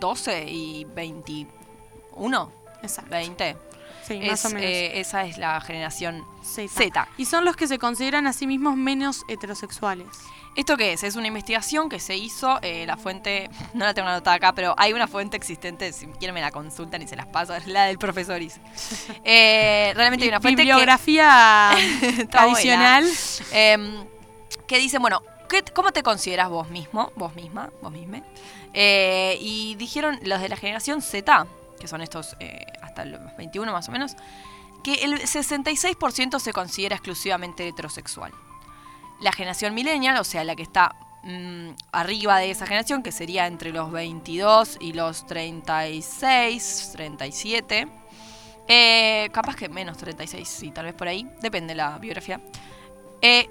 12 0.00 0.44
y 0.50 0.84
21, 0.86 2.50
Exacto. 2.82 3.10
20. 3.10 3.56
Sí, 4.04 4.18
Es, 4.20 4.30
más 4.30 4.44
o 4.46 4.48
menos. 4.48 4.62
eh, 4.64 4.98
esa 5.00 5.24
es 5.24 5.38
la 5.38 5.60
generación 5.60 6.24
Z. 6.42 6.68
Z. 6.68 7.08
Y 7.16 7.26
son 7.26 7.44
los 7.44 7.54
que 7.54 7.68
se 7.68 7.78
consideran 7.78 8.26
a 8.26 8.32
sí 8.32 8.48
mismos 8.48 8.76
menos 8.76 9.22
heterosexuales. 9.28 10.08
¿Esto 10.54 10.76
qué 10.76 10.92
es? 10.92 11.02
Es 11.02 11.16
una 11.16 11.28
investigación 11.28 11.88
que 11.88 11.98
se 11.98 12.14
hizo, 12.16 12.58
eh, 12.62 12.84
la 12.86 12.96
fuente, 12.98 13.48
no 13.74 13.84
la 13.86 13.94
tengo 13.94 14.08
anotada 14.08 14.36
acá, 14.36 14.52
pero 14.52 14.74
hay 14.76 14.92
una 14.92 15.08
fuente 15.08 15.36
existente, 15.36 15.92
si 15.92 16.06
quieren 16.06 16.34
me 16.34 16.40
la 16.42 16.50
consultan 16.50 17.00
y 17.02 17.08
se 17.08 17.16
las 17.16 17.26
paso, 17.26 17.54
es 17.54 17.66
la 17.68 17.84
del 17.86 17.98
profesor 17.98 18.40
Is. 18.42 18.60
Eh, 19.24 19.92
realmente 19.96 20.24
hay 20.24 20.28
una 20.28 20.40
fuente 20.40 20.62
que... 20.62 20.68
Bibliografía 20.68 21.70
Está 22.02 22.44
buena. 22.46 22.52
adicional. 22.96 23.08
Em, 23.52 24.04
que 24.66 24.78
dice, 24.78 24.98
bueno, 24.98 25.22
¿qué- 25.48 25.64
¿cómo 25.74 25.90
te 25.92 26.02
consideras 26.02 26.48
vos 26.50 26.68
mismo? 26.68 27.12
Vos 27.16 27.34
misma, 27.34 27.70
vos 27.80 27.90
misma. 27.92 28.22
Eh, 28.74 29.38
y 29.40 29.74
dijeron 29.76 30.18
los 30.22 30.40
de 30.40 30.48
la 30.50 30.56
generación 30.56 31.00
Z, 31.02 31.46
que 31.80 31.88
son 31.88 32.00
estos 32.02 32.36
eh, 32.40 32.64
hasta 32.82 33.04
los 33.04 33.20
21 33.36 33.72
más 33.72 33.88
o 33.88 33.92
menos, 33.92 34.16
que 34.84 34.94
el 35.04 35.20
66% 35.20 36.38
se 36.40 36.52
considera 36.52 36.96
exclusivamente 36.96 37.66
heterosexual. 37.68 38.32
La 39.22 39.32
generación 39.32 39.72
millennial, 39.74 40.18
o 40.18 40.24
sea, 40.24 40.44
la 40.44 40.56
que 40.56 40.62
está 40.62 40.94
mm, 41.22 41.70
arriba 41.92 42.38
de 42.38 42.50
esa 42.50 42.66
generación, 42.66 43.02
que 43.02 43.12
sería 43.12 43.46
entre 43.46 43.72
los 43.72 43.90
22 43.92 44.78
y 44.80 44.92
los 44.92 45.26
36, 45.26 46.90
37, 46.92 47.88
eh, 48.68 49.28
capaz 49.32 49.56
que 49.56 49.68
menos 49.68 49.96
36, 49.96 50.48
sí, 50.48 50.70
tal 50.72 50.86
vez 50.86 50.94
por 50.94 51.08
ahí, 51.08 51.28
depende 51.40 51.72
de 51.72 51.76
la 51.76 51.98
biografía. 51.98 52.40
Eh, 53.20 53.48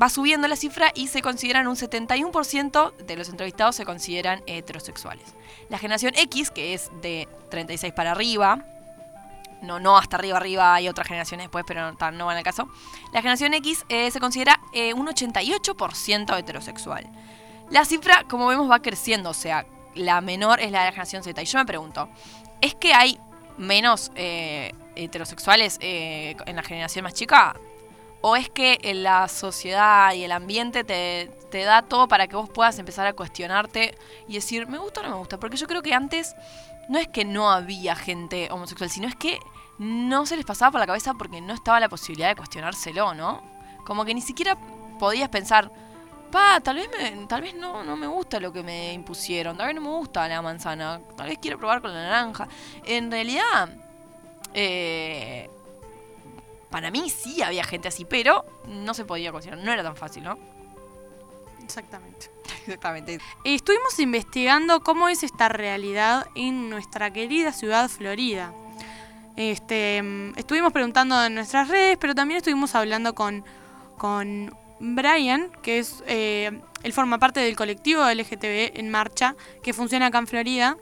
va 0.00 0.10
subiendo 0.10 0.46
la 0.46 0.56
cifra 0.56 0.92
y 0.94 1.08
se 1.08 1.22
consideran 1.22 1.66
un 1.66 1.76
71% 1.76 2.94
de 2.96 3.16
los 3.16 3.30
entrevistados 3.30 3.76
se 3.76 3.86
consideran 3.86 4.42
heterosexuales. 4.46 5.34
La 5.70 5.78
generación 5.78 6.12
X, 6.16 6.50
que 6.50 6.74
es 6.74 6.90
de 7.00 7.26
36 7.50 7.94
para 7.94 8.12
arriba, 8.12 8.66
no, 9.62 9.80
no 9.80 9.96
hasta 9.96 10.16
arriba, 10.16 10.36
arriba, 10.36 10.74
hay 10.74 10.88
otras 10.88 11.08
generaciones 11.08 11.44
después, 11.44 11.64
pero 11.66 11.92
no, 11.92 12.10
no 12.12 12.26
van 12.26 12.36
al 12.36 12.42
caso. 12.42 12.68
La 13.12 13.20
generación 13.20 13.54
X 13.54 13.84
eh, 13.88 14.10
se 14.10 14.20
considera 14.20 14.60
eh, 14.72 14.94
un 14.94 15.06
88% 15.06 16.38
heterosexual. 16.38 17.06
La 17.70 17.84
cifra, 17.84 18.24
como 18.28 18.46
vemos, 18.46 18.70
va 18.70 18.80
creciendo, 18.80 19.30
o 19.30 19.34
sea, 19.34 19.66
la 19.94 20.20
menor 20.20 20.60
es 20.60 20.70
la 20.70 20.80
de 20.80 20.84
la 20.86 20.92
generación 20.92 21.22
Z. 21.22 21.40
Y 21.42 21.44
yo 21.44 21.58
me 21.58 21.66
pregunto, 21.66 22.08
¿es 22.60 22.74
que 22.74 22.94
hay 22.94 23.18
menos 23.56 24.10
eh, 24.14 24.72
heterosexuales 24.94 25.78
en 25.80 26.56
la 26.56 26.62
generación 26.62 27.02
más 27.02 27.14
chica? 27.14 27.56
¿O 28.20 28.36
es 28.36 28.48
que 28.48 28.78
la 28.94 29.28
sociedad 29.28 30.12
y 30.12 30.24
el 30.24 30.32
ambiente 30.32 30.82
te, 30.82 31.30
te 31.50 31.62
da 31.62 31.82
todo 31.82 32.08
para 32.08 32.26
que 32.26 32.36
vos 32.36 32.48
puedas 32.48 32.78
empezar 32.78 33.06
a 33.06 33.12
cuestionarte 33.12 33.96
y 34.26 34.34
decir, 34.34 34.66
¿me 34.66 34.78
gusta 34.78 35.00
o 35.00 35.02
no 35.04 35.10
me 35.10 35.16
gusta? 35.16 35.38
Porque 35.38 35.56
yo 35.56 35.66
creo 35.66 35.82
que 35.82 35.94
antes 35.94 36.34
no 36.88 36.98
es 36.98 37.08
que 37.08 37.24
no 37.24 37.50
había 37.50 37.94
gente 37.94 38.48
homosexual, 38.50 38.90
sino 38.90 39.08
es 39.08 39.14
que 39.16 39.38
no 39.78 40.26
se 40.26 40.36
les 40.36 40.44
pasaba 40.44 40.72
por 40.72 40.80
la 40.80 40.86
cabeza 40.86 41.14
porque 41.14 41.40
no 41.40 41.54
estaba 41.54 41.78
la 41.80 41.88
posibilidad 41.88 42.28
de 42.28 42.36
cuestionárselo, 42.36 43.14
¿no? 43.14 43.42
Como 43.84 44.04
que 44.04 44.14
ni 44.14 44.20
siquiera 44.20 44.56
podías 44.98 45.28
pensar, 45.28 45.70
pa, 46.32 46.60
tal 46.60 46.76
vez, 46.76 46.88
me- 46.98 47.26
tal 47.26 47.42
vez 47.42 47.54
no, 47.54 47.84
no 47.84 47.96
me 47.96 48.06
gusta 48.06 48.40
lo 48.40 48.52
que 48.52 48.62
me 48.62 48.92
impusieron, 48.92 49.56
tal 49.56 49.66
vez 49.66 49.76
no 49.76 49.82
me 49.82 49.88
gusta 49.88 50.26
la 50.28 50.42
manzana, 50.42 51.00
tal 51.16 51.28
vez 51.28 51.38
quiero 51.40 51.58
probar 51.58 51.80
con 51.80 51.92
la 51.94 52.02
naranja. 52.02 52.48
En 52.84 53.10
realidad, 53.10 53.68
eh, 54.54 55.48
para 56.70 56.90
mí 56.90 57.08
sí 57.10 57.42
había 57.42 57.64
gente 57.64 57.88
así, 57.88 58.04
pero 58.04 58.44
no 58.66 58.92
se 58.94 59.04
podía 59.04 59.30
cuestionar, 59.32 59.64
no 59.64 59.72
era 59.72 59.82
tan 59.82 59.96
fácil, 59.96 60.24
¿no? 60.24 60.38
Exactamente. 61.68 62.30
Exactamente. 62.64 63.18
Estuvimos 63.44 63.98
investigando 63.98 64.80
cómo 64.80 65.10
es 65.10 65.22
esta 65.22 65.50
realidad 65.50 66.26
en 66.34 66.70
nuestra 66.70 67.12
querida 67.12 67.52
ciudad 67.52 67.90
Florida. 67.90 68.54
Este, 69.36 70.02
mm, 70.02 70.38
estuvimos 70.38 70.72
preguntando 70.72 71.22
en 71.22 71.34
nuestras 71.34 71.68
redes, 71.68 71.98
pero 72.00 72.14
también 72.14 72.38
estuvimos 72.38 72.74
hablando 72.74 73.14
con, 73.14 73.44
con 73.98 74.56
Brian, 74.80 75.50
que 75.62 75.78
es 75.78 76.02
eh, 76.06 76.58
él 76.82 76.92
forma 76.94 77.18
parte 77.18 77.40
del 77.40 77.54
colectivo 77.54 78.02
LGTB 78.02 78.78
en 78.78 78.90
marcha, 78.90 79.36
que 79.62 79.74
funciona 79.74 80.06
acá 80.06 80.18
en 80.18 80.26
Florida. 80.26 80.78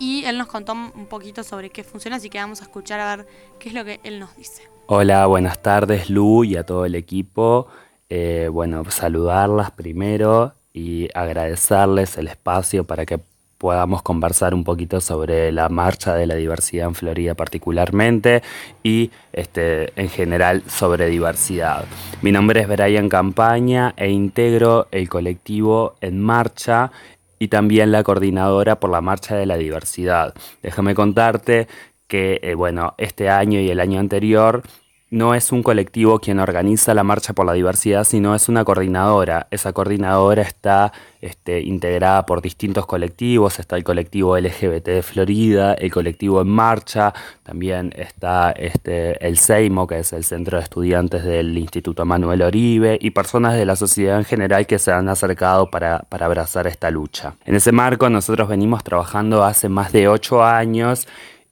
Y 0.00 0.24
él 0.24 0.38
nos 0.38 0.48
contó 0.48 0.72
un 0.72 1.06
poquito 1.06 1.44
sobre 1.44 1.70
qué 1.70 1.84
funciona, 1.84 2.16
así 2.16 2.30
que 2.30 2.38
vamos 2.38 2.62
a 2.62 2.64
escuchar 2.64 2.98
a 2.98 3.16
ver 3.16 3.28
qué 3.60 3.68
es 3.68 3.74
lo 3.74 3.84
que 3.84 4.00
él 4.02 4.18
nos 4.18 4.34
dice. 4.36 4.68
Hola, 4.86 5.26
buenas 5.26 5.62
tardes 5.62 6.10
Lu 6.10 6.42
y 6.42 6.56
a 6.56 6.66
todo 6.66 6.84
el 6.84 6.96
equipo. 6.96 7.68
Eh, 8.10 8.48
bueno, 8.50 8.84
saludarlas 8.90 9.70
primero 9.70 10.54
y 10.72 11.08
agradecerles 11.14 12.18
el 12.18 12.26
espacio 12.26 12.84
para 12.84 13.06
que 13.06 13.20
podamos 13.56 14.02
conversar 14.02 14.54
un 14.54 14.64
poquito 14.64 15.00
sobre 15.00 15.52
la 15.52 15.68
marcha 15.68 16.14
de 16.14 16.26
la 16.26 16.34
diversidad 16.34 16.88
en 16.88 16.94
Florida 16.94 17.34
particularmente 17.34 18.42
y 18.82 19.10
este, 19.32 19.92
en 20.00 20.08
general 20.08 20.62
sobre 20.66 21.08
diversidad. 21.08 21.84
Mi 22.22 22.32
nombre 22.32 22.62
es 22.62 22.68
Brian 22.68 23.08
Campaña 23.08 23.94
e 23.96 24.10
integro 24.10 24.88
el 24.90 25.08
colectivo 25.08 25.94
En 26.00 26.20
Marcha 26.20 26.90
y 27.38 27.48
también 27.48 27.92
la 27.92 28.02
coordinadora 28.02 28.80
por 28.80 28.90
la 28.90 29.02
Marcha 29.02 29.36
de 29.36 29.46
la 29.46 29.56
Diversidad. 29.56 30.34
Déjame 30.62 30.94
contarte 30.94 31.68
que, 32.06 32.40
eh, 32.42 32.54
bueno, 32.54 32.94
este 32.98 33.28
año 33.28 33.60
y 33.60 33.70
el 33.70 33.78
año 33.78 34.00
anterior 34.00 34.62
no 35.10 35.34
es 35.34 35.50
un 35.50 35.64
colectivo 35.64 36.20
quien 36.20 36.38
organiza 36.38 36.94
la 36.94 37.02
marcha 37.02 37.32
por 37.32 37.44
la 37.44 37.52
diversidad, 37.52 38.04
sino 38.04 38.34
es 38.36 38.48
una 38.48 38.64
coordinadora. 38.64 39.48
Esa 39.50 39.72
coordinadora 39.72 40.42
está 40.42 40.92
este, 41.20 41.60
integrada 41.60 42.24
por 42.26 42.40
distintos 42.40 42.86
colectivos. 42.86 43.58
Está 43.58 43.76
el 43.76 43.82
colectivo 43.82 44.38
LGBT 44.38 44.86
de 44.86 45.02
Florida, 45.02 45.74
el 45.74 45.90
colectivo 45.90 46.40
En 46.42 46.48
Marcha, 46.48 47.12
también 47.42 47.92
está 47.96 48.52
este, 48.52 49.26
el 49.26 49.36
CEIMO, 49.36 49.88
que 49.88 49.98
es 49.98 50.12
el 50.12 50.22
Centro 50.22 50.58
de 50.58 50.62
Estudiantes 50.62 51.24
del 51.24 51.58
Instituto 51.58 52.04
Manuel 52.04 52.42
Oribe, 52.42 52.96
y 53.00 53.10
personas 53.10 53.54
de 53.54 53.66
la 53.66 53.74
sociedad 53.74 54.16
en 54.16 54.24
general 54.24 54.66
que 54.68 54.78
se 54.78 54.92
han 54.92 55.08
acercado 55.08 55.70
para, 55.72 56.00
para 56.08 56.26
abrazar 56.26 56.68
esta 56.68 56.88
lucha. 56.90 57.34
En 57.44 57.56
ese 57.56 57.72
marco 57.72 58.08
nosotros 58.10 58.48
venimos 58.48 58.84
trabajando 58.84 59.42
hace 59.42 59.68
más 59.68 59.92
de 59.92 60.06
ocho 60.06 60.44
años 60.44 61.08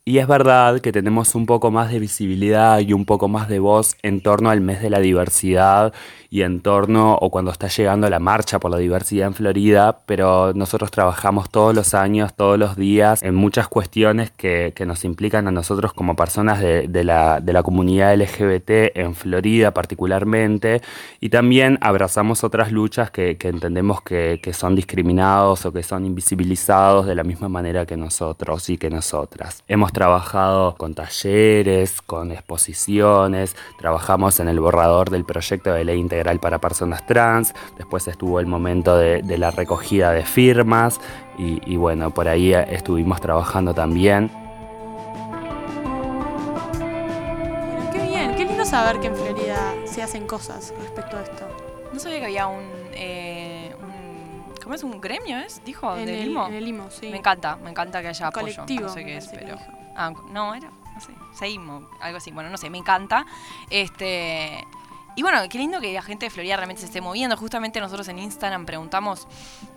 y 0.09 0.19
es 0.21 0.27
verdad 0.27 0.81
que 0.81 0.91
tenemos 0.91 1.35
un 1.35 1.45
poco 1.45 1.71
más 1.71 1.91
de 1.93 1.99
visibilidad 1.99 2.79
y 2.81 2.95
un 2.95 3.05
poco 3.05 3.29
más 3.29 3.47
de 3.47 3.59
voz 3.59 3.95
en 4.03 4.23
torno 4.23 4.49
al 4.49 4.63
mes 4.63 4.81
de 4.81 4.89
la 4.89 5.01
diversidad 5.01 5.93
y 6.31 6.43
en 6.43 6.61
torno 6.61 7.15
o 7.15 7.31
cuando 7.31 7.51
está 7.51 7.69
llegando 7.69 8.09
la 8.11 8.19
marcha 8.19 8.59
por 8.59 8.71
la 8.71 8.77
diversidad 8.77 9.29
en 9.29 9.35
Florida, 9.35 10.01
pero 10.05 10.53
nosotros 10.53 10.91
trabajamos 10.91 11.49
todos 11.49 11.75
los 11.75 11.95
años, 11.95 12.35
todos 12.35 12.59
los 12.59 12.77
días 12.77 13.23
en 13.23 13.35
muchas 13.35 13.69
cuestiones 13.69 14.31
que, 14.31 14.75
nos 14.89 15.05
implican 15.05 15.47
a 15.47 15.51
nosotros 15.51 15.93
como 15.93 16.17
personas 16.17 16.61
de, 16.61 17.05
la, 17.05 17.63
comunidad 17.63 18.17
LGBT 18.17 18.97
en 18.97 19.15
Florida 19.15 19.75
particularmente 19.75 20.81
y 21.21 21.29
también 21.29 21.79
abrazamos 21.83 22.43
otras 22.43 22.73
luchas 22.73 23.11
que, 23.11 23.37
entendemos 23.39 24.01
que, 24.01 24.41
que 24.43 24.55
son 24.55 24.75
discriminados 24.75 25.67
o 25.67 25.73
que 25.73 25.83
son 25.83 26.07
invisibilizados 26.07 27.07
de 27.07 27.15
la 27.15 27.25
misma 27.25 27.49
manera 27.49 27.85
que 27.85 27.97
nosotros 27.97 28.71
y 28.71 28.79
que 28.79 28.89
nosotras. 28.89 29.63
Hemos 29.69 29.93
trabajado 29.93 30.75
con 30.77 30.95
talleres, 30.95 32.01
con 32.01 32.33
exposiciones, 32.33 33.57
trabajamos 33.79 34.41
en 34.41 34.49
el 34.49 34.61
borrador 34.61 35.11
del 35.11 35.25
proyecto 35.25 35.73
de 35.73 35.85
ley 35.85 35.99
integral 35.99 36.18
para 36.41 36.59
personas 36.59 37.07
trans, 37.07 37.55
después 37.77 38.07
estuvo 38.09 38.41
el 38.41 38.47
momento 38.47 38.97
de, 38.97 39.23
la 39.39 39.51
recogida 39.51 40.13
de 40.13 40.25
firmas 40.25 41.01
y, 41.39 41.77
bueno, 41.77 42.11
por 42.11 42.29
ahí 42.29 42.53
estuvimos 42.53 43.21
trabajando 43.21 43.73
también. 43.73 44.31
qué 47.93 48.03
bien, 48.03 48.35
qué 48.37 48.45
lindo 48.45 48.65
saber 48.65 49.01
que 49.01 49.07
en 49.07 49.17
Florida 49.17 49.75
se 49.85 50.03
hacen 50.03 50.27
cosas 50.27 50.75
respecto 50.81 51.17
a 51.17 51.23
esto. 51.23 51.47
No 51.93 51.99
sabía 51.99 52.19
que 52.19 52.25
había 52.27 52.47
un, 52.49 52.65
eh, 52.93 53.75
¿cómo 54.63 54.75
es 54.75 54.83
un 54.83 55.01
gremio? 55.01 55.39
¿Es? 55.39 55.63
Dijo, 55.65 55.97
en 55.97 56.09
el, 56.09 56.29
limo. 56.29 56.47
En 56.47 56.55
el 56.55 56.65
limo, 56.65 56.91
sí. 56.91 57.09
Me 57.09 57.17
encanta, 57.17 57.57
me 57.57 57.71
encanta 57.71 58.03
que 58.03 58.09
haya 58.09 58.27
apoyo. 58.27 58.55
Colectivo, 58.55 58.83
no 58.83 58.89
sé 58.91 59.05
qué 59.05 59.17
es, 59.17 59.29
pero. 59.29 59.57
Ah, 59.97 60.13
no, 60.31 60.55
era, 60.55 60.71
no 60.95 61.01
sé, 61.01 61.13
Seimo, 61.33 61.89
algo 62.01 62.19
así. 62.19 62.31
Bueno, 62.33 62.51
no 62.51 62.59
sé, 62.59 62.69
me 62.69 62.77
encanta. 62.77 63.25
Este. 63.71 64.67
Y 65.19 65.23
bueno, 65.23 65.41
qué 65.49 65.59
lindo 65.59 65.81
que 65.81 65.93
la 65.93 66.01
gente 66.03 66.27
de 66.27 66.31
Florida 66.31 66.55
realmente 66.55 66.79
se 66.81 66.87
esté 66.87 67.01
moviendo. 67.01 67.37
Justamente 67.37 67.81
nosotros 67.81 68.07
en 68.07 68.21
Instagram 68.21 68.65
preguntamos, 68.67 69.27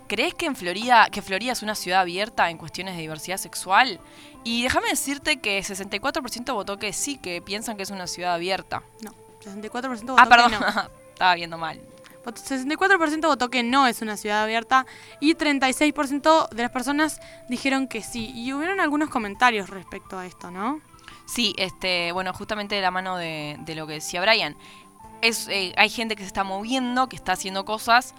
¿crees 0.06 0.34
que 0.34 0.46
en 0.46 0.54
Florida, 0.54 1.08
que 1.10 1.20
Florida 1.20 1.50
es 1.50 1.62
una 1.64 1.74
ciudad 1.74 2.00
abierta 2.02 2.48
en 2.48 2.58
cuestiones 2.58 2.94
de 2.94 3.00
diversidad 3.00 3.38
sexual? 3.38 3.98
Y 4.44 4.62
déjame 4.62 4.88
decirte 4.90 5.40
que 5.40 5.58
64% 5.58 6.54
votó 6.54 6.76
que 6.78 6.92
sí, 6.92 7.16
que 7.16 7.42
piensan 7.42 7.76
que 7.76 7.82
es 7.82 7.90
una 7.90 8.06
ciudad 8.06 8.34
abierta. 8.34 8.84
No, 9.00 9.10
64% 9.44 10.00
votó 10.02 10.16
Ah, 10.16 10.26
perdón, 10.28 10.52
que 10.52 10.58
no. 10.60 10.66
estaba 11.12 11.34
viendo 11.34 11.58
mal. 11.58 11.80
Vot- 12.24 12.36
64% 12.36 13.22
votó 13.26 13.50
que 13.50 13.64
no 13.64 13.88
es 13.88 14.00
una 14.00 14.16
ciudad 14.16 14.44
abierta 14.44 14.86
y 15.18 15.34
36% 15.34 16.50
de 16.50 16.62
las 16.62 16.70
personas 16.70 17.20
dijeron 17.48 17.88
que 17.88 18.00
sí. 18.02 18.30
Y 18.32 18.52
hubieron 18.52 18.78
algunos 18.78 19.08
comentarios 19.10 19.70
respecto 19.70 20.20
a 20.20 20.24
esto, 20.26 20.52
¿no? 20.52 20.80
Sí, 21.26 21.54
este, 21.56 22.12
bueno, 22.12 22.32
justamente 22.32 22.74
de 22.74 22.82
la 22.82 22.90
mano 22.90 23.16
de, 23.16 23.56
de 23.60 23.74
lo 23.74 23.86
que 23.88 23.94
decía 23.94 24.20
Brian. 24.20 24.56
Es, 25.22 25.48
eh, 25.48 25.72
hay 25.76 25.88
gente 25.88 26.16
que 26.16 26.22
se 26.22 26.26
está 26.26 26.44
moviendo, 26.44 27.08
que 27.08 27.16
está 27.16 27.32
haciendo 27.32 27.64
cosas. 27.64 28.14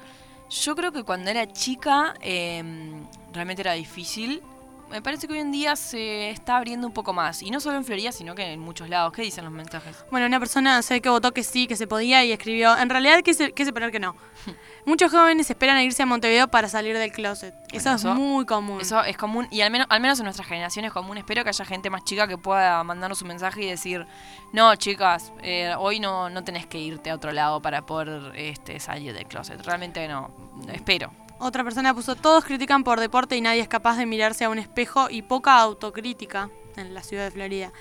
Yo 0.49 0.75
creo 0.75 0.91
que 0.91 1.03
cuando 1.03 1.29
era 1.29 1.51
chica 1.51 2.15
em, 2.21 3.05
realmente 3.31 3.61
era 3.61 3.73
difícil. 3.73 4.41
Me 4.89 5.01
parece 5.01 5.27
que 5.27 5.33
hoy 5.33 5.39
en 5.39 5.51
día 5.51 5.75
se 5.75 6.29
está 6.29 6.57
abriendo 6.57 6.85
un 6.85 6.93
poco 6.93 7.13
más. 7.13 7.41
Y 7.41 7.49
no 7.49 7.59
solo 7.59 7.77
en 7.77 7.85
Florida, 7.85 8.11
sino 8.11 8.35
que 8.35 8.53
en 8.53 8.59
muchos 8.59 8.89
lados. 8.89 9.11
¿Qué 9.13 9.21
dicen 9.23 9.43
los 9.43 9.53
mensajes? 9.53 10.05
Bueno, 10.11 10.27
una 10.27 10.39
persona 10.39 10.81
sé 10.81 11.01
que 11.01 11.09
votó 11.09 11.31
que 11.31 11.43
sí, 11.43 11.67
que 11.67 11.75
se 11.75 11.87
podía 11.87 12.23
y 12.23 12.31
escribió, 12.31 12.77
en 12.77 12.89
realidad 12.89 13.21
quise, 13.23 13.53
quise 13.53 13.73
poner 13.73 13.91
que 13.91 13.99
no. 13.99 14.15
Muchos 14.85 15.11
jóvenes 15.11 15.49
esperan 15.49 15.77
a 15.77 15.83
irse 15.83 16.03
a 16.03 16.05
Montevideo 16.05 16.47
para 16.47 16.67
salir 16.69 16.97
del 16.97 17.11
closet. 17.11 17.55
Eso 17.71 17.95
es 17.95 18.03
muy 18.05 18.45
común. 18.45 18.81
Eso 18.81 19.03
es 19.03 19.17
común, 19.17 19.47
y 19.49 19.61
al 19.61 19.71
menos, 19.71 19.87
al 19.89 20.01
menos 20.01 20.19
en 20.19 20.25
nuestra 20.25 20.45
generación 20.45 20.85
es 20.85 20.91
común. 20.91 21.17
Espero 21.17 21.43
que 21.43 21.49
haya 21.49 21.65
gente 21.65 21.89
más 21.89 22.03
chica 22.03 22.27
que 22.27 22.37
pueda 22.37 22.83
mandarnos 22.83 23.21
un 23.21 23.29
mensaje 23.29 23.63
y 23.63 23.69
decir, 23.69 24.05
no, 24.51 24.75
chicas, 24.75 25.31
eh, 25.41 25.73
hoy 25.77 25.99
no, 25.99 26.29
no 26.29 26.43
tenés 26.43 26.67
que 26.67 26.79
irte 26.79 27.09
a 27.09 27.15
otro 27.15 27.31
lado 27.31 27.61
para 27.61 27.85
poder 27.85 28.33
este, 28.35 28.79
salir 28.79 29.13
del 29.13 29.25
closet. 29.25 29.59
Realmente 29.65 30.07
no. 30.07 30.31
Espero. 30.71 31.22
Otra 31.39 31.63
persona 31.63 31.93
puso, 31.93 32.15
todos 32.15 32.45
critican 32.45 32.83
por 32.83 32.99
deporte 32.99 33.35
y 33.35 33.41
nadie 33.41 33.61
es 33.61 33.67
capaz 33.67 33.97
de 33.97 34.05
mirarse 34.05 34.45
a 34.45 34.49
un 34.49 34.59
espejo 34.59 35.09
y 35.09 35.21
poca 35.23 35.57
autocrítica 35.59 36.49
en 36.77 36.93
la 36.93 37.03
ciudad 37.03 37.25
de 37.25 37.31
Florida. 37.31 37.71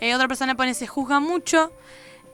Eh, 0.00 0.14
otra 0.14 0.26
persona 0.28 0.54
pone, 0.54 0.72
se 0.74 0.86
juzga 0.86 1.20
mucho. 1.20 1.70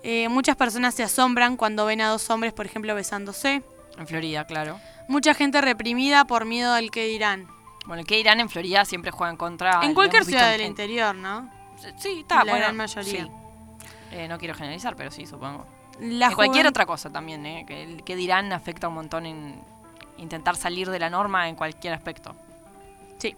Eh, 0.05 0.29
muchas 0.29 0.55
personas 0.57 0.95
se 0.95 1.03
asombran 1.03 1.57
cuando 1.57 1.85
ven 1.87 2.01
a 2.01 2.09
dos 2.09 2.31
hombres, 2.31 2.53
por 2.53 2.67
ejemplo, 2.67 2.95
besándose. 2.95 3.63
En 3.99 4.07
Florida, 4.07 4.45
claro. 4.47 4.79
Mucha 5.09 5.35
gente 5.35 5.61
reprimida 5.61 6.25
por 6.27 6.45
miedo 6.45 6.73
al 6.73 6.91
que 6.93 7.07
dirán. 7.07 7.49
Bueno, 7.87 8.01
el 8.03 8.07
que 8.07 8.19
irán 8.21 8.39
en 8.41 8.49
Florida 8.49 8.85
siempre 8.85 9.11
juegan 9.11 9.37
contra. 9.37 9.81
en 9.83 9.95
cualquier 9.95 10.25
ciudad 10.25 10.51
del 10.53 10.61
en- 10.61 10.69
interior, 10.69 11.15
¿no? 11.17 11.51
Sí, 11.99 12.21
está, 12.21 12.37
la 12.37 12.53
bueno. 12.53 12.59
gran 12.59 12.77
mayoría. 12.77 13.25
sí. 13.25 13.31
Eh, 14.13 14.29
no 14.29 14.39
quiero 14.39 14.55
generalizar, 14.55 14.95
pero 14.97 15.11
sí, 15.11 15.27
supongo. 15.27 15.67
La 16.01 16.29
En 16.29 16.35
cualquier 16.35 16.67
otra 16.67 16.87
cosa 16.87 17.11
también, 17.11 17.45
¿eh? 17.47 17.65
Que 17.67 17.83
el 17.83 18.05
que 18.05 18.15
dirán 18.17 18.53
afecta 18.53 18.87
un 18.89 18.95
montón 18.95 19.27
en 19.27 19.61
intentar 20.19 20.57
salir 20.57 20.91
de 20.91 20.99
la 20.99 21.11
norma 21.11 21.49
en 21.49 21.57
cualquier 21.57 21.95
aspecto. 21.95 22.35
Sí. 23.19 23.35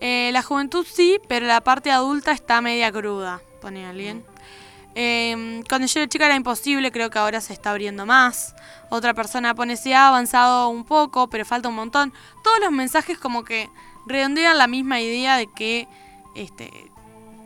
Eh, 0.00 0.30
la 0.32 0.42
juventud 0.42 0.86
sí, 0.90 1.18
pero 1.28 1.46
la 1.46 1.60
parte 1.60 1.90
adulta 1.90 2.32
está 2.32 2.60
media 2.60 2.90
cruda, 2.90 3.40
pone 3.60 3.86
alguien. 3.86 4.24
Eh, 4.94 5.62
cuando 5.68 5.86
yo 5.86 6.00
era 6.00 6.08
chica 6.08 6.26
era 6.26 6.34
imposible, 6.34 6.90
creo 6.90 7.10
que 7.10 7.18
ahora 7.18 7.40
se 7.40 7.52
está 7.52 7.70
abriendo 7.70 8.06
más. 8.06 8.54
Otra 8.88 9.14
persona 9.14 9.54
pone 9.54 9.76
se 9.76 9.94
ha 9.94 10.08
avanzado 10.08 10.68
un 10.68 10.84
poco, 10.84 11.28
pero 11.28 11.44
falta 11.44 11.68
un 11.68 11.76
montón. 11.76 12.12
Todos 12.42 12.60
los 12.60 12.72
mensajes 12.72 13.18
como 13.18 13.44
que 13.44 13.68
redondean 14.06 14.58
la 14.58 14.66
misma 14.66 15.00
idea 15.00 15.36
de 15.36 15.46
que 15.46 15.86
este, 16.34 16.90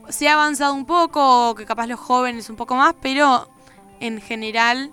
se 0.09 0.29
ha 0.29 0.35
avanzado 0.35 0.75
un 0.75 0.87
poco, 0.87 1.51
o 1.51 1.55
que 1.55 1.67
capaz 1.67 1.87
los 1.87 2.01
jóvenes 2.01 2.49
un 2.49 2.57
poco 2.57 2.75
más, 2.77 2.95
pero 3.01 3.49
en 4.01 4.21
general 4.21 4.93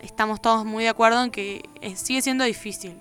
estamos 0.00 0.40
todos 0.40 0.64
muy 0.64 0.84
de 0.84 0.90
acuerdo 0.90 1.22
en 1.22 1.30
que 1.30 1.62
eh, 1.80 1.96
sigue 1.96 2.22
siendo 2.22 2.44
difícil. 2.44 2.98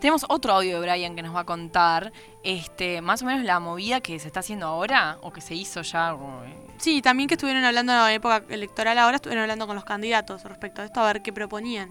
Tenemos 0.00 0.24
otro 0.28 0.52
audio 0.52 0.80
de 0.80 0.88
Brian 0.88 1.16
que 1.16 1.22
nos 1.22 1.34
va 1.34 1.40
a 1.40 1.44
contar 1.44 2.12
este, 2.44 3.00
más 3.00 3.22
o 3.22 3.26
menos 3.26 3.44
la 3.44 3.58
movida 3.58 4.00
que 4.00 4.18
se 4.20 4.28
está 4.28 4.40
haciendo 4.40 4.66
ahora 4.66 5.18
o 5.22 5.32
que 5.32 5.40
se 5.40 5.54
hizo 5.54 5.82
ya. 5.82 6.12
eh, 6.12 6.68
Sí, 6.78 7.02
también 7.02 7.28
que 7.28 7.34
estuvieron 7.34 7.64
hablando 7.64 7.92
en 7.92 7.98
la 7.98 8.12
época 8.12 8.44
electoral 8.48 8.96
ahora, 8.98 9.16
estuvieron 9.16 9.42
hablando 9.42 9.66
con 9.66 9.74
los 9.74 9.84
candidatos 9.84 10.44
respecto 10.44 10.82
a 10.82 10.84
esto, 10.84 11.00
a 11.00 11.06
ver 11.12 11.22
qué 11.22 11.32
proponían. 11.32 11.90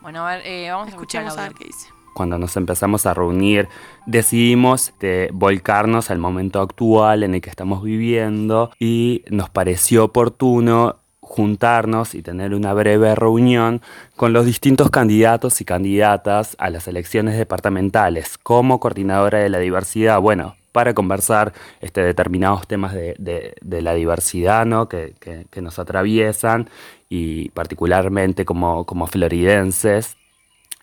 Bueno, 0.00 0.26
a 0.26 0.36
ver, 0.36 0.46
eh, 0.46 0.70
vamos 0.70 0.88
a 0.88 0.90
escuchar 0.90 1.22
el 1.22 1.28
Escuchemos 1.28 1.38
a 1.38 1.48
ver 1.48 1.58
qué 1.58 1.64
dice. 1.64 1.88
Cuando 2.14 2.38
nos 2.38 2.56
empezamos 2.56 3.06
a 3.06 3.14
reunir, 3.14 3.68
decidimos 4.06 4.90
este, 4.90 5.30
volcarnos 5.32 6.10
al 6.10 6.18
momento 6.18 6.60
actual 6.60 7.22
en 7.22 7.34
el 7.34 7.40
que 7.40 7.50
estamos 7.50 7.82
viviendo 7.82 8.70
y 8.78 9.24
nos 9.30 9.48
pareció 9.50 10.04
oportuno 10.04 11.01
juntarnos 11.32 12.14
y 12.14 12.20
tener 12.22 12.52
una 12.54 12.74
breve 12.74 13.14
reunión 13.14 13.80
con 14.16 14.34
los 14.34 14.44
distintos 14.44 14.90
candidatos 14.90 15.62
y 15.62 15.64
candidatas 15.64 16.56
a 16.58 16.68
las 16.68 16.86
elecciones 16.88 17.38
departamentales. 17.38 18.36
Como 18.36 18.78
coordinadora 18.80 19.38
de 19.38 19.48
la 19.48 19.58
diversidad, 19.58 20.20
bueno, 20.20 20.56
para 20.72 20.92
conversar 20.92 21.54
este, 21.80 22.02
determinados 22.02 22.66
temas 22.66 22.92
de, 22.92 23.14
de- 23.18 23.82
la 23.82 23.94
diversidad 23.94 24.66
¿no? 24.66 24.88
que, 24.88 25.14
que- 25.20 25.46
que 25.50 25.62
nos 25.62 25.78
atraviesan 25.78 26.68
y 27.08 27.48
particularmente 27.50 28.44
como, 28.44 28.84
como 28.84 29.06
floridenses. 29.06 30.16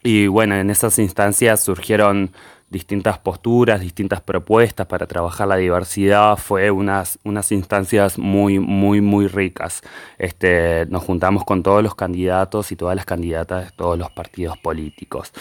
Y 0.04 0.28
bueno, 0.28 0.56
en 0.56 0.70
esas 0.72 0.97
instancias 0.97 1.60
surgieron 1.62 2.32
distintas 2.70 3.18
posturas, 3.18 3.82
distintas 3.82 4.22
propuestas 4.22 4.88
para 4.88 5.08
trabajar 5.08 5.48
la 5.48 5.56
diversidad. 5.56 6.38
Fue 6.38 6.72
unas, 6.72 7.18
instancias 7.52 8.18
muy, 8.18 8.60
muy, 8.60 9.02
muy 9.02 9.28
ricas. 9.28 9.82
Este, 10.18 10.86
nos 10.88 11.04
juntamos 11.04 11.44
con 11.46 11.64
todos 11.64 11.84
los 11.84 11.96
candidatos 11.96 12.72
y 12.72 12.76
todas 12.76 12.96
las 12.96 13.06
candidatas 13.06 13.66
de 13.66 13.72
todos 13.72 13.98
los 13.98 14.12
partidos 14.12 14.58
políticos. 14.58 15.32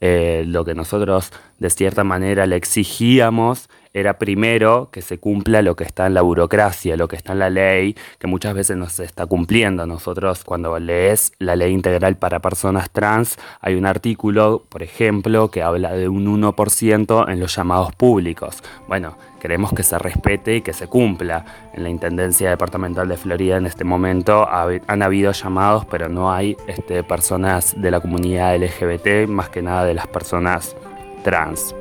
Eh, 0.00 0.44
lo 0.46 0.64
que 0.64 0.74
nosotros 0.74 1.32
de 1.58 1.70
cierta 1.70 2.04
manera 2.04 2.46
le 2.46 2.56
exigíamos 2.56 3.70
era 3.94 4.18
primero 4.18 4.88
que 4.92 5.00
se 5.02 5.18
cumpla 5.18 5.62
lo 5.62 5.76
que 5.76 5.84
está 5.84 6.06
en 6.06 6.14
la 6.14 6.20
burocracia, 6.22 6.96
lo 6.96 7.08
que 7.08 7.16
está 7.16 7.32
en 7.32 7.38
la 7.38 7.48
ley, 7.48 7.96
que 8.18 8.26
muchas 8.26 8.52
veces 8.54 8.76
no 8.76 8.88
se 8.88 9.04
está 9.04 9.24
cumpliendo. 9.26 9.86
Nosotros 9.86 10.44
cuando 10.44 10.76
lees 10.78 11.32
la 11.38 11.54
ley 11.56 11.72
integral 11.72 12.16
para 12.16 12.40
personas 12.40 12.90
trans, 12.90 13.38
hay 13.60 13.76
un 13.76 13.86
artículo, 13.86 14.64
por 14.68 14.82
ejemplo, 14.82 15.48
que 15.50 15.62
habla 15.62 15.92
de 15.92 16.08
un 16.08 16.26
1% 16.26 17.28
en 17.30 17.38
los 17.40 17.54
llamados 17.54 17.94
públicos. 17.94 18.62
Bueno, 18.88 19.16
queremos 19.40 19.72
que 19.72 19.84
se 19.84 19.96
respete 19.98 20.56
y 20.56 20.62
que 20.62 20.72
se 20.72 20.88
cumpla. 20.88 21.44
En 21.72 21.84
la 21.84 21.88
Intendencia 21.88 22.50
Departamental 22.50 23.06
de 23.08 23.16
Florida 23.16 23.56
en 23.58 23.66
este 23.66 23.84
momento 23.84 24.42
ha- 24.48 24.66
han 24.88 25.02
habido 25.02 25.30
llamados, 25.30 25.84
pero 25.86 26.08
no 26.08 26.32
hay 26.32 26.56
este, 26.66 27.04
personas 27.04 27.80
de 27.80 27.90
la 27.92 28.00
comunidad 28.00 28.56
LGBT, 28.56 29.28
más 29.28 29.50
que 29.50 29.62
nada 29.62 29.84
de 29.84 29.94
las 29.94 30.08
personas 30.08 30.74
trans. 31.22 31.74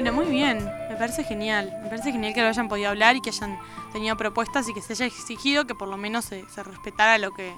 Bueno, 0.00 0.12
muy 0.12 0.26
bien. 0.26 0.64
Me 0.88 0.94
parece 0.94 1.24
genial. 1.24 1.76
Me 1.82 1.88
parece 1.88 2.12
genial 2.12 2.32
que 2.32 2.40
lo 2.40 2.46
hayan 2.46 2.68
podido 2.68 2.88
hablar 2.88 3.16
y 3.16 3.20
que 3.20 3.30
hayan 3.30 3.58
tenido 3.92 4.16
propuestas 4.16 4.68
y 4.68 4.72
que 4.72 4.80
se 4.80 4.92
haya 4.92 5.06
exigido 5.06 5.66
que 5.66 5.74
por 5.74 5.88
lo 5.88 5.96
menos 5.96 6.24
se, 6.24 6.48
se 6.48 6.62
respetara 6.62 7.18
lo 7.18 7.32
que 7.32 7.52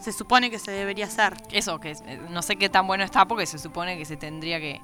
se 0.00 0.12
supone 0.12 0.50
que 0.50 0.58
se 0.58 0.70
debería 0.70 1.04
hacer. 1.04 1.34
Eso, 1.52 1.78
que 1.78 1.90
eh, 1.90 2.20
no 2.30 2.40
sé 2.40 2.56
qué 2.56 2.70
tan 2.70 2.86
bueno 2.86 3.04
está 3.04 3.28
porque 3.28 3.44
se 3.44 3.58
supone 3.58 3.98
que 3.98 4.06
se 4.06 4.16
tendría 4.16 4.58
que, 4.60 4.80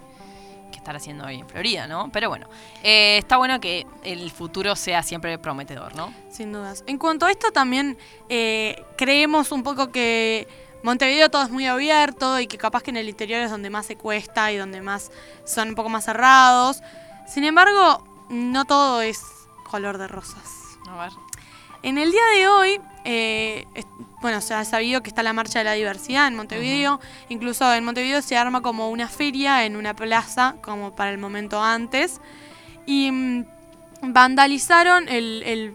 que 0.71 0.77
estar 0.77 0.95
haciendo 0.95 1.25
hoy 1.25 1.37
en 1.37 1.49
Florida, 1.49 1.87
¿no? 1.87 2.11
Pero 2.13 2.29
bueno, 2.29 2.51
eh, 2.83 3.17
está 3.17 3.39
bueno 3.39 3.61
que 3.61 3.87
el 4.03 4.31
futuro 4.31 4.77
sea 4.77 5.03
siempre 5.03 5.39
prometedor, 5.39 5.97
¿no? 5.97 6.13
Sin 6.29 6.53
dudas. 6.53 6.85
En 6.87 6.99
cuanto 6.99 7.25
a 7.25 7.31
esto 7.31 7.51
también 7.51 7.97
eh, 8.29 8.85
creemos 8.99 9.53
un 9.53 9.63
poco 9.63 9.91
que 9.91 10.47
Montevideo 10.85 11.31
todo 11.31 11.43
es 11.43 11.51
muy 11.51 11.67
abierto 11.67 12.39
y 12.39 12.47
que 12.47 12.59
capaz 12.59 12.83
que 12.83 12.91
en 12.91 12.99
el 12.99 13.09
interior 13.09 13.41
es 13.41 13.51
donde 13.51 13.71
más 13.71 13.87
se 13.87 13.97
cuesta 13.97 14.53
y 14.53 14.57
donde 14.57 14.83
más 14.83 15.11
son 15.45 15.71
un 15.71 15.75
poco 15.75 15.89
más 15.89 16.05
cerrados. 16.05 16.83
Sin 17.27 17.43
embargo, 17.45 18.05
no 18.29 18.65
todo 18.67 19.01
es 19.03 19.21
color 19.69 19.99
de 19.99 20.07
rosas. 20.09 20.45
A 20.89 20.97
ver. 21.03 21.11
En 21.83 21.99
el 21.99 22.11
día 22.13 22.23
de 22.37 22.49
hoy, 22.49 22.81
eh, 23.05 23.67
es- 23.75 23.87
bueno, 24.21 24.41
se 24.41 24.55
ha 24.55 24.65
sabido 24.65 25.03
que 25.03 25.09
está 25.09 25.23
la 25.23 25.33
marcha 25.33 25.59
de 25.59 25.65
la 25.65 25.73
diversidad 25.73 26.29
en 26.29 26.37
Montevideo. 26.37 27.01
Incluso 27.31 27.73
en 27.75 27.85
Montevideo 27.85 28.23
se 28.23 28.37
arma 28.37 28.61
como 28.63 28.91
una 28.91 29.09
feria 29.09 29.65
en 29.65 29.77
una 29.77 29.95
plaza, 29.97 30.57
como 30.63 30.95
para 30.95 31.11
el 31.11 31.19
momento 31.19 31.63
antes. 31.63 32.21
Y 32.87 33.11
mm, 33.11 33.45
vandalizaron 34.03 35.09
el- 35.09 35.43
el- 35.47 35.75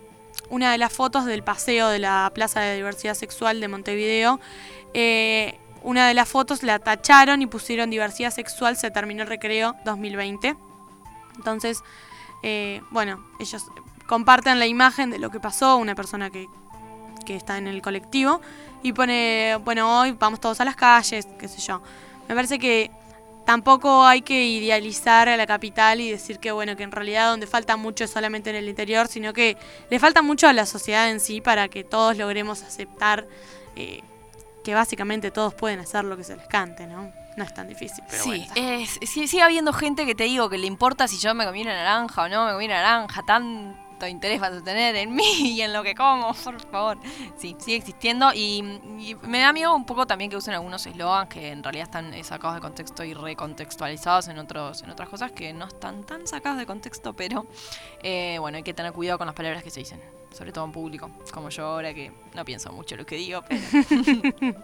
una 0.50 0.72
de 0.72 0.78
las 0.80 0.92
fotos 0.94 1.26
del 1.26 1.44
paseo 1.44 1.90
de 1.90 2.00
la 2.00 2.32
Plaza 2.34 2.60
de 2.62 2.76
Diversidad 2.76 3.14
Sexual 3.14 3.60
de 3.60 3.68
Montevideo. 3.68 4.40
Eh, 4.94 5.60
una 5.82 6.08
de 6.08 6.14
las 6.14 6.28
fotos 6.28 6.64
la 6.64 6.80
tacharon 6.80 7.42
y 7.42 7.48
pusieron 7.48 7.90
diversidad 7.90 8.32
sexual, 8.32 8.76
se 8.76 8.92
terminó 8.92 9.24
el 9.24 9.30
recreo 9.30 9.76
2020. 9.86 10.56
Entonces, 11.36 11.84
eh, 12.44 12.82
bueno, 12.92 13.26
ellos 13.40 13.66
comparten 14.08 14.60
la 14.60 14.68
imagen 14.68 15.10
de 15.10 15.20
lo 15.20 15.30
que 15.30 15.40
pasó, 15.40 15.78
una 15.78 15.96
persona 15.96 16.30
que, 16.30 16.48
que 17.26 17.36
está 17.36 17.58
en 17.58 17.68
el 17.68 17.82
colectivo, 17.82 18.42
y 18.84 18.94
pone, 18.94 19.58
bueno, 19.64 20.00
hoy 20.00 20.12
vamos 20.12 20.40
todos 20.40 20.60
a 20.62 20.66
las 20.66 20.76
calles, 20.76 21.28
qué 21.38 21.48
sé 21.48 21.60
yo. 21.60 21.82
Me 22.28 22.36
parece 22.36 22.60
que 22.60 22.92
tampoco 23.46 24.06
hay 24.06 24.22
que 24.22 24.46
idealizar 24.46 25.28
a 25.28 25.36
la 25.36 25.48
capital 25.48 26.02
y 26.02 26.12
decir 26.12 26.40
que, 26.40 26.52
bueno, 26.52 26.76
que 26.76 26.84
en 26.84 26.92
realidad 26.92 27.32
donde 27.32 27.48
falta 27.48 27.78
mucho 27.78 28.04
es 28.04 28.12
solamente 28.12 28.52
en 28.52 28.56
el 28.56 28.70
interior, 28.70 29.08
sino 29.08 29.34
que 29.34 29.58
le 29.90 30.00
falta 30.00 30.22
mucho 30.22 30.48
a 30.48 30.54
la 30.54 30.66
sociedad 30.66 31.10
en 31.10 31.20
sí 31.20 31.42
para 31.42 31.68
que 31.68 31.84
todos 31.84 32.16
logremos 32.18 32.62
aceptar 32.62 33.28
eh, 33.76 34.02
que 34.64 34.74
básicamente 34.74 35.32
todos 35.32 35.54
pueden 35.54 35.80
hacer 35.80 36.04
lo 36.06 36.18
que 36.18 36.24
se 36.24 36.36
les 36.36 36.48
cante, 36.48 36.86
¿no? 36.88 37.12
No 37.38 37.44
es 37.44 37.54
tan 37.54 37.68
difícil, 37.68 38.04
pero 38.10 38.24
sí, 38.24 38.46
bueno. 38.54 38.54
es- 38.82 39.00
sigue 39.04 39.42
habiendo 39.42 39.72
gente 39.72 40.06
que 40.06 40.16
te 40.16 40.26
digo 40.26 40.50
que 40.50 40.58
le 40.58 40.68
importa 40.68 41.08
si 41.08 41.18
yo 41.18 41.34
me 41.34 41.46
comí 41.46 41.62
una 41.62 41.74
naranja 41.76 42.24
o 42.24 42.30
no 42.30 42.46
me 42.48 42.52
comí 42.54 42.66
una 42.66 42.82
naranja, 42.82 43.24
interés 44.08 44.40
vas 44.40 44.54
a 44.54 44.64
tener 44.64 44.96
en 44.96 45.14
mí 45.16 45.56
y 45.56 45.62
en 45.62 45.74
lo 45.74 45.84
que 45.84 45.96
como, 45.96 46.34
por 46.34 46.62
favor. 46.70 46.98
Sí, 47.38 47.56
sigue 47.60 47.78
existiendo 47.78 48.32
y, 48.34 48.64
me 49.24 49.40
da 49.40 49.54
miedo 49.54 49.76
un 49.76 49.86
poco 49.86 50.06
también 50.06 50.30
que 50.30 50.38
usen 50.38 50.54
algunos 50.54 50.86
eslogans 50.86 51.30
que 51.30 51.52
en 51.52 51.64
realidad 51.64 51.86
están 51.86 52.14
eh, 52.14 52.24
sacados 52.24 52.56
de 52.56 52.62
contexto 52.62 53.04
y 53.04 53.14
recontextualizados 53.14 54.28
en 54.28 54.40
otros 54.40 54.84
en 54.84 54.90
otras 54.90 55.10
cosas 55.10 55.32
que 55.32 55.54
no 55.54 55.66
están 55.66 56.04
tan 56.04 56.28
sacados 56.28 56.60
de 56.60 56.66
contexto, 56.66 57.14
pero 57.14 57.48
eh, 58.04 58.38
bueno, 58.40 58.58
hay 58.58 58.64
que 58.64 58.74
tener 58.74 58.94
cuidado 58.94 59.18
con 59.18 59.28
las 59.28 59.36
palabras 59.36 59.64
que 59.64 59.70
se 59.70 59.80
dicen, 59.80 60.02
sobre 60.32 60.52
todo 60.52 60.66
en 60.66 60.72
público, 60.72 61.10
como 61.34 61.50
yo 61.50 61.66
ahora 61.66 61.94
que 61.94 62.12
no 62.34 62.46
pienso 62.46 62.72
mucho 62.72 62.96
lo 62.96 63.06
que 63.06 63.16
digo, 63.16 63.44
pero... 63.48 63.62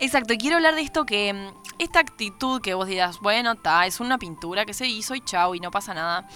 Exacto, 0.00 0.34
quiero 0.38 0.56
hablar 0.56 0.74
de 0.74 0.82
esto 0.82 1.06
que 1.06 1.32
mm, 1.32 1.48
esta 1.78 2.00
actitud 2.00 2.60
que 2.60 2.74
vos 2.74 2.86
dirás, 2.86 3.20
bueno, 3.20 3.54
ta, 3.54 3.86
es 3.86 4.00
una 4.00 4.18
pintura 4.18 4.64
que 4.64 4.74
se 4.74 4.86
hizo 4.86 5.14
y 5.14 5.20
chau, 5.20 5.54
y 5.54 5.60
no 5.60 5.70
pasa 5.70 5.94
nada. 5.94 6.28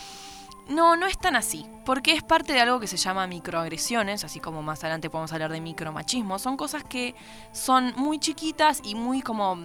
No, 0.69 0.97
no 0.97 1.07
es 1.07 1.19
tan 1.19 1.35
así, 1.35 1.67
porque 1.87 2.13
es 2.13 2.23
parte 2.23 2.53
de 2.53 2.61
algo 2.61 2.79
que 2.79 2.87
se 2.87 2.99
llama 2.99 3.27
microagresiones, 3.27 4.23
así 4.25 4.39
como 4.39 4.63
más 4.63 4.85
adelante 4.85 5.09
podemos 5.09 5.33
hablar 5.33 5.51
de 5.51 5.63
micromachismo. 5.63 6.39
Son 6.39 6.59
cosas 6.59 6.85
que 6.85 7.15
son 7.53 7.95
muy 7.97 8.19
chiquitas 8.19 8.81
y 8.85 8.95
muy 8.95 9.23
como 9.23 9.57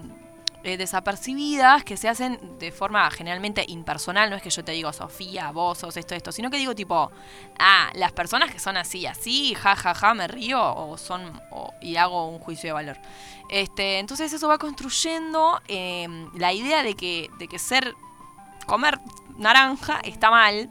eh, 0.63 0.77
desapercibidas, 0.77 1.83
que 1.83 1.97
se 1.97 2.07
hacen 2.07 2.57
de 2.57 2.71
forma 2.71 3.11
generalmente 3.11 3.65
impersonal. 3.67 4.29
No 4.29 4.37
es 4.37 4.41
que 4.41 4.49
yo 4.49 4.63
te 4.63 4.71
digo, 4.71 4.93
Sofía, 4.93 5.51
vos 5.51 5.79
sos 5.79 5.97
esto, 5.97 6.15
esto, 6.15 6.31
sino 6.31 6.49
que 6.49 6.55
digo 6.55 6.73
tipo, 6.73 7.11
ah, 7.59 7.89
las 7.95 8.13
personas 8.13 8.49
que 8.49 8.59
son 8.59 8.77
así, 8.77 9.05
así, 9.05 9.55
ja, 9.55 9.75
ja, 9.75 9.93
ja, 9.93 10.13
me 10.13 10.29
río, 10.29 10.61
o 10.61 10.97
son, 10.97 11.37
y 11.81 11.97
hago 11.97 12.29
un 12.29 12.39
juicio 12.39 12.69
de 12.69 12.73
valor. 12.73 12.97
Este, 13.49 13.99
entonces 13.99 14.31
eso 14.31 14.47
va 14.47 14.57
construyendo 14.57 15.61
eh, 15.67 16.07
la 16.35 16.53
idea 16.53 16.81
de 16.81 16.95
que, 16.95 17.29
de 17.39 17.49
que 17.49 17.59
ser, 17.59 17.93
comer 18.65 19.01
naranja 19.35 19.99
está 20.05 20.31
mal. 20.31 20.69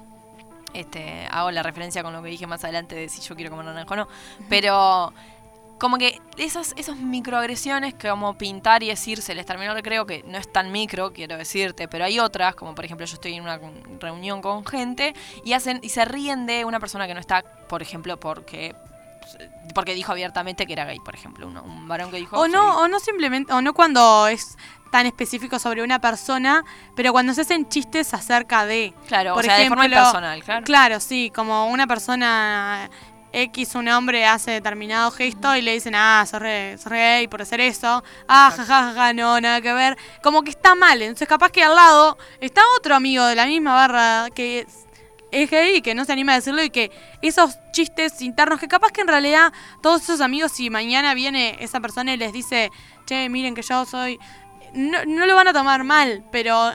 Este, 0.74 1.26
hago 1.30 1.50
la 1.50 1.62
referencia 1.62 2.02
con 2.02 2.12
lo 2.12 2.22
que 2.22 2.30
dije 2.30 2.46
más 2.46 2.64
adelante 2.64 2.94
de 2.94 3.08
si 3.08 3.20
yo 3.20 3.34
quiero 3.34 3.50
comer 3.50 3.66
naranja 3.66 3.92
o 3.92 3.96
no. 3.96 4.08
Pero 4.48 5.12
como 5.82 5.98
que 5.98 6.20
esas, 6.36 6.74
esas 6.76 6.96
microagresiones 6.96 7.94
como 7.94 8.38
pintar 8.38 8.84
y 8.84 8.88
decir 8.88 9.20
se 9.20 9.34
les 9.34 9.44
terminó 9.44 9.72
el 9.72 9.78
recreo, 9.78 10.06
que 10.06 10.22
no 10.22 10.38
es 10.38 10.50
tan 10.50 10.70
micro, 10.70 11.12
quiero 11.12 11.36
decirte, 11.36 11.88
pero 11.88 12.04
hay 12.04 12.20
otras, 12.20 12.54
como 12.54 12.72
por 12.74 12.84
ejemplo 12.84 13.04
yo 13.04 13.14
estoy 13.14 13.34
en 13.34 13.42
una 13.42 13.60
reunión 13.98 14.40
con 14.42 14.64
gente 14.64 15.12
y 15.44 15.54
hacen 15.54 15.80
y 15.82 15.88
se 15.88 16.04
ríen 16.04 16.46
de 16.46 16.64
una 16.64 16.78
persona 16.78 17.08
que 17.08 17.14
no 17.14 17.20
está, 17.20 17.42
por 17.68 17.82
ejemplo, 17.82 18.16
porque 18.20 18.76
porque 19.74 19.94
dijo 19.94 20.12
abiertamente 20.12 20.66
que 20.66 20.72
era 20.72 20.84
gay, 20.84 20.98
por 21.00 21.14
ejemplo, 21.14 21.46
un, 21.46 21.56
un 21.56 21.88
varón 21.88 22.10
que 22.10 22.18
dijo 22.18 22.36
O 22.36 22.42
"Soy 22.42 22.52
no, 22.52 22.78
o 22.80 22.88
no 22.88 23.00
simplemente, 23.00 23.52
o 23.52 23.62
no 23.62 23.72
cuando 23.74 24.26
es 24.26 24.56
tan 24.90 25.06
específico 25.06 25.58
sobre 25.58 25.82
una 25.82 26.00
persona, 26.00 26.64
pero 26.94 27.12
cuando 27.12 27.32
se 27.32 27.40
hacen 27.40 27.68
chistes 27.68 28.12
acerca 28.12 28.66
de. 28.66 28.92
Claro, 29.08 29.34
por 29.34 29.42
o 29.42 29.46
sea, 29.46 29.56
de 29.56 29.68
forma 29.68 29.86
ejemplo, 29.86 30.00
impersonal, 30.00 30.42
claro. 30.44 30.64
Claro, 30.64 31.00
sí, 31.00 31.32
como 31.34 31.68
una 31.68 31.86
persona 31.86 32.90
X, 33.32 33.74
un 33.74 33.88
hombre 33.88 34.26
hace 34.26 34.50
determinado 34.50 35.10
gesto 35.10 35.56
y 35.56 35.62
le 35.62 35.72
dicen, 35.72 35.94
ah, 35.94 36.24
sos 36.28 36.40
re, 36.40 36.76
sos 36.76 36.92
re 36.92 36.98
gay 36.98 37.28
por 37.28 37.40
hacer 37.40 37.60
eso. 37.60 38.04
Ah, 38.28 38.52
jajaja, 38.54 39.14
no, 39.14 39.40
nada 39.40 39.62
que 39.62 39.72
ver. 39.72 39.96
Como 40.22 40.42
que 40.42 40.50
está 40.50 40.74
mal. 40.74 41.00
Entonces, 41.00 41.26
capaz 41.26 41.50
que 41.50 41.62
al 41.62 41.74
lado 41.74 42.18
está 42.40 42.60
otro 42.78 42.94
amigo 42.94 43.24
de 43.24 43.34
la 43.34 43.46
misma 43.46 43.74
barra 43.74 44.28
que 44.34 44.66
es, 45.32 45.50
gay 45.50 45.76
y 45.76 45.82
que 45.82 45.94
no 45.94 46.04
se 46.04 46.12
anima 46.12 46.32
a 46.32 46.36
decirlo 46.36 46.62
y 46.62 46.70
que 46.70 46.90
esos 47.22 47.58
chistes 47.72 48.20
internos, 48.22 48.60
que 48.60 48.68
capaz 48.68 48.92
que 48.92 49.00
en 49.00 49.08
realidad 49.08 49.52
todos 49.82 50.02
esos 50.02 50.20
amigos, 50.20 50.52
si 50.52 50.70
mañana 50.70 51.14
viene 51.14 51.56
esa 51.60 51.80
persona 51.80 52.14
y 52.14 52.16
les 52.16 52.32
dice, 52.32 52.70
che, 53.06 53.28
miren 53.28 53.54
que 53.54 53.62
yo 53.62 53.84
soy. 53.84 54.18
No, 54.74 55.04
no 55.06 55.26
lo 55.26 55.34
van 55.34 55.48
a 55.48 55.52
tomar 55.52 55.84
mal, 55.84 56.24
pero 56.30 56.72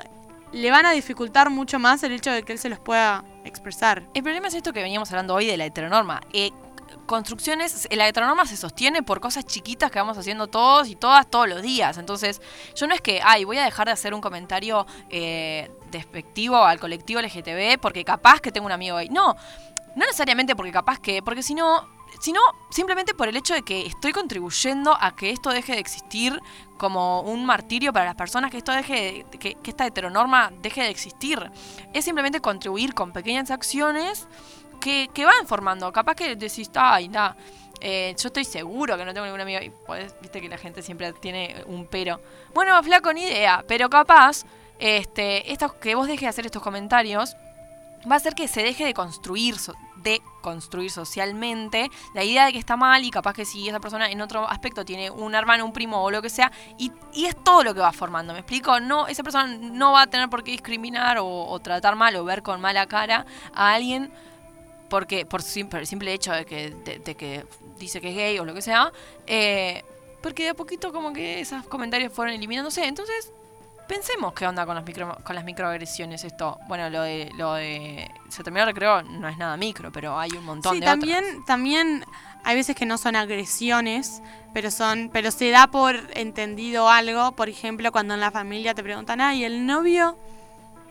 le 0.51 0.71
van 0.71 0.85
a 0.85 0.91
dificultar 0.91 1.49
mucho 1.49 1.79
más 1.79 2.03
el 2.03 2.11
hecho 2.11 2.31
de 2.31 2.43
que 2.43 2.53
él 2.53 2.59
se 2.59 2.69
los 2.69 2.79
pueda 2.79 3.23
expresar. 3.43 4.03
El 4.13 4.23
problema 4.23 4.47
es 4.47 4.53
esto 4.53 4.73
que 4.73 4.81
veníamos 4.81 5.09
hablando 5.11 5.33
hoy 5.33 5.45
de 5.45 5.57
la 5.57 5.65
heteronorma. 5.65 6.21
Eh, 6.33 6.51
construcciones, 7.07 7.87
la 7.91 8.07
heteronorma 8.07 8.45
se 8.45 8.55
sostiene 8.57 9.01
por 9.01 9.19
cosas 9.19 9.45
chiquitas 9.45 9.89
que 9.89 9.97
vamos 9.97 10.17
haciendo 10.17 10.47
todos 10.47 10.87
y 10.87 10.95
todas 10.95 11.27
todos 11.29 11.49
los 11.49 11.61
días. 11.63 11.97
Entonces, 11.97 12.41
yo 12.75 12.85
no 12.85 12.93
es 12.93 13.01
que, 13.01 13.21
ay, 13.23 13.43
voy 13.45 13.57
a 13.57 13.63
dejar 13.65 13.87
de 13.87 13.93
hacer 13.93 14.13
un 14.13 14.21
comentario 14.21 14.85
eh, 15.09 15.71
despectivo 15.89 16.57
al 16.63 16.79
colectivo 16.79 17.19
LGTB 17.21 17.79
porque 17.81 18.03
capaz 18.03 18.41
que 18.41 18.51
tengo 18.51 18.67
un 18.67 18.71
amigo 18.73 18.97
gay. 18.97 19.09
No, 19.09 19.33
no 19.95 20.05
necesariamente 20.05 20.55
porque 20.55 20.71
capaz 20.71 20.99
que, 20.99 21.23
porque 21.23 21.41
si 21.41 21.55
no, 21.55 21.87
sino 22.21 22.39
simplemente 22.69 23.13
por 23.13 23.27
el 23.27 23.35
hecho 23.37 23.53
de 23.53 23.63
que 23.63 23.85
estoy 23.85 24.11
contribuyendo 24.11 24.95
a 24.99 25.15
que 25.15 25.31
esto 25.31 25.49
deje 25.49 25.73
de 25.73 25.79
existir 25.79 26.39
como 26.77 27.21
un 27.21 27.45
martirio 27.45 27.91
para 27.91 28.05
las 28.05 28.15
personas, 28.15 28.51
que 28.51 28.57
esto 28.57 28.71
deje 28.71 29.25
de- 29.31 29.37
que, 29.39 29.55
que 29.55 29.69
esta 29.71 29.85
heteronorma 29.85 30.51
deje 30.61 30.81
de 30.83 30.89
existir. 30.89 31.51
Es 31.93 32.05
simplemente 32.05 32.39
contribuir 32.39 32.93
con 32.93 33.11
pequeñas 33.13 33.49
acciones 33.49 34.27
que, 34.79 35.09
que 35.13 35.25
van 35.25 35.47
formando. 35.47 35.91
Capaz 35.91 36.15
que 36.15 36.35
decís, 36.35 36.69
ay, 36.75 37.09
nada. 37.09 37.35
yo 37.81 38.27
estoy 38.27 38.45
seguro 38.45 38.97
que 38.97 39.05
no 39.05 39.13
tengo 39.13 39.25
ningún 39.25 39.41
amigo. 39.41 39.61
Y 39.61 39.71
podés- 39.85 40.15
viste 40.21 40.41
que 40.41 40.49
la 40.49 40.57
gente 40.57 40.81
siempre 40.81 41.13
tiene 41.13 41.63
un 41.67 41.87
pero. 41.87 42.19
Bueno, 42.53 42.81
flaco, 42.83 43.13
ni 43.13 43.23
idea. 43.23 43.63
Pero 43.67 43.89
capaz, 43.89 44.45
este, 44.79 45.51
estos, 45.51 45.73
que 45.75 45.95
vos 45.95 46.07
dejes 46.07 46.21
de 46.21 46.27
hacer 46.27 46.45
estos 46.45 46.61
comentarios 46.61 47.35
va 48.09 48.15
a 48.15 48.17
hacer 48.17 48.35
que 48.35 48.47
se 48.47 48.63
deje 48.63 48.85
de 48.85 48.93
construir, 48.93 49.55
de 49.97 50.21
construir 50.41 50.91
socialmente 50.91 51.89
la 52.13 52.23
idea 52.23 52.45
de 52.45 52.53
que 52.53 52.59
está 52.59 52.77
mal 52.77 53.03
y 53.03 53.11
capaz 53.11 53.33
que 53.33 53.45
si 53.45 53.67
esa 53.67 53.79
persona 53.79 54.09
en 54.09 54.21
otro 54.21 54.47
aspecto 54.47 54.85
tiene 54.85 55.09
un 55.09 55.35
hermano, 55.35 55.65
un 55.65 55.73
primo 55.73 56.01
o 56.03 56.11
lo 56.11 56.21
que 56.21 56.29
sea, 56.29 56.51
y, 56.77 56.91
es 57.13 57.35
todo 57.43 57.63
lo 57.63 57.73
que 57.73 57.81
va 57.81 57.91
formando, 57.91 58.33
¿me 58.33 58.39
explico? 58.39 58.79
No, 58.79 59.07
esa 59.07 59.23
persona 59.23 59.47
no 59.47 59.93
va 59.93 60.03
a 60.03 60.07
tener 60.07 60.29
por 60.29 60.43
qué 60.43 60.51
discriminar 60.51 61.17
o 61.19 61.59
tratar 61.59 61.95
mal 61.95 62.15
o 62.15 62.23
ver 62.23 62.43
con 62.43 62.61
mala 62.61 62.85
cara 62.85 63.25
a 63.53 63.73
alguien 63.73 64.11
porque 64.89 65.25
por, 65.25 65.41
sim- 65.41 65.69
por 65.69 65.79
el 65.79 65.87
simple 65.87 66.13
hecho 66.13 66.31
de 66.31 66.45
que, 66.45 66.69
de, 66.71 66.99
de 66.99 67.15
que 67.15 67.45
dice 67.77 67.99
que 68.01 68.09
es 68.09 68.15
gay 68.15 68.39
o 68.39 68.45
lo 68.45 68.53
que 68.53 68.61
sea, 68.61 68.91
eh, 69.25 69.83
porque 70.21 70.43
de 70.43 70.49
a 70.49 70.53
poquito 70.53 70.91
como 70.91 71.13
que 71.13 71.39
esos 71.39 71.65
comentarios 71.67 72.11
fueron 72.13 72.33
eliminándose, 72.33 72.85
entonces 72.85 73.31
pensemos 73.87 74.33
qué 74.33 74.45
onda 74.45 74.65
con 74.65 74.75
las 74.75 74.83
micro, 74.85 75.17
con 75.23 75.35
las 75.35 75.45
microagresiones 75.45 76.23
esto. 76.23 76.57
Bueno, 76.67 76.89
lo 76.89 77.01
de 77.03 77.31
lo 77.37 77.53
de 77.53 78.09
se 78.29 78.43
terminó 78.43 78.63
el 78.63 78.69
recreo 78.73 79.01
no 79.03 79.27
es 79.29 79.37
nada 79.37 79.55
micro, 79.57 79.91
pero 79.91 80.19
hay 80.19 80.31
un 80.31 80.43
montón 80.43 80.73
Sí, 80.73 80.79
de 80.81 80.85
también, 80.85 81.23
también 81.45 82.03
hay 82.43 82.55
veces 82.55 82.75
que 82.75 82.85
no 82.85 82.97
son 82.97 83.15
agresiones, 83.15 84.21
pero 84.53 84.71
son, 84.71 85.09
pero 85.13 85.31
se 85.31 85.49
da 85.51 85.67
por 85.67 85.95
entendido 86.15 86.89
algo. 86.89 87.31
Por 87.33 87.47
ejemplo, 87.47 87.91
cuando 87.91 88.13
en 88.13 88.19
la 88.19 88.31
familia 88.31 88.73
te 88.73 88.83
preguntan, 88.83 89.21
ay, 89.21 89.43
el 89.45 89.65
novio. 89.65 90.17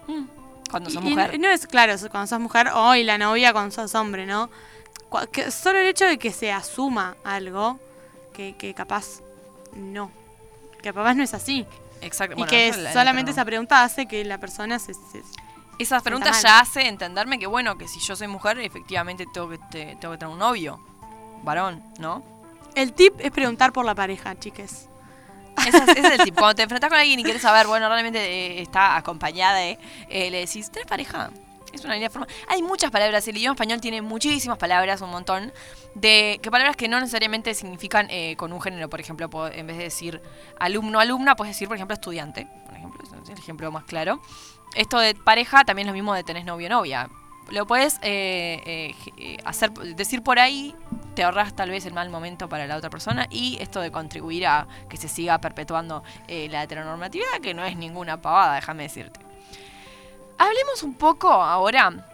otras. 0.07 0.19
Mm, 0.21 0.25
Cuando 0.71 0.91
sos 0.91 1.03
Y- 1.05 1.09
y 1.09 1.11
mujer. 1.11 1.39
no 1.39 1.49
es 1.49 1.67
claro, 1.67 1.95
cuando 2.11 2.27
sos 2.27 2.41
mujer 2.41 2.69
o 2.75 2.95
y 2.95 3.05
la 3.05 3.19
novia 3.19 3.53
cuando 3.53 3.75
sos 3.75 3.95
hombre, 3.95 4.27
¿no? 4.27 4.51
Que- 5.33 5.51
solo 5.51 5.79
el 5.79 5.87
hecho 5.87 6.05
de 6.05 6.19
que 6.19 6.33
se 6.33 6.53
asuma 6.53 7.17
algo 7.25 7.79
que, 8.33 8.55
que 8.57 8.75
capaz 8.75 9.21
no. 9.75 10.11
Que 10.83 10.93
capaz 10.93 11.15
no 11.15 11.23
es 11.23 11.33
así. 11.35 11.65
Exacto. 12.03 12.35
y 12.35 12.39
bueno, 12.39 12.51
que 12.51 12.73
solamente 12.93 13.31
esa 13.31 13.45
pregunta 13.45 13.83
hace 13.83 14.07
que 14.07 14.25
la 14.25 14.39
persona 14.39 14.79
se. 14.79 14.95
se- 14.95 15.23
Esas 15.79 16.03
preguntas 16.03 16.43
ya 16.43 16.59
hace 16.61 16.89
entenderme 16.89 17.39
que 17.39 17.47
bueno, 17.47 17.77
que 17.79 17.87
si 17.87 18.01
yo 18.01 18.17
soy 18.17 18.29
mujer, 18.29 18.59
efectivamente 18.61 19.27
tengo 19.33 19.49
que 19.51 19.59
te- 19.71 19.97
tengo 20.01 20.13
que 20.13 20.19
tener 20.19 20.33
un 20.33 20.39
novio, 20.39 20.81
varón, 21.43 21.83
¿no? 21.99 22.23
El 22.75 22.93
tip 22.95 23.15
es 23.21 23.31
preguntar 23.31 23.73
por 23.73 23.85
la 23.85 23.95
pareja, 23.95 24.35
chiques. 24.39 24.89
Ese 25.67 25.79
es, 25.79 26.05
el 26.05 26.25
tip. 26.25 26.35
Cuando 26.35 26.55
te 26.55 26.63
enfrentas 26.63 26.91
con 26.91 26.99
alguien 26.99 27.19
y 27.21 27.25
quieres 27.25 27.43
saber, 27.43 27.67
bueno, 27.67 27.89
realmente 27.89 28.19
eh, 28.19 28.63
está 28.63 28.97
acompañada, 28.97 29.65
eh, 29.65 29.79
eh, 30.09 30.31
le 30.31 30.41
decís, 30.41 30.71
¿tenés 30.71 30.87
pareja? 30.87 31.31
Es 31.73 31.85
una 31.85 31.95
línea 31.95 32.11
forma. 32.11 32.27
Hay 32.49 32.63
muchas 32.63 32.91
palabras. 32.91 33.27
El 33.29 33.37
idioma 33.37 33.55
español 33.55 33.81
tiene 33.81 34.01
muchísimas 34.01 34.59
palabras, 34.59 35.01
un 35.01 35.11
montón. 35.11 35.53
De 35.95 36.39
que 36.43 36.51
palabras 36.51 36.77
que 36.77 36.89
no 36.89 36.99
necesariamente 37.01 37.55
significan 37.55 38.09
eh, 38.11 38.35
con 38.37 38.53
un 38.53 38.61
género. 38.61 38.89
Por 38.89 39.01
ejemplo, 39.01 39.29
en 39.53 39.67
vez 39.67 39.77
de 39.77 39.85
decir 39.85 40.23
alumno, 40.59 41.01
alumna, 41.01 41.37
puedes 41.37 41.55
decir, 41.55 41.69
por 41.69 41.77
ejemplo, 41.77 41.95
estudiante. 41.95 42.47
Por 42.67 42.77
ejemplo, 42.77 43.03
es 43.23 43.29
el 43.29 43.39
ejemplo 43.39 43.71
más 43.71 43.85
claro. 43.85 44.21
Esto 44.75 44.99
de 44.99 45.15
pareja 45.15 45.65
también 45.65 45.87
es 45.87 45.91
lo 45.91 45.95
mismo 45.95 46.15
de 46.15 46.25
tenés 46.25 46.45
novio 46.45 46.69
novia. 46.69 47.09
Lo 47.49 47.67
puedes 47.67 47.99
eh, 48.03 48.93
eh, 49.17 49.37
hacer, 49.45 49.71
decir 49.73 50.23
por 50.23 50.39
ahí, 50.39 50.75
te 51.15 51.23
ahorras 51.23 51.55
tal 51.55 51.71
vez 51.71 51.87
el 51.87 51.95
mal 51.95 52.11
momento 52.11 52.49
para 52.49 52.67
la 52.67 52.77
otra 52.77 52.91
persona 52.91 53.27
y 53.31 53.57
esto 53.61 53.81
de 53.81 53.91
contribuir 53.91 54.47
a 54.47 54.67
que 54.89 54.97
se 54.97 55.09
siga 55.09 55.41
perpetuando 55.41 56.03
eh, 56.27 56.49
la 56.51 56.63
heteronormatividad, 56.63 57.41
que 57.41 57.55
no 57.55 57.65
es 57.65 57.77
ninguna 57.77 58.21
pavada, 58.21 58.57
déjame 58.57 58.85
decirte. 58.85 59.21
Hablemos 60.39 60.83
un 60.83 60.95
poco 60.95 61.31
ahora 61.31 62.07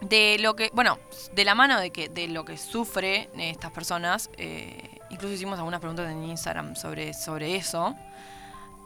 de 0.00 0.36
lo 0.38 0.54
que, 0.54 0.70
bueno, 0.74 0.98
de 1.32 1.44
la 1.44 1.54
mano 1.54 1.80
de 1.80 1.90
que 1.90 2.08
de 2.08 2.28
lo 2.28 2.44
que 2.44 2.58
sufre 2.58 3.30
estas 3.36 3.72
personas. 3.72 4.30
eh, 4.36 5.00
incluso 5.10 5.34
hicimos 5.34 5.58
algunas 5.58 5.80
preguntas 5.80 6.10
en 6.10 6.24
Instagram 6.24 6.76
sobre, 6.76 7.14
sobre 7.14 7.56
eso. 7.56 7.96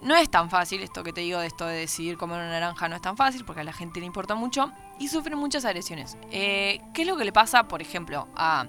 No 0.02 0.16
es 0.16 0.30
tan 0.30 0.48
fácil 0.48 0.82
esto 0.82 1.02
que 1.02 1.12
te 1.12 1.22
digo 1.22 1.40
de 1.40 1.46
esto 1.48 1.66
de 1.66 1.76
decidir 1.76 2.16
comer 2.16 2.38
una 2.38 2.50
naranja, 2.50 2.88
no 2.88 2.94
es 2.96 3.02
tan 3.02 3.16
fácil 3.16 3.44
porque 3.44 3.62
a 3.62 3.64
la 3.64 3.72
gente 3.72 3.98
le 4.00 4.06
importa 4.06 4.34
mucho 4.36 4.70
y 4.98 5.08
sufren 5.08 5.36
muchas 5.38 5.64
agresiones. 5.64 6.16
Eh, 6.30 6.80
¿Qué 6.94 7.02
es 7.02 7.08
lo 7.08 7.16
que 7.16 7.24
le 7.24 7.32
pasa, 7.32 7.64
por 7.68 7.82
ejemplo, 7.82 8.28
a... 8.36 8.66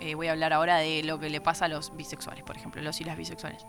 eh, 0.00 0.14
voy 0.14 0.28
a 0.28 0.32
hablar 0.32 0.52
ahora 0.52 0.76
de 0.76 1.02
lo 1.02 1.18
que 1.18 1.30
le 1.30 1.40
pasa 1.40 1.64
a 1.64 1.68
los 1.68 1.96
bisexuales, 1.96 2.44
por 2.44 2.56
ejemplo, 2.56 2.82
los 2.82 3.00
y 3.00 3.04
las 3.04 3.16
bisexuales. 3.16 3.64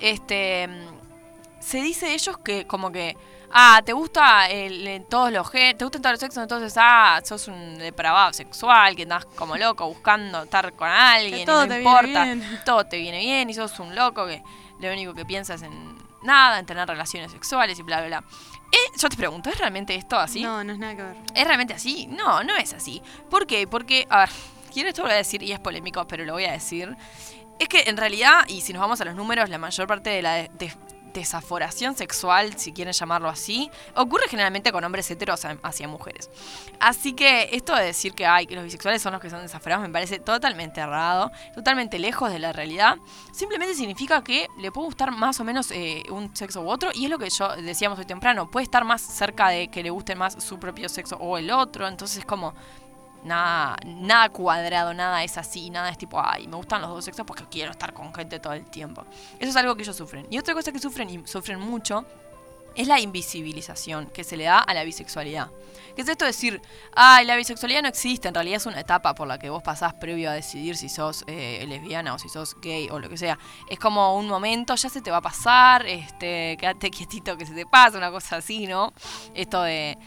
Este... 0.00 0.66
mm, 0.68 1.60
Se 1.60 1.82
dice 1.82 2.06
de 2.06 2.14
ellos 2.14 2.38
que 2.38 2.66
como 2.66 2.90
que... 2.90 3.16
Ah, 3.52 3.82
te 3.84 3.92
gusta 3.92 4.48
el, 4.48 4.86
el- 4.86 5.04
todos 5.06 5.32
los 5.32 5.50
te 5.50 5.74
gustan 5.80 6.00
todos 6.02 6.12
los 6.12 6.20
sexos, 6.20 6.42
entonces 6.42 6.74
ah, 6.76 7.20
sos 7.24 7.48
un 7.48 7.78
depravado 7.78 8.32
sexual, 8.32 8.94
que 8.94 9.02
andás 9.02 9.24
como 9.24 9.56
loco 9.56 9.86
buscando 9.88 10.44
estar 10.44 10.72
con 10.74 10.88
alguien, 10.88 11.40
y 11.40 11.44
todo 11.44 11.62
no 11.62 11.68
te 11.68 11.78
viene 11.80 11.90
importa, 11.90 12.24
bien. 12.24 12.60
todo 12.64 12.84
te 12.86 12.96
viene 12.98 13.18
bien 13.18 13.50
y 13.50 13.54
sos 13.54 13.78
un 13.80 13.94
loco 13.96 14.24
que 14.26 14.40
lo 14.78 14.92
único 14.92 15.14
que 15.14 15.24
piensas 15.24 15.62
en 15.62 15.98
nada, 16.22 16.58
en 16.58 16.66
tener 16.66 16.86
relaciones 16.86 17.32
sexuales 17.32 17.78
y 17.78 17.82
bla, 17.82 17.98
bla, 17.98 18.06
bla. 18.20 18.24
Eh, 18.72 18.76
yo 18.98 19.08
te 19.08 19.16
pregunto, 19.16 19.50
¿es 19.50 19.58
realmente 19.58 19.94
esto 19.94 20.16
así? 20.18 20.42
No, 20.42 20.62
no 20.62 20.72
es 20.72 20.78
nada 20.78 20.94
que 20.96 21.02
ver. 21.02 21.16
¿Es 21.34 21.44
realmente 21.46 21.74
así? 21.74 22.06
No, 22.06 22.42
no 22.44 22.54
es 22.56 22.72
así. 22.72 23.02
¿Por 23.28 23.46
qué? 23.46 23.66
Porque, 23.66 24.06
a 24.08 24.18
ver, 24.20 24.28
quiero 24.72 24.88
esto 24.88 25.02
lo 25.02 25.08
voy 25.08 25.14
a 25.14 25.18
decir 25.18 25.42
y 25.42 25.52
es 25.52 25.58
polémico, 25.60 26.06
pero 26.06 26.24
lo 26.24 26.34
voy 26.34 26.44
a 26.44 26.52
decir. 26.52 26.96
Es 27.58 27.68
que 27.68 27.82
en 27.86 27.96
realidad, 27.96 28.44
y 28.48 28.60
si 28.60 28.72
nos 28.72 28.80
vamos 28.80 29.00
a 29.00 29.04
los 29.04 29.14
números, 29.14 29.48
la 29.50 29.58
mayor 29.58 29.86
parte 29.86 30.08
de 30.10 30.22
la 30.22 30.34
de- 30.34 30.50
de- 30.54 30.72
desaforación 31.12 31.96
sexual, 31.96 32.56
si 32.56 32.72
quieren 32.72 32.92
llamarlo 32.92 33.28
así, 33.28 33.70
ocurre 33.94 34.28
generalmente 34.28 34.72
con 34.72 34.84
hombres 34.84 35.10
heteros 35.10 35.44
hacia 35.62 35.88
mujeres. 35.88 36.30
Así 36.78 37.12
que 37.12 37.50
esto 37.52 37.74
de 37.74 37.84
decir 37.84 38.14
que, 38.14 38.26
ay, 38.26 38.46
que 38.46 38.54
los 38.54 38.64
bisexuales 38.64 39.02
son 39.02 39.12
los 39.12 39.20
que 39.20 39.30
son 39.30 39.42
desaforados 39.42 39.86
me 39.86 39.92
parece 39.92 40.18
totalmente 40.18 40.80
errado, 40.80 41.30
totalmente 41.54 41.98
lejos 41.98 42.32
de 42.32 42.38
la 42.38 42.52
realidad. 42.52 42.98
Simplemente 43.32 43.74
significa 43.74 44.22
que 44.22 44.48
le 44.58 44.72
puede 44.72 44.86
gustar 44.86 45.10
más 45.10 45.40
o 45.40 45.44
menos 45.44 45.70
eh, 45.70 46.02
un 46.10 46.34
sexo 46.34 46.62
u 46.62 46.70
otro, 46.70 46.90
y 46.94 47.04
es 47.04 47.10
lo 47.10 47.18
que 47.18 47.30
yo 47.30 47.56
decíamos 47.56 47.98
hoy 47.98 48.06
temprano, 48.06 48.50
puede 48.50 48.64
estar 48.64 48.84
más 48.84 49.00
cerca 49.00 49.48
de 49.48 49.68
que 49.68 49.82
le 49.82 49.90
guste 49.90 50.14
más 50.14 50.42
su 50.42 50.58
propio 50.58 50.88
sexo 50.88 51.16
o 51.16 51.38
el 51.38 51.50
otro, 51.50 51.88
entonces 51.88 52.18
es 52.18 52.24
como 52.24 52.54
nada, 53.24 53.76
nada 53.84 54.28
cuadrado, 54.30 54.94
nada 54.94 55.22
es 55.24 55.36
así, 55.36 55.70
nada 55.70 55.90
es 55.90 55.98
tipo, 55.98 56.20
ay, 56.22 56.46
me 56.46 56.56
gustan 56.56 56.80
los 56.80 56.90
dos 56.90 57.04
sexos 57.04 57.26
porque 57.26 57.44
quiero 57.50 57.70
estar 57.70 57.92
con 57.92 58.14
gente 58.14 58.38
todo 58.38 58.52
el 58.52 58.64
tiempo. 58.64 59.04
Eso 59.38 59.50
es 59.50 59.56
algo 59.56 59.74
que 59.76 59.82
ellos 59.82 59.96
sufren. 59.96 60.26
Y 60.30 60.38
otra 60.38 60.54
cosa 60.54 60.72
que 60.72 60.78
sufren 60.78 61.10
y 61.10 61.26
sufren 61.26 61.60
mucho 61.60 62.04
es 62.74 62.86
la 62.86 63.00
invisibilización 63.00 64.06
que 64.06 64.24
se 64.24 64.36
le 64.36 64.44
da 64.44 64.60
a 64.60 64.74
la 64.74 64.84
bisexualidad. 64.84 65.50
¿Qué 65.94 66.02
es 66.02 66.08
esto 66.08 66.24
de 66.24 66.30
decir, 66.30 66.62
ay, 66.94 67.24
la 67.24 67.36
bisexualidad 67.36 67.82
no 67.82 67.88
existe, 67.88 68.28
en 68.28 68.34
realidad 68.34 68.58
es 68.58 68.66
una 68.66 68.80
etapa 68.80 69.14
por 69.14 69.26
la 69.26 69.38
que 69.38 69.50
vos 69.50 69.62
pasás 69.62 69.92
previo 69.94 70.30
a 70.30 70.34
decidir 70.34 70.76
si 70.76 70.88
sos 70.88 71.24
eh, 71.26 71.64
lesbiana 71.68 72.14
o 72.14 72.18
si 72.18 72.28
sos 72.28 72.56
gay 72.60 72.88
o 72.90 72.98
lo 72.98 73.08
que 73.08 73.16
sea. 73.16 73.38
Es 73.68 73.78
como 73.78 74.16
un 74.16 74.28
momento, 74.28 74.74
ya 74.76 74.88
se 74.88 75.00
te 75.00 75.10
va 75.10 75.18
a 75.18 75.22
pasar, 75.22 75.84
este, 75.86 76.56
quédate 76.58 76.90
quietito 76.90 77.36
que 77.36 77.44
se 77.44 77.54
te 77.54 77.66
pasa, 77.66 77.98
una 77.98 78.10
cosa 78.10 78.36
así, 78.36 78.66
¿no? 78.66 78.92
Esto 79.34 79.62
de, 79.62 79.98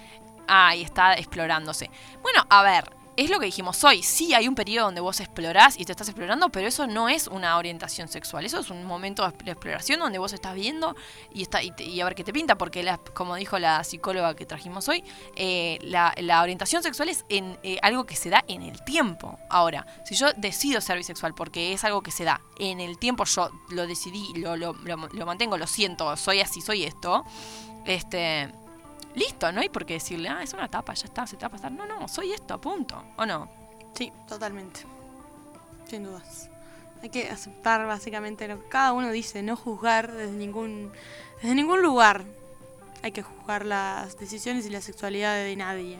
ay, 0.47 0.83
está 0.83 1.15
explorándose. 1.15 1.89
Bueno, 2.21 2.45
a 2.49 2.63
ver, 2.63 3.02
es 3.15 3.29
lo 3.29 3.39
que 3.39 3.45
dijimos 3.45 3.83
hoy. 3.83 4.01
Sí, 4.03 4.33
hay 4.33 4.47
un 4.47 4.55
periodo 4.55 4.85
donde 4.85 5.01
vos 5.01 5.19
explorás 5.19 5.79
y 5.79 5.85
te 5.85 5.91
estás 5.91 6.07
explorando, 6.07 6.49
pero 6.49 6.67
eso 6.67 6.87
no 6.87 7.09
es 7.09 7.27
una 7.27 7.57
orientación 7.57 8.07
sexual. 8.07 8.45
Eso 8.45 8.59
es 8.59 8.69
un 8.69 8.83
momento 8.85 9.23
de 9.23 9.29
exp- 9.29 9.43
de 9.43 9.51
exploración 9.51 9.99
donde 9.99 10.19
vos 10.19 10.33
estás 10.33 10.55
viendo 10.55 10.95
y, 11.33 11.43
está, 11.43 11.61
y, 11.61 11.73
y 11.79 12.01
a 12.01 12.05
ver 12.05 12.15
qué 12.15 12.23
te 12.23 12.33
pinta. 12.33 12.57
Porque, 12.57 12.83
como 13.13 13.35
dijo 13.35 13.59
la 13.59 13.83
psicóloga 13.83 14.35
que 14.35 14.45
trajimos 14.45 14.87
hoy, 14.87 15.03
eh, 15.35 15.79
la, 15.81 16.13
la 16.17 16.41
orientación 16.41 16.81
sexual 16.83 17.09
es 17.09 17.25
en, 17.29 17.57
eh, 17.63 17.77
algo 17.81 18.05
que 18.05 18.15
se 18.15 18.29
da 18.29 18.43
en 18.47 18.61
el 18.61 18.83
tiempo. 18.83 19.37
Ahora, 19.49 19.85
si 20.05 20.15
yo 20.15 20.33
decido 20.37 20.81
ser 20.81 20.97
bisexual 20.97 21.33
porque 21.35 21.73
es 21.73 21.83
algo 21.83 22.01
que 22.01 22.11
se 22.11 22.23
da 22.23 22.41
en 22.57 22.79
el 22.79 22.97
tiempo, 22.97 23.25
yo 23.25 23.49
lo 23.69 23.87
decidí, 23.87 24.33
lo, 24.35 24.55
lo, 24.55 24.73
lo, 24.73 24.97
lo 24.97 25.25
mantengo, 25.25 25.57
lo 25.57 25.67
siento, 25.67 26.15
soy 26.17 26.41
así, 26.41 26.61
soy 26.61 26.83
esto. 26.83 27.23
Este. 27.85 28.51
Listo, 29.15 29.51
no 29.51 29.61
hay 29.61 29.69
por 29.69 29.85
qué 29.85 29.93
decirle, 29.93 30.29
ah, 30.29 30.41
es 30.41 30.53
una 30.53 30.65
etapa, 30.65 30.93
ya 30.93 31.05
está, 31.05 31.27
se 31.27 31.37
te 31.37 31.41
va 31.43 31.47
a 31.47 31.51
pasar. 31.51 31.71
No, 31.71 31.85
no, 31.85 32.07
soy 32.07 32.33
esto, 32.33 32.59
punto. 32.59 33.03
¿O 33.17 33.25
no? 33.25 33.49
Sí, 33.93 34.11
totalmente. 34.27 34.81
Sin 35.87 36.03
dudas. 36.03 36.49
Hay 37.01 37.09
que 37.09 37.29
aceptar 37.29 37.85
básicamente 37.85 38.47
lo 38.47 38.61
que 38.61 38.69
cada 38.69 38.93
uno 38.93 39.11
dice, 39.11 39.43
no 39.43 39.55
juzgar 39.55 40.11
desde 40.11 40.31
ningún, 40.31 40.91
desde 41.41 41.53
ningún 41.53 41.81
lugar. 41.81 42.23
Hay 43.03 43.11
que 43.11 43.21
juzgar 43.21 43.65
las 43.65 44.17
decisiones 44.17 44.65
y 44.65 44.69
la 44.69 44.81
sexualidad 44.81 45.35
de 45.35 45.55
nadie. 45.55 45.99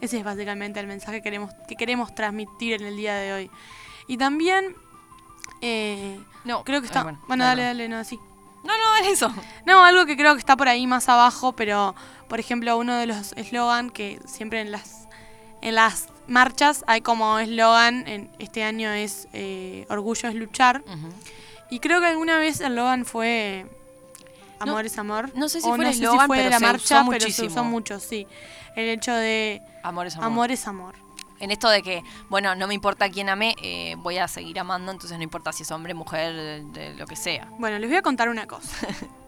Ese 0.00 0.18
es 0.18 0.24
básicamente 0.24 0.78
el 0.78 0.86
mensaje 0.86 1.18
que 1.18 1.22
queremos, 1.22 1.52
que 1.66 1.74
queremos 1.74 2.14
transmitir 2.14 2.74
en 2.74 2.86
el 2.86 2.96
día 2.96 3.14
de 3.14 3.32
hoy. 3.32 3.50
Y 4.06 4.18
también, 4.18 4.76
eh, 5.62 6.20
No, 6.44 6.62
creo 6.62 6.80
que 6.80 6.86
está... 6.86 7.02
bueno, 7.02 7.18
bueno, 7.26 7.44
dale, 7.44 7.62
dale, 7.62 7.88
no, 7.88 8.04
sí. 8.04 8.20
No, 8.62 8.76
no, 8.76 8.90
dale 8.90 9.10
eso. 9.10 9.32
No, 9.64 9.82
algo 9.82 10.04
que 10.04 10.16
creo 10.16 10.34
que 10.34 10.40
está 10.40 10.56
por 10.56 10.68
ahí 10.68 10.86
más 10.86 11.08
abajo, 11.08 11.54
pero 11.54 11.94
por 12.28 12.40
ejemplo 12.40 12.76
uno 12.76 12.96
de 12.96 13.06
los 13.06 13.32
eslogan 13.34 13.90
que 13.90 14.20
siempre 14.26 14.60
en 14.60 14.70
las 14.72 15.06
en 15.62 15.74
las 15.74 16.08
marchas 16.28 16.84
hay 16.86 17.00
como 17.00 17.38
eslogan, 17.38 18.06
en 18.06 18.30
este 18.38 18.62
año 18.62 18.90
es 18.90 19.26
eh, 19.32 19.86
Orgullo 19.88 20.28
es 20.28 20.34
luchar. 20.34 20.82
Y 21.70 21.80
creo 21.80 22.00
que 22.00 22.06
alguna 22.06 22.38
vez 22.38 22.60
el 22.60 22.72
eslogan 22.72 23.04
fue 23.04 23.66
No- 24.60 24.72
Amor 24.72 24.86
es 24.86 24.96
amor. 24.98 25.30
no 25.34 25.48
sé 25.48 25.60
si 25.60 25.68
fue 25.68 25.76
el 25.84 25.90
eslogan, 25.92 26.28
pero 26.28 26.50
la 26.50 26.58
se 26.58 26.64
marcha, 26.64 27.00
usó 27.02 27.10
pero 27.10 27.30
se 27.30 27.46
usó 27.46 27.64
mucho, 27.64 27.98
sí. 28.00 28.26
El 28.76 28.88
hecho 28.90 29.12
de 29.14 29.60
Amor 29.82 30.06
es 30.06 30.14
amor. 30.16 30.26
amor 30.26 30.50
es 30.52 30.66
amor. 30.68 30.94
En 31.38 31.50
esto 31.50 31.68
de 31.68 31.82
que, 31.82 32.02
bueno, 32.30 32.54
no 32.54 32.66
me 32.66 32.72
importa 32.74 33.10
quién 33.10 33.28
ame, 33.28 33.54
eh, 33.62 33.94
voy 33.98 34.16
a 34.18 34.26
seguir 34.28 34.58
amando, 34.58 34.90
entonces 34.92 35.16
no 35.18 35.24
importa 35.24 35.52
si 35.52 35.64
es 35.64 35.70
hombre, 35.70 35.92
mujer, 35.92 36.34
de, 36.34 36.64
de 36.64 36.94
lo 36.94 37.06
que 37.06 37.14
sea. 37.16 37.48
Bueno, 37.58 37.78
les 37.78 37.90
voy 37.90 37.98
a 37.98 38.02
contar 38.02 38.28
una 38.30 38.46
cosa. 38.46 38.70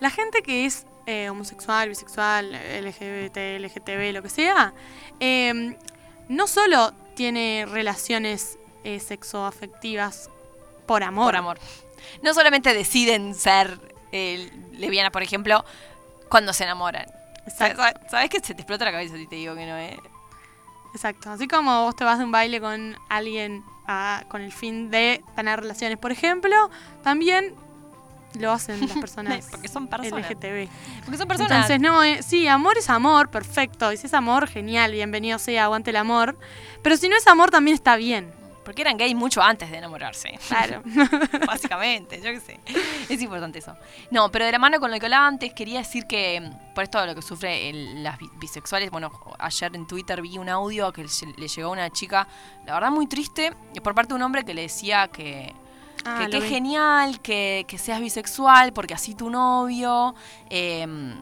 La 0.00 0.10
gente 0.10 0.42
que 0.42 0.66
es 0.66 0.86
eh, 1.06 1.30
homosexual, 1.30 1.88
bisexual, 1.88 2.52
LGBT, 2.52 3.36
LGTB, 3.60 4.12
lo 4.12 4.22
que 4.22 4.30
sea, 4.30 4.72
eh, 5.20 5.76
no 6.28 6.46
solo 6.46 6.92
tiene 7.14 7.66
relaciones 7.68 8.58
eh, 8.84 8.98
sexoafectivas 8.98 10.30
por 10.86 11.02
amor. 11.02 11.26
Por 11.26 11.36
amor. 11.36 11.58
No 12.22 12.32
solamente 12.32 12.72
deciden 12.72 13.34
ser 13.34 13.78
eh, 14.12 14.50
lesbianas, 14.72 15.12
por 15.12 15.22
ejemplo, 15.22 15.64
cuando 16.28 16.52
se 16.52 16.64
enamoran. 16.64 17.06
Exacto. 17.46 17.82
¿Sabes, 18.10 18.30
que 18.30 18.40
se 18.40 18.54
te 18.54 18.62
explota 18.62 18.84
la 18.84 18.92
cabeza 18.92 19.16
si 19.16 19.26
te 19.26 19.36
digo 19.36 19.54
que 19.54 19.66
no 19.66 19.76
es? 19.76 19.98
Exacto. 20.94 21.30
Así 21.30 21.46
como 21.46 21.82
vos 21.82 21.96
te 21.96 22.04
vas 22.04 22.18
de 22.18 22.24
un 22.24 22.32
baile 22.32 22.60
con 22.60 22.96
alguien 23.08 23.64
ah, 23.86 24.24
con 24.28 24.40
el 24.40 24.52
fin 24.52 24.90
de 24.90 25.22
tener 25.36 25.60
relaciones, 25.60 25.98
por 25.98 26.12
ejemplo, 26.12 26.70
también 27.02 27.54
lo 28.38 28.52
hacen 28.52 28.80
las 28.80 28.96
personas 28.98 29.46
Porque 29.50 29.68
son 29.68 29.88
personas. 29.88 30.30
LGTB. 30.30 30.68
Porque 31.04 31.18
son 31.18 31.28
personas. 31.28 31.52
Entonces, 31.70 31.80
no, 31.80 32.02
eh, 32.04 32.22
sí, 32.22 32.46
amor 32.48 32.78
es 32.78 32.88
amor, 32.90 33.30
perfecto. 33.30 33.92
Y 33.92 33.96
si 33.96 34.06
es 34.06 34.14
amor, 34.14 34.46
genial, 34.48 34.92
bienvenido 34.92 35.38
sea, 35.38 35.64
aguante 35.64 35.90
el 35.90 35.96
amor. 35.96 36.38
Pero 36.82 36.96
si 36.96 37.08
no 37.08 37.16
es 37.16 37.26
amor, 37.26 37.50
también 37.50 37.74
está 37.74 37.96
bien. 37.96 38.32
Porque 38.64 38.82
eran 38.82 38.98
gay 38.98 39.14
mucho 39.16 39.42
antes 39.42 39.70
de 39.70 39.78
enamorarse. 39.78 40.38
Claro. 40.46 40.82
Básicamente, 41.46 42.18
yo 42.18 42.30
qué 42.30 42.40
sé. 42.40 42.60
Es 43.08 43.20
importante 43.20 43.58
eso. 43.58 43.74
No, 44.10 44.30
pero 44.30 44.44
de 44.44 44.52
la 44.52 44.58
mano 44.58 44.78
con 44.78 44.90
lo 44.90 44.98
que 45.00 45.06
hablaba 45.06 45.26
antes, 45.26 45.52
quería 45.54 45.78
decir 45.78 46.06
que 46.06 46.40
mm, 46.40 46.74
por 46.74 46.84
esto 46.84 47.00
de 47.00 47.06
lo 47.08 47.14
que 47.14 47.22
sufren 47.22 48.04
las 48.04 48.18
bi- 48.18 48.30
bisexuales, 48.38 48.90
bueno, 48.90 49.10
ayer 49.38 49.74
en 49.74 49.86
Twitter 49.86 50.20
vi 50.22 50.38
un 50.38 50.48
audio 50.48 50.92
que 50.92 51.02
le- 51.02 51.08
le 51.36 51.48
llegó 51.48 51.68
a 51.70 51.72
una 51.72 51.90
chica, 51.90 52.28
la 52.66 52.74
verdad 52.74 52.90
muy 52.90 53.06
triste, 53.08 53.52
por 53.82 53.94
parte 53.94 54.10
de 54.10 54.14
un 54.16 54.22
hombre 54.22 54.44
que 54.44 54.54
le 54.54 54.62
decía 54.62 55.08
que, 55.08 55.52
Ah, 56.04 56.26
que 56.26 56.30
qué 56.30 56.40
genial 56.40 57.20
que, 57.20 57.64
que 57.68 57.78
seas 57.78 58.00
bisexual, 58.00 58.72
porque 58.72 58.94
así 58.94 59.14
tu 59.14 59.28
novio 59.28 60.14
em, 60.48 61.20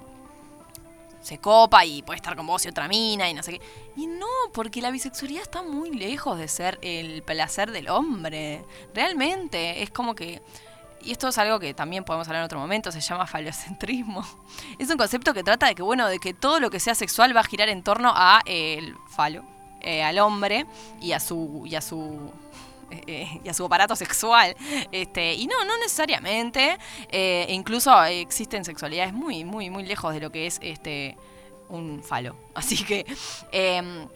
se 1.20 1.38
copa 1.38 1.84
y 1.84 2.02
puede 2.02 2.16
estar 2.16 2.36
con 2.36 2.46
vos 2.46 2.64
y 2.64 2.68
otra 2.68 2.88
mina 2.88 3.28
y 3.28 3.34
no 3.34 3.42
sé 3.42 3.52
qué. 3.58 3.60
Y 3.96 4.06
no, 4.06 4.26
porque 4.52 4.80
la 4.80 4.90
bisexualidad 4.90 5.42
está 5.42 5.62
muy 5.62 5.90
lejos 5.90 6.38
de 6.38 6.48
ser 6.48 6.78
el 6.82 7.22
placer 7.22 7.70
del 7.70 7.88
hombre. 7.88 8.64
Realmente, 8.94 9.82
es 9.82 9.90
como 9.90 10.14
que... 10.14 10.40
Y 11.02 11.12
esto 11.12 11.28
es 11.28 11.38
algo 11.38 11.60
que 11.60 11.74
también 11.74 12.02
podemos 12.02 12.26
hablar 12.26 12.40
en 12.40 12.46
otro 12.46 12.58
momento, 12.58 12.90
se 12.90 13.00
llama 13.00 13.26
falocentrismo. 13.26 14.24
Es 14.78 14.90
un 14.90 14.96
concepto 14.96 15.32
que 15.32 15.44
trata 15.44 15.66
de 15.66 15.74
que, 15.74 15.82
bueno, 15.82 16.08
de 16.08 16.18
que 16.18 16.34
todo 16.34 16.60
lo 16.60 16.70
que 16.70 16.80
sea 16.80 16.94
sexual 16.94 17.36
va 17.36 17.40
a 17.40 17.44
girar 17.44 17.68
en 17.68 17.82
torno 17.82 18.12
a 18.14 18.40
eh, 18.46 18.78
el 18.78 18.96
falo, 19.08 19.44
eh, 19.80 20.02
al 20.02 20.18
hombre 20.18 20.66
y 21.00 21.12
a 21.12 21.20
su, 21.20 21.62
y 21.66 21.76
a 21.76 21.80
su 21.80 22.32
eh, 22.90 23.02
eh, 23.06 23.40
y 23.44 23.48
a 23.48 23.54
su 23.54 23.64
aparato 23.64 23.96
sexual. 23.96 24.56
Este, 24.92 25.34
y 25.34 25.46
no, 25.46 25.64
no 25.64 25.76
necesariamente. 25.78 26.78
Eh, 27.10 27.46
incluso 27.50 28.02
existen 28.04 28.64
sexualidades 28.64 29.12
muy, 29.12 29.44
muy, 29.44 29.70
muy 29.70 29.84
lejos 29.84 30.14
de 30.14 30.20
lo 30.20 30.30
que 30.30 30.46
es 30.46 30.58
este 30.62 31.16
un 31.68 32.02
falo. 32.02 32.36
Así 32.54 32.82
que 32.84 33.06
eh, 33.52 34.06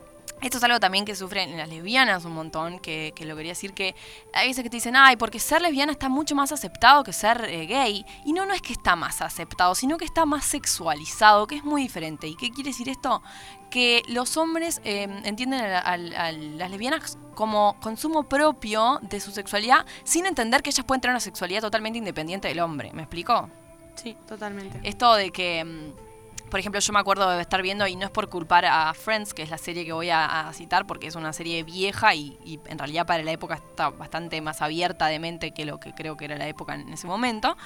esto 0.43 0.59
es 0.59 0.65
algo 0.65 0.81
también 0.81 1.05
que 1.05 1.15
sufren 1.15 1.57
las 1.57 1.69
lesbianas 1.69 2.25
un 2.25 2.33
montón, 2.35 2.79
que, 2.81 3.13
que 3.15 3.25
lo 3.25 3.37
quería 3.37 3.53
decir 3.53 3.73
que 3.73 3.95
hay 4.33 4.49
veces 4.49 4.63
que 4.65 4.71
te 4.71 4.77
dicen, 4.77 4.97
ay, 4.97 5.17
porque 5.17 5.39
ser 5.39 5.63
lesbiana 5.63 5.93
está 5.93 6.09
mucho 6.09 6.35
más 6.35 6.53
aceptado 6.53 7.05
que 7.05 7.13
ser 7.13 7.45
eh, 7.49 7.67
gay. 7.67 8.05
Y 8.25 8.33
no, 8.33 8.45
no 8.47 8.53
es 8.55 8.61
que 8.63 8.73
está 8.73 8.97
más 8.97 9.23
aceptado, 9.23 9.75
sino 9.75 9.97
que 9.99 10.05
está 10.05 10.27
más 10.27 10.45
sexualizado, 10.45 11.47
que 11.47 11.57
es 11.57 11.65
muy 11.65 11.83
diferente. 11.83 12.27
¿Y 12.27 12.37
qué 12.37 12.51
quiere 12.51 12.71
decir 12.71 12.89
esto? 12.89 13.23
Que 13.71 14.03
los 14.09 14.37
hombres 14.37 14.81
eh, 14.85 15.09
entienden 15.25 15.61
a, 15.63 15.79
a- 15.79 15.93
a 15.95 16.33
las 16.33 16.71
lesbianas 16.71 17.17
como 17.35 17.77
consumo 17.81 18.25
propio 18.25 18.99
de 19.03 19.21
su 19.21 19.31
sexualidad, 19.31 19.87
sin 20.05 20.27
entender 20.27 20.63
que 20.63 20.71
ellas 20.71 20.85
pueden 20.85 21.01
tener 21.01 21.13
una 21.13 21.21
sexualidad 21.21 21.61
totalmente 21.63 21.99
independiente 21.99 22.49
del 22.49 22.61
hombre. 22.61 22.91
¿Me 22.93 23.03
explico? 23.03 23.49
Sí, 23.95 24.17
totalmente. 24.27 24.81
Esto 24.83 25.15
de 25.15 25.31
que, 25.31 25.65
mm, 25.65 26.12
por 26.53 26.61
ejemplo, 26.61 26.79
yo 26.83 26.93
me 26.93 26.99
acuerdo 26.99 27.31
de 27.31 27.41
estar 27.41 27.63
viendo, 27.63 27.87
y 27.87 27.97
no 27.97 28.05
es 28.05 28.11
por 28.11 28.29
culpar 28.29 28.67
a 28.67 28.93
Friends, 28.93 29.33
que 29.33 29.41
es 29.41 29.49
la 29.49 29.57
serie 29.57 29.87
que 29.87 29.93
voy 29.95 30.11
a, 30.11 30.51
citar, 30.53 30.87
porque 30.87 31.07
es 31.07 31.15
una 31.15 31.33
serie 31.33 31.63
vieja 31.63 32.15
y, 32.15 32.61
en 32.67 32.77
realidad 32.77 33.07
para 33.07 33.23
la 33.23 33.33
época 33.33 33.55
está 33.55 33.89
bastante 33.89 34.39
más 34.43 34.61
abierta 34.61 35.07
de 35.07 35.19
mente 35.19 35.53
que 35.53 35.65
lo 35.65 35.81
que 35.81 35.95
creo 35.95 36.15
que 36.19 36.27
era 36.27 36.37
la 36.37 36.47
época 36.47 36.75
en 36.75 36.93
ese 36.93 37.07
momento. 37.07 37.57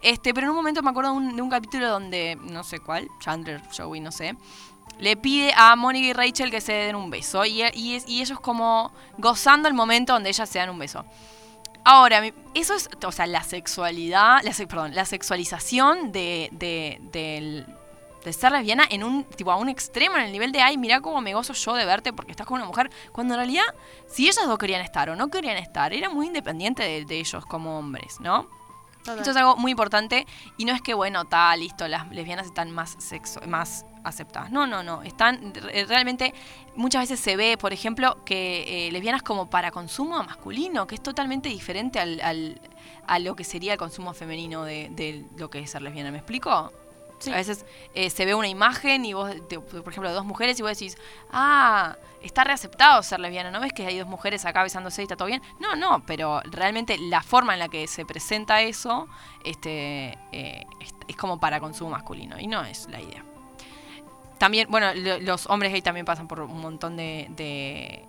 Este, 0.00 0.32
pero 0.32 0.46
en 0.46 0.50
un 0.50 0.56
momento 0.58 0.80
me 0.80 0.90
acuerdo 0.90 1.10
de 1.10 1.16
un, 1.16 1.34
de 1.34 1.42
un 1.42 1.50
capítulo 1.50 1.88
donde, 1.90 2.38
no 2.40 2.62
sé 2.62 2.78
cuál, 2.78 3.08
Chandler, 3.18 3.60
Joey, 3.76 3.98
no 3.98 4.12
sé, 4.12 4.36
le 5.00 5.16
pide 5.16 5.52
a 5.56 5.74
Mónica 5.74 6.06
y 6.06 6.12
Rachel 6.12 6.52
que 6.52 6.60
se 6.60 6.72
den 6.72 6.94
un 6.94 7.10
beso. 7.10 7.44
Y, 7.44 7.64
ellos 7.64 8.38
como 8.38 8.92
gozando 9.18 9.66
el 9.66 9.74
momento 9.74 10.12
donde 10.12 10.28
ellas 10.28 10.48
se 10.48 10.60
dan 10.60 10.70
un 10.70 10.78
beso. 10.78 11.04
Ahora, 11.82 12.22
eso 12.54 12.74
es, 12.74 12.88
o 13.04 13.10
sea, 13.10 13.26
la 13.26 13.42
sexualidad, 13.42 14.40
la, 14.44 14.52
perdón, 14.68 14.94
la 14.94 15.04
sexualización 15.04 16.12
de, 16.12 16.48
de, 16.52 17.00
del- 17.10 17.66
de 18.26 18.32
ser 18.32 18.52
lesbiana 18.52 18.84
en 18.90 19.02
un, 19.04 19.24
tipo, 19.24 19.50
a 19.52 19.56
un 19.56 19.68
extremo, 19.68 20.16
en 20.16 20.22
el 20.24 20.32
nivel 20.32 20.52
de, 20.52 20.60
ay, 20.60 20.76
mira 20.76 21.00
cómo 21.00 21.20
me 21.20 21.32
gozo 21.32 21.52
yo 21.54 21.74
de 21.74 21.84
verte 21.86 22.12
porque 22.12 22.32
estás 22.32 22.46
con 22.46 22.56
una 22.56 22.66
mujer, 22.66 22.90
cuando 23.12 23.34
en 23.34 23.38
realidad, 23.38 23.64
si 24.08 24.24
ellas 24.28 24.46
dos 24.46 24.58
querían 24.58 24.82
estar 24.82 25.08
o 25.08 25.16
no 25.16 25.28
querían 25.28 25.56
estar, 25.56 25.92
era 25.94 26.10
muy 26.10 26.26
independiente 26.26 26.82
de, 26.82 27.04
de 27.04 27.18
ellos 27.20 27.46
como 27.46 27.78
hombres, 27.78 28.20
¿no? 28.20 28.48
Total. 29.04 29.18
Esto 29.18 29.30
es 29.30 29.36
algo 29.36 29.56
muy 29.56 29.70
importante 29.70 30.26
y 30.56 30.64
no 30.64 30.74
es 30.74 30.82
que, 30.82 30.92
bueno, 30.92 31.22
está 31.22 31.54
listo, 31.56 31.86
las 31.86 32.10
lesbianas 32.10 32.46
están 32.46 32.72
más 32.72 32.96
sexo, 32.98 33.40
más 33.46 33.84
aceptadas. 34.02 34.50
No, 34.50 34.66
no, 34.66 34.82
no. 34.82 35.04
Están 35.04 35.54
re- 35.54 35.84
realmente, 35.84 36.34
muchas 36.74 37.02
veces 37.02 37.20
se 37.20 37.36
ve, 37.36 37.56
por 37.56 37.72
ejemplo, 37.72 38.24
que 38.24 38.88
eh, 38.88 38.90
lesbianas 38.90 39.22
como 39.22 39.48
para 39.48 39.70
consumo 39.70 40.20
masculino, 40.24 40.88
que 40.88 40.96
es 40.96 41.02
totalmente 41.04 41.48
diferente 41.48 42.00
al, 42.00 42.20
al- 42.20 42.60
a 43.06 43.20
lo 43.20 43.36
que 43.36 43.44
sería 43.44 43.74
el 43.74 43.78
consumo 43.78 44.12
femenino 44.12 44.64
de, 44.64 44.88
de 44.90 45.24
lo 45.36 45.50
que 45.50 45.60
es 45.60 45.70
ser 45.70 45.82
lesbiana. 45.82 46.10
¿Me 46.10 46.18
explico? 46.18 46.72
A 47.28 47.36
veces 47.36 47.64
eh, 47.94 48.10
se 48.10 48.24
ve 48.26 48.34
una 48.34 48.48
imagen 48.48 49.04
y 49.04 49.14
vos, 49.14 49.34
por 49.82 49.88
ejemplo, 49.92 50.12
dos 50.12 50.24
mujeres 50.24 50.58
y 50.58 50.62
vos 50.62 50.70
decís, 50.70 50.96
ah, 51.30 51.96
está 52.22 52.44
reaceptado 52.44 53.02
ser 53.02 53.20
lesbiana, 53.20 53.50
¿no 53.50 53.60
ves 53.60 53.72
que 53.72 53.86
hay 53.86 53.98
dos 53.98 54.06
mujeres 54.08 54.44
acá 54.44 54.62
besándose 54.62 55.00
y 55.02 55.04
está 55.04 55.16
todo 55.16 55.28
bien? 55.28 55.40
No, 55.58 55.76
no, 55.76 56.02
pero 56.06 56.40
realmente 56.44 56.98
la 56.98 57.22
forma 57.22 57.54
en 57.54 57.58
la 57.60 57.68
que 57.68 57.86
se 57.86 58.04
presenta 58.04 58.60
eso 58.62 59.08
este, 59.44 60.18
eh, 60.32 60.66
es, 61.08 61.16
como 61.16 61.40
para 61.40 61.58
consumo 61.60 61.90
masculino 61.90 62.38
y 62.38 62.46
no 62.46 62.62
es 62.64 62.86
la 62.90 63.00
idea. 63.00 63.24
También, 64.38 64.68
bueno, 64.70 64.92
lo- 64.94 65.18
los 65.20 65.46
hombres 65.46 65.72
gay 65.72 65.80
también 65.82 66.04
pasan 66.04 66.28
por 66.28 66.40
un 66.40 66.60
montón 66.60 66.96
de... 66.96 68.04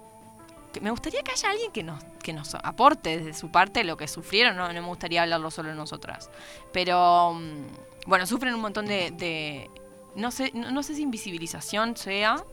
me 0.81 0.91
gustaría 0.91 1.23
que 1.23 1.31
haya 1.31 1.49
alguien 1.49 1.71
que 1.71 1.83
nos, 1.83 2.03
que 2.21 2.33
nos 2.33 2.53
aporte 2.55 3.17
desde 3.17 3.33
su 3.33 3.49
parte 3.49 3.83
lo 3.85 3.95
que 3.97 4.07
sufrieron, 4.07 4.55
no, 4.57 4.67
no 4.67 4.73
me 4.81 4.87
gustaría 4.87 5.21
hablarlo 5.23 5.49
solo 5.51 5.73
nosotras. 5.73 6.29
Pero, 6.73 7.33
mm, 7.33 7.63
bueno, 8.07 8.25
sufren 8.25 8.55
un 8.55 8.61
montón 8.61 8.87
de... 8.87 9.11
de- 9.11 9.69
no, 10.15 10.31
sé, 10.31 10.51
no, 10.55 10.71
no 10.71 10.81
sé 10.81 10.95
si 10.95 11.03
invisibilización 11.03 11.95
sea, 11.95 12.43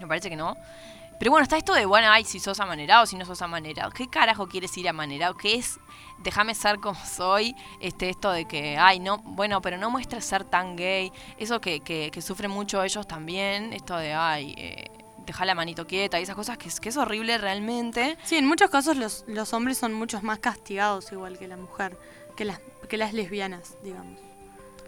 me 0.00 0.06
parece 0.06 0.30
que 0.30 0.36
no. 0.36 0.56
Pero 1.18 1.30
bueno, 1.30 1.42
está 1.44 1.56
esto 1.58 1.74
de, 1.74 1.84
bueno, 1.86 2.08
ay, 2.10 2.24
si 2.24 2.40
sos 2.40 2.58
amanerado, 2.60 3.04
si 3.06 3.16
no 3.16 3.24
sos 3.26 3.40
amanerado. 3.42 3.90
¿Qué 3.90 4.08
carajo 4.08 4.48
quieres 4.48 4.76
ir 4.78 4.88
amanerado? 4.88 5.34
¿Qué 5.34 5.54
es? 5.56 5.78
Déjame 6.18 6.54
ser 6.54 6.78
como 6.78 6.98
soy. 7.04 7.54
Este, 7.80 8.08
esto 8.10 8.30
de 8.30 8.46
que, 8.46 8.76
ay, 8.78 8.98
no, 9.00 9.18
bueno, 9.18 9.60
pero 9.62 9.76
no 9.78 9.90
muestres 9.90 10.24
ser 10.24 10.44
tan 10.44 10.76
gay. 10.76 11.12
Eso 11.38 11.60
que, 11.60 11.80
que, 11.80 12.10
que 12.10 12.22
sufren 12.22 12.50
mucho 12.50 12.82
ellos 12.82 13.06
también. 13.06 13.72
Esto 13.72 13.96
de, 13.96 14.12
ay, 14.14 14.54
eh, 14.58 14.90
deja 15.26 15.44
la 15.46 15.54
manito 15.54 15.86
quieta 15.86 16.20
y 16.20 16.22
esas 16.22 16.36
cosas 16.36 16.56
que 16.58 16.68
es, 16.68 16.80
que 16.80 16.90
es 16.90 16.96
horrible 16.98 17.38
realmente. 17.38 18.16
Sí, 18.24 18.36
en 18.36 18.46
muchos 18.46 18.68
casos 18.70 18.96
los, 18.96 19.24
los 19.26 19.52
hombres 19.54 19.78
son 19.78 19.92
muchos 19.94 20.22
más 20.22 20.38
castigados 20.38 21.12
igual 21.12 21.38
que 21.38 21.48
la 21.48 21.56
mujer, 21.56 21.98
que 22.36 22.44
las, 22.44 22.60
que 22.90 22.96
las 22.98 23.14
lesbianas, 23.14 23.76
digamos. 23.82 24.18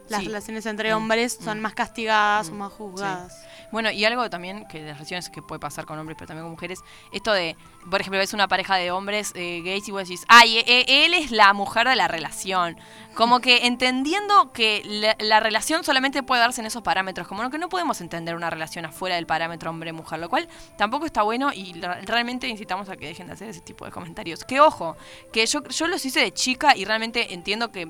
Las 0.08 0.20
Sí. 0.20 0.26
relaciones 0.26 0.64
entre 0.66 0.92
Mm, 0.92 0.96
hombres 0.96 1.38
son 1.42 1.58
mm. 1.58 1.62
más 1.62 1.74
castigadas 1.74 2.48
o 2.48 2.52
Mm, 2.52 2.56
más 2.58 2.72
juzgadas. 2.72 3.44
Bueno, 3.70 3.90
y 3.90 4.02
algo 4.06 4.30
también 4.30 4.66
que 4.66 4.78
de 4.80 4.86
las 4.88 4.96
relaciones 4.96 5.28
que 5.28 5.42
puede 5.42 5.58
pasar 5.58 5.84
con 5.84 5.98
hombres, 5.98 6.16
pero 6.18 6.28
también 6.28 6.44
con 6.44 6.52
mujeres, 6.52 6.80
esto 7.12 7.32
de, 7.34 7.54
por 7.90 8.00
ejemplo, 8.00 8.18
ves 8.18 8.32
una 8.32 8.48
pareja 8.48 8.76
de 8.76 8.90
hombres 8.90 9.32
eh, 9.34 9.60
gays 9.62 9.86
y 9.88 9.90
vos 9.90 10.02
decís, 10.04 10.24
ay, 10.28 10.58
e- 10.66 11.04
él 11.04 11.12
es 11.12 11.30
la 11.30 11.52
mujer 11.52 11.86
de 11.86 11.94
la 11.94 12.08
relación. 12.08 12.78
Como 13.14 13.40
que 13.40 13.66
entendiendo 13.66 14.52
que 14.52 14.82
la, 14.86 15.16
la 15.18 15.40
relación 15.40 15.84
solamente 15.84 16.22
puede 16.22 16.40
darse 16.40 16.62
en 16.62 16.66
esos 16.66 16.82
parámetros, 16.82 17.28
como 17.28 17.50
que 17.50 17.58
no 17.58 17.68
podemos 17.68 18.00
entender 18.00 18.34
una 18.36 18.48
relación 18.48 18.86
afuera 18.86 19.16
del 19.16 19.26
parámetro 19.26 19.68
hombre-mujer, 19.68 20.18
lo 20.18 20.30
cual 20.30 20.48
tampoco 20.78 21.04
está 21.04 21.22
bueno 21.22 21.50
y 21.52 21.74
realmente 22.04 22.48
incitamos 22.48 22.88
a 22.88 22.96
que 22.96 23.06
dejen 23.06 23.26
de 23.26 23.34
hacer 23.34 23.50
ese 23.50 23.60
tipo 23.60 23.84
de 23.84 23.90
comentarios. 23.90 24.44
Que 24.44 24.60
ojo, 24.60 24.96
que 25.32 25.44
yo, 25.44 25.62
yo 25.64 25.88
los 25.88 26.04
hice 26.06 26.20
de 26.20 26.32
chica 26.32 26.74
y 26.74 26.84
realmente 26.86 27.34
entiendo 27.34 27.70
que 27.70 27.88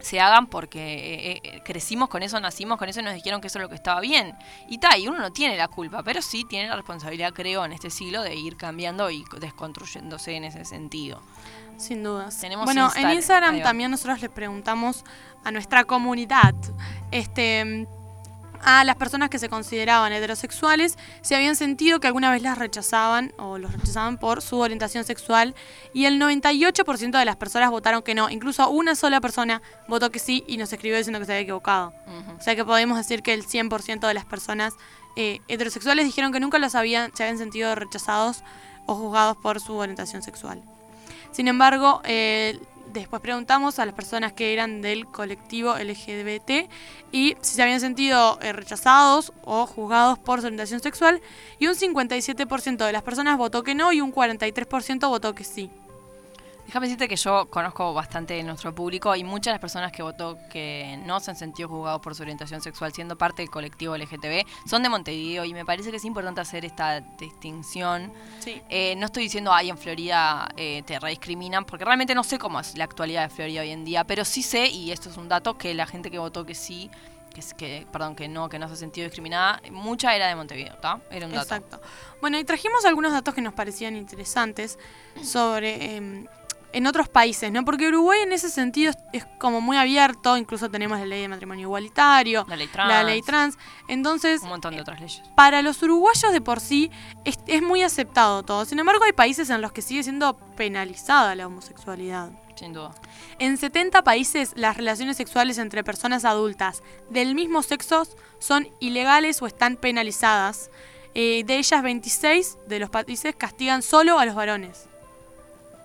se 0.00 0.20
hagan 0.20 0.46
porque 0.46 0.80
eh, 0.80 1.40
eh, 1.42 1.62
crecimos 1.64 2.08
con 2.08 2.22
eso, 2.22 2.38
nacimos 2.40 2.78
con 2.78 2.88
eso 2.88 3.00
y 3.00 3.02
nos 3.02 3.14
dijeron 3.14 3.40
que 3.40 3.48
eso 3.48 3.58
es 3.58 3.62
lo 3.62 3.68
que 3.68 3.74
estaba 3.74 4.00
bien. 4.00 4.36
Y 4.68 4.78
tal, 4.78 5.00
y 5.00 5.08
uno 5.08 5.18
no 5.18 5.32
tiene 5.32 5.56
la 5.56 5.68
culpa, 5.68 6.02
pero 6.02 6.22
sí 6.22 6.44
tiene 6.48 6.68
la 6.68 6.76
responsabilidad, 6.76 7.32
creo, 7.32 7.64
en 7.64 7.72
este 7.72 7.90
siglo 7.90 8.22
de 8.22 8.34
ir 8.34 8.56
cambiando 8.56 9.10
y 9.10 9.24
desconstruyéndose 9.40 10.34
en 10.34 10.44
ese 10.44 10.64
sentido. 10.64 11.20
Sin 11.76 12.02
dudas. 12.02 12.38
Tenemos 12.40 12.64
bueno, 12.64 12.90
en 12.96 13.10
Instagram 13.10 13.62
también 13.62 13.90
nosotros 13.90 14.20
les 14.20 14.30
preguntamos 14.30 15.04
a 15.44 15.52
nuestra 15.52 15.84
comunidad, 15.84 16.54
este, 17.12 17.86
a 18.62 18.84
las 18.84 18.96
personas 18.96 19.30
que 19.30 19.38
se 19.38 19.48
consideraban 19.48 20.12
heterosexuales, 20.12 20.96
si 21.22 21.34
habían 21.34 21.56
sentido 21.56 22.00
que 22.00 22.06
alguna 22.06 22.30
vez 22.30 22.42
las 22.42 22.58
rechazaban 22.58 23.32
o 23.38 23.58
los 23.58 23.72
rechazaban 23.72 24.18
por 24.18 24.42
su 24.42 24.58
orientación 24.58 25.04
sexual. 25.04 25.54
Y 25.92 26.04
el 26.06 26.20
98% 26.20 27.18
de 27.18 27.24
las 27.24 27.36
personas 27.36 27.70
votaron 27.70 28.02
que 28.02 28.14
no. 28.14 28.30
Incluso 28.30 28.68
una 28.70 28.94
sola 28.94 29.20
persona 29.20 29.62
votó 29.88 30.10
que 30.10 30.18
sí 30.18 30.44
y 30.46 30.56
nos 30.56 30.72
escribió 30.72 30.96
diciendo 30.96 31.18
que 31.20 31.26
se 31.26 31.32
había 31.32 31.42
equivocado. 31.42 31.92
O 32.38 32.42
sea 32.42 32.56
que 32.56 32.64
podemos 32.64 32.96
decir 32.96 33.22
que 33.22 33.34
el 33.34 33.46
100% 33.46 34.06
de 34.06 34.14
las 34.14 34.24
personas 34.24 34.74
eh, 35.16 35.40
heterosexuales 35.48 36.04
dijeron 36.04 36.32
que 36.32 36.40
nunca 36.40 36.58
los 36.58 36.74
habían, 36.74 37.14
se 37.14 37.24
habían 37.24 37.38
sentido 37.38 37.74
rechazados 37.74 38.42
o 38.86 38.94
juzgados 38.94 39.36
por 39.36 39.60
su 39.60 39.74
orientación 39.74 40.22
sexual. 40.22 40.62
Sin 41.32 41.48
embargo, 41.48 42.00
eh, 42.04 42.58
después 42.92 43.22
preguntamos 43.22 43.78
a 43.78 43.86
las 43.86 43.94
personas 43.94 44.32
que 44.32 44.52
eran 44.52 44.80
del 44.82 45.06
colectivo 45.06 45.76
LGBT 45.76 46.70
y 47.12 47.36
si 47.40 47.54
se 47.54 47.62
habían 47.62 47.80
sentido 47.80 48.38
eh, 48.42 48.52
rechazados 48.52 49.32
o 49.44 49.66
juzgados 49.66 50.18
por 50.18 50.40
su 50.40 50.46
orientación 50.46 50.80
sexual 50.80 51.20
y 51.58 51.66
un 51.66 51.74
57% 51.74 52.84
de 52.84 52.92
las 52.92 53.02
personas 53.02 53.38
votó 53.38 53.62
que 53.62 53.74
no 53.74 53.92
y 53.92 54.00
un 54.00 54.12
43% 54.12 55.08
votó 55.08 55.34
que 55.34 55.44
sí. 55.44 55.70
Déjame 56.68 56.86
decirte 56.86 57.08
que 57.08 57.16
yo 57.16 57.48
conozco 57.48 57.94
bastante 57.94 58.34
de 58.34 58.42
nuestro 58.42 58.74
público 58.74 59.16
y 59.16 59.24
muchas 59.24 59.46
de 59.46 59.50
las 59.52 59.60
personas 59.60 59.90
que 59.90 60.02
votó 60.02 60.36
que 60.50 61.00
no 61.06 61.18
se 61.18 61.30
han 61.30 61.36
sentido 61.38 61.66
juzgados 61.66 62.02
por 62.02 62.14
su 62.14 62.20
orientación 62.20 62.60
sexual 62.60 62.92
siendo 62.92 63.16
parte 63.16 63.40
del 63.40 63.50
colectivo 63.50 63.96
LGTB 63.96 64.46
son 64.68 64.82
de 64.82 64.90
Montevideo 64.90 65.46
y 65.46 65.54
me 65.54 65.64
parece 65.64 65.90
que 65.90 65.96
es 65.96 66.04
importante 66.04 66.42
hacer 66.42 66.66
esta 66.66 67.00
distinción. 67.00 68.12
Sí. 68.40 68.60
Eh, 68.68 68.94
no 68.98 69.06
estoy 69.06 69.22
diciendo, 69.22 69.50
ay, 69.50 69.70
en 69.70 69.78
Florida 69.78 70.46
eh, 70.58 70.82
te 70.84 71.00
rediscriminan, 71.00 71.64
porque 71.64 71.86
realmente 71.86 72.14
no 72.14 72.22
sé 72.22 72.38
cómo 72.38 72.60
es 72.60 72.76
la 72.76 72.84
actualidad 72.84 73.30
de 73.30 73.34
Florida 73.34 73.62
hoy 73.62 73.70
en 73.70 73.86
día, 73.86 74.04
pero 74.04 74.26
sí 74.26 74.42
sé, 74.42 74.66
y 74.66 74.92
esto 74.92 75.08
es 75.08 75.16
un 75.16 75.30
dato, 75.30 75.56
que 75.56 75.72
la 75.72 75.86
gente 75.86 76.10
que 76.10 76.18
votó 76.18 76.44
que 76.44 76.54
sí, 76.54 76.90
que 77.56 77.86
perdón, 77.90 78.14
que 78.14 78.28
no, 78.28 78.50
que 78.50 78.58
no 78.58 78.68
se 78.68 78.74
ha 78.74 78.76
sentido 78.76 79.06
discriminada, 79.06 79.62
mucha 79.70 80.14
era 80.14 80.26
de 80.26 80.34
Montevideo, 80.34 80.74
¿está? 80.74 81.00
Era 81.10 81.24
un 81.24 81.32
dato. 81.32 81.54
Exacto. 81.54 81.80
Bueno, 82.20 82.38
y 82.38 82.44
trajimos 82.44 82.84
algunos 82.84 83.12
datos 83.12 83.34
que 83.34 83.40
nos 83.40 83.54
parecían 83.54 83.96
interesantes 83.96 84.78
sobre 85.22 85.96
em, 85.96 86.26
en 86.72 86.86
otros 86.86 87.08
países, 87.08 87.50
¿no? 87.50 87.64
Porque 87.64 87.88
Uruguay 87.88 88.20
en 88.22 88.32
ese 88.32 88.50
sentido 88.50 88.90
es, 88.90 88.96
es 89.12 89.26
como 89.38 89.60
muy 89.60 89.76
abierto, 89.76 90.36
incluso 90.36 90.70
tenemos 90.70 90.98
la 90.98 91.06
ley 91.06 91.22
de 91.22 91.28
matrimonio 91.28 91.62
igualitario, 91.68 92.44
La 92.48 92.56
ley 92.56 92.68
trans, 92.68 92.88
la 92.88 93.02
ley 93.02 93.22
trans. 93.22 93.58
Entonces, 93.88 94.42
un 94.42 94.50
montón 94.50 94.74
de 94.74 94.82
otras 94.82 95.00
leyes. 95.00 95.22
para 95.34 95.62
los 95.62 95.82
uruguayos 95.82 96.32
de 96.32 96.40
por 96.40 96.60
sí 96.60 96.90
es, 97.24 97.38
es 97.46 97.62
muy 97.62 97.82
aceptado 97.82 98.42
todo. 98.42 98.64
Sin 98.64 98.78
embargo, 98.78 99.04
hay 99.04 99.12
países 99.12 99.48
en 99.50 99.62
los 99.62 99.72
que 99.72 99.82
sigue 99.82 100.02
siendo 100.02 100.36
penalizada 100.56 101.34
la 101.34 101.46
homosexualidad. 101.46 102.30
Sin 102.54 102.72
duda. 102.72 102.90
En 103.38 103.56
70 103.56 104.02
países, 104.02 104.52
las 104.56 104.76
relaciones 104.76 105.16
sexuales 105.16 105.58
entre 105.58 105.84
personas 105.84 106.24
adultas 106.24 106.82
del 107.08 107.36
mismo 107.36 107.62
sexo 107.62 108.04
son 108.40 108.68
ilegales 108.80 109.40
o 109.42 109.46
están 109.46 109.76
penalizadas. 109.76 110.68
Eh, 111.14 111.44
de 111.46 111.56
ellas, 111.58 111.82
26 111.82 112.58
de 112.66 112.80
los 112.80 112.90
países 112.90 113.36
castigan 113.36 113.82
solo 113.82 114.18
a 114.18 114.26
los 114.26 114.34
varones. 114.34 114.86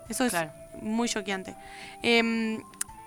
Eso 0.10 0.26
es 0.26 0.32
Claro. 0.32 0.52
Muy 0.82 1.08
choqueante. 1.10 1.56
Em, 2.02 2.62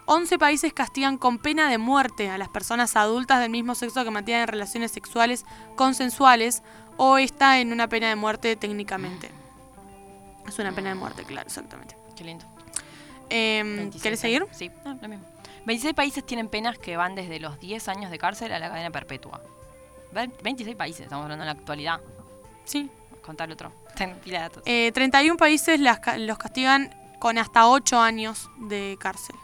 11 0.06 0.38
países 0.38 0.72
castigan 0.72 1.18
con 1.18 1.38
pena 1.38 1.68
de 1.68 1.78
muerte 1.78 2.30
a 2.30 2.38
las 2.38 2.48
personas 2.48 2.94
adultas 2.96 3.40
del 3.40 3.50
mismo 3.50 3.74
sexo 3.74 4.04
que 4.04 4.10
mantienen 4.10 4.46
relaciones 4.46 4.92
sexuales 4.92 5.44
consensuales 5.74 6.62
o 6.96 7.18
está 7.18 7.58
en 7.60 7.72
una 7.72 7.88
pena 7.88 8.08
de 8.08 8.16
muerte 8.16 8.54
técnicamente. 8.56 9.30
Es 10.46 10.58
una 10.60 10.72
pena 10.72 10.90
de 10.90 10.94
muerte, 10.94 11.24
claro, 11.24 11.46
exactamente. 11.48 11.96
Qué 12.16 12.22
lindo. 12.24 12.44
26 13.28 14.02
¿Querés 14.02 14.20
seguir? 14.20 14.46
Sí, 14.52 14.70
lo 14.84 15.08
mismo. 15.08 15.24
26 15.66 15.94
países 15.94 16.24
tienen 16.24 16.48
penas 16.48 16.78
que 16.78 16.96
van 16.96 17.16
desde 17.16 17.40
los 17.40 17.58
10 17.58 17.88
años 17.88 18.10
de 18.12 18.18
cárcel 18.18 18.52
a 18.52 18.58
la 18.60 18.68
cadena 18.68 18.90
perpetua. 18.90 19.42
Ve- 20.12 20.30
26 20.42 20.76
países, 20.76 21.00
estamos 21.02 21.24
hablando 21.24 21.42
en 21.42 21.46
la 21.46 21.52
actualidad. 21.52 22.00
Sí. 22.64 22.88
Contar 23.22 23.50
otro. 23.50 23.72
Ten 23.96 24.14
pila 24.20 24.38
de 24.38 24.42
datos. 24.44 24.62
Eh, 24.66 24.92
31 24.94 25.36
países 25.36 25.80
las 25.80 25.98
los 26.18 26.38
castigan 26.38 26.94
con 27.18 27.38
hasta 27.38 27.68
8 27.68 27.98
años 28.00 28.50
de 28.58 28.96
cárcel. 29.00 29.36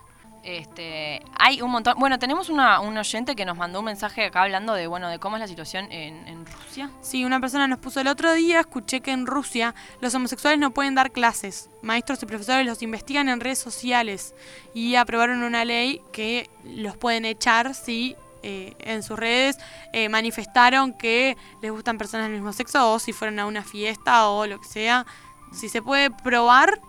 Este, 0.43 1.23
hay 1.39 1.63
un 1.63 1.71
montón. 1.71 1.95
Bueno, 1.99 2.19
tenemos 2.19 2.49
una, 2.49 2.81
un 2.81 2.97
oyente 2.97 3.37
que 3.37 3.45
nos 3.45 3.57
mandó 3.57 3.79
un 3.79 3.85
mensaje 3.85 4.25
acá 4.25 4.43
hablando 4.43 4.75
de, 4.75 4.89
bueno, 4.89 5.09
de 5.09 5.21
cómo 5.21 5.37
es 5.37 5.41
la 5.41 5.47
situación 5.47 5.91
en, 5.93 6.27
en 6.27 6.45
Rusia. 6.47 6.91
Sí, 7.01 7.25
una 7.25 7.39
persona 7.41 7.69
nos 7.69 7.79
puso 7.79 8.01
el 8.01 8.09
otro 8.09 8.33
día, 8.33 8.61
escuché 8.61 9.01
que 9.01 9.13
en 9.13 9.27
Rusia 9.27 9.75
los 10.01 10.15
homosexuales 10.15 10.59
no 10.59 10.73
pueden 10.73 10.97
dar 10.97 11.13
clases. 11.13 11.71
Maestros 11.81 12.23
y 12.23 12.27
profesores 12.27 12.67
los 12.67 12.83
investigan 12.83 13.29
en 13.29 13.39
redes 13.39 13.61
sociales 13.61 14.35
y 14.75 14.97
aprobaron 14.97 15.45
una 15.45 15.65
ley 15.65 16.03
que 16.13 16.51
los 16.65 16.97
pueden 16.97 17.25
echar 17.25 17.75
si 17.75 18.17
eh, 18.43 18.75
en 18.81 19.05
sus 19.05 19.17
redes 19.17 19.59
eh, 19.93 20.09
manifestaron 20.09 20.93
que 20.95 21.37
les 21.61 21.71
gustan 21.71 21.99
personas 21.99 22.27
del 22.27 22.35
mismo 22.35 22.53
sexo 22.53 22.93
o 22.93 22.99
si 22.99 23.13
fueron 23.13 23.39
a 23.39 23.47
una 23.47 23.63
fiesta 23.63 24.29
o 24.29 24.47
lo 24.47 24.61
que 24.61 24.67
sea. 24.67 25.07
Si 25.53 25.69
se 25.69 25.83
puede 25.83 26.11
probar, 26.11 26.81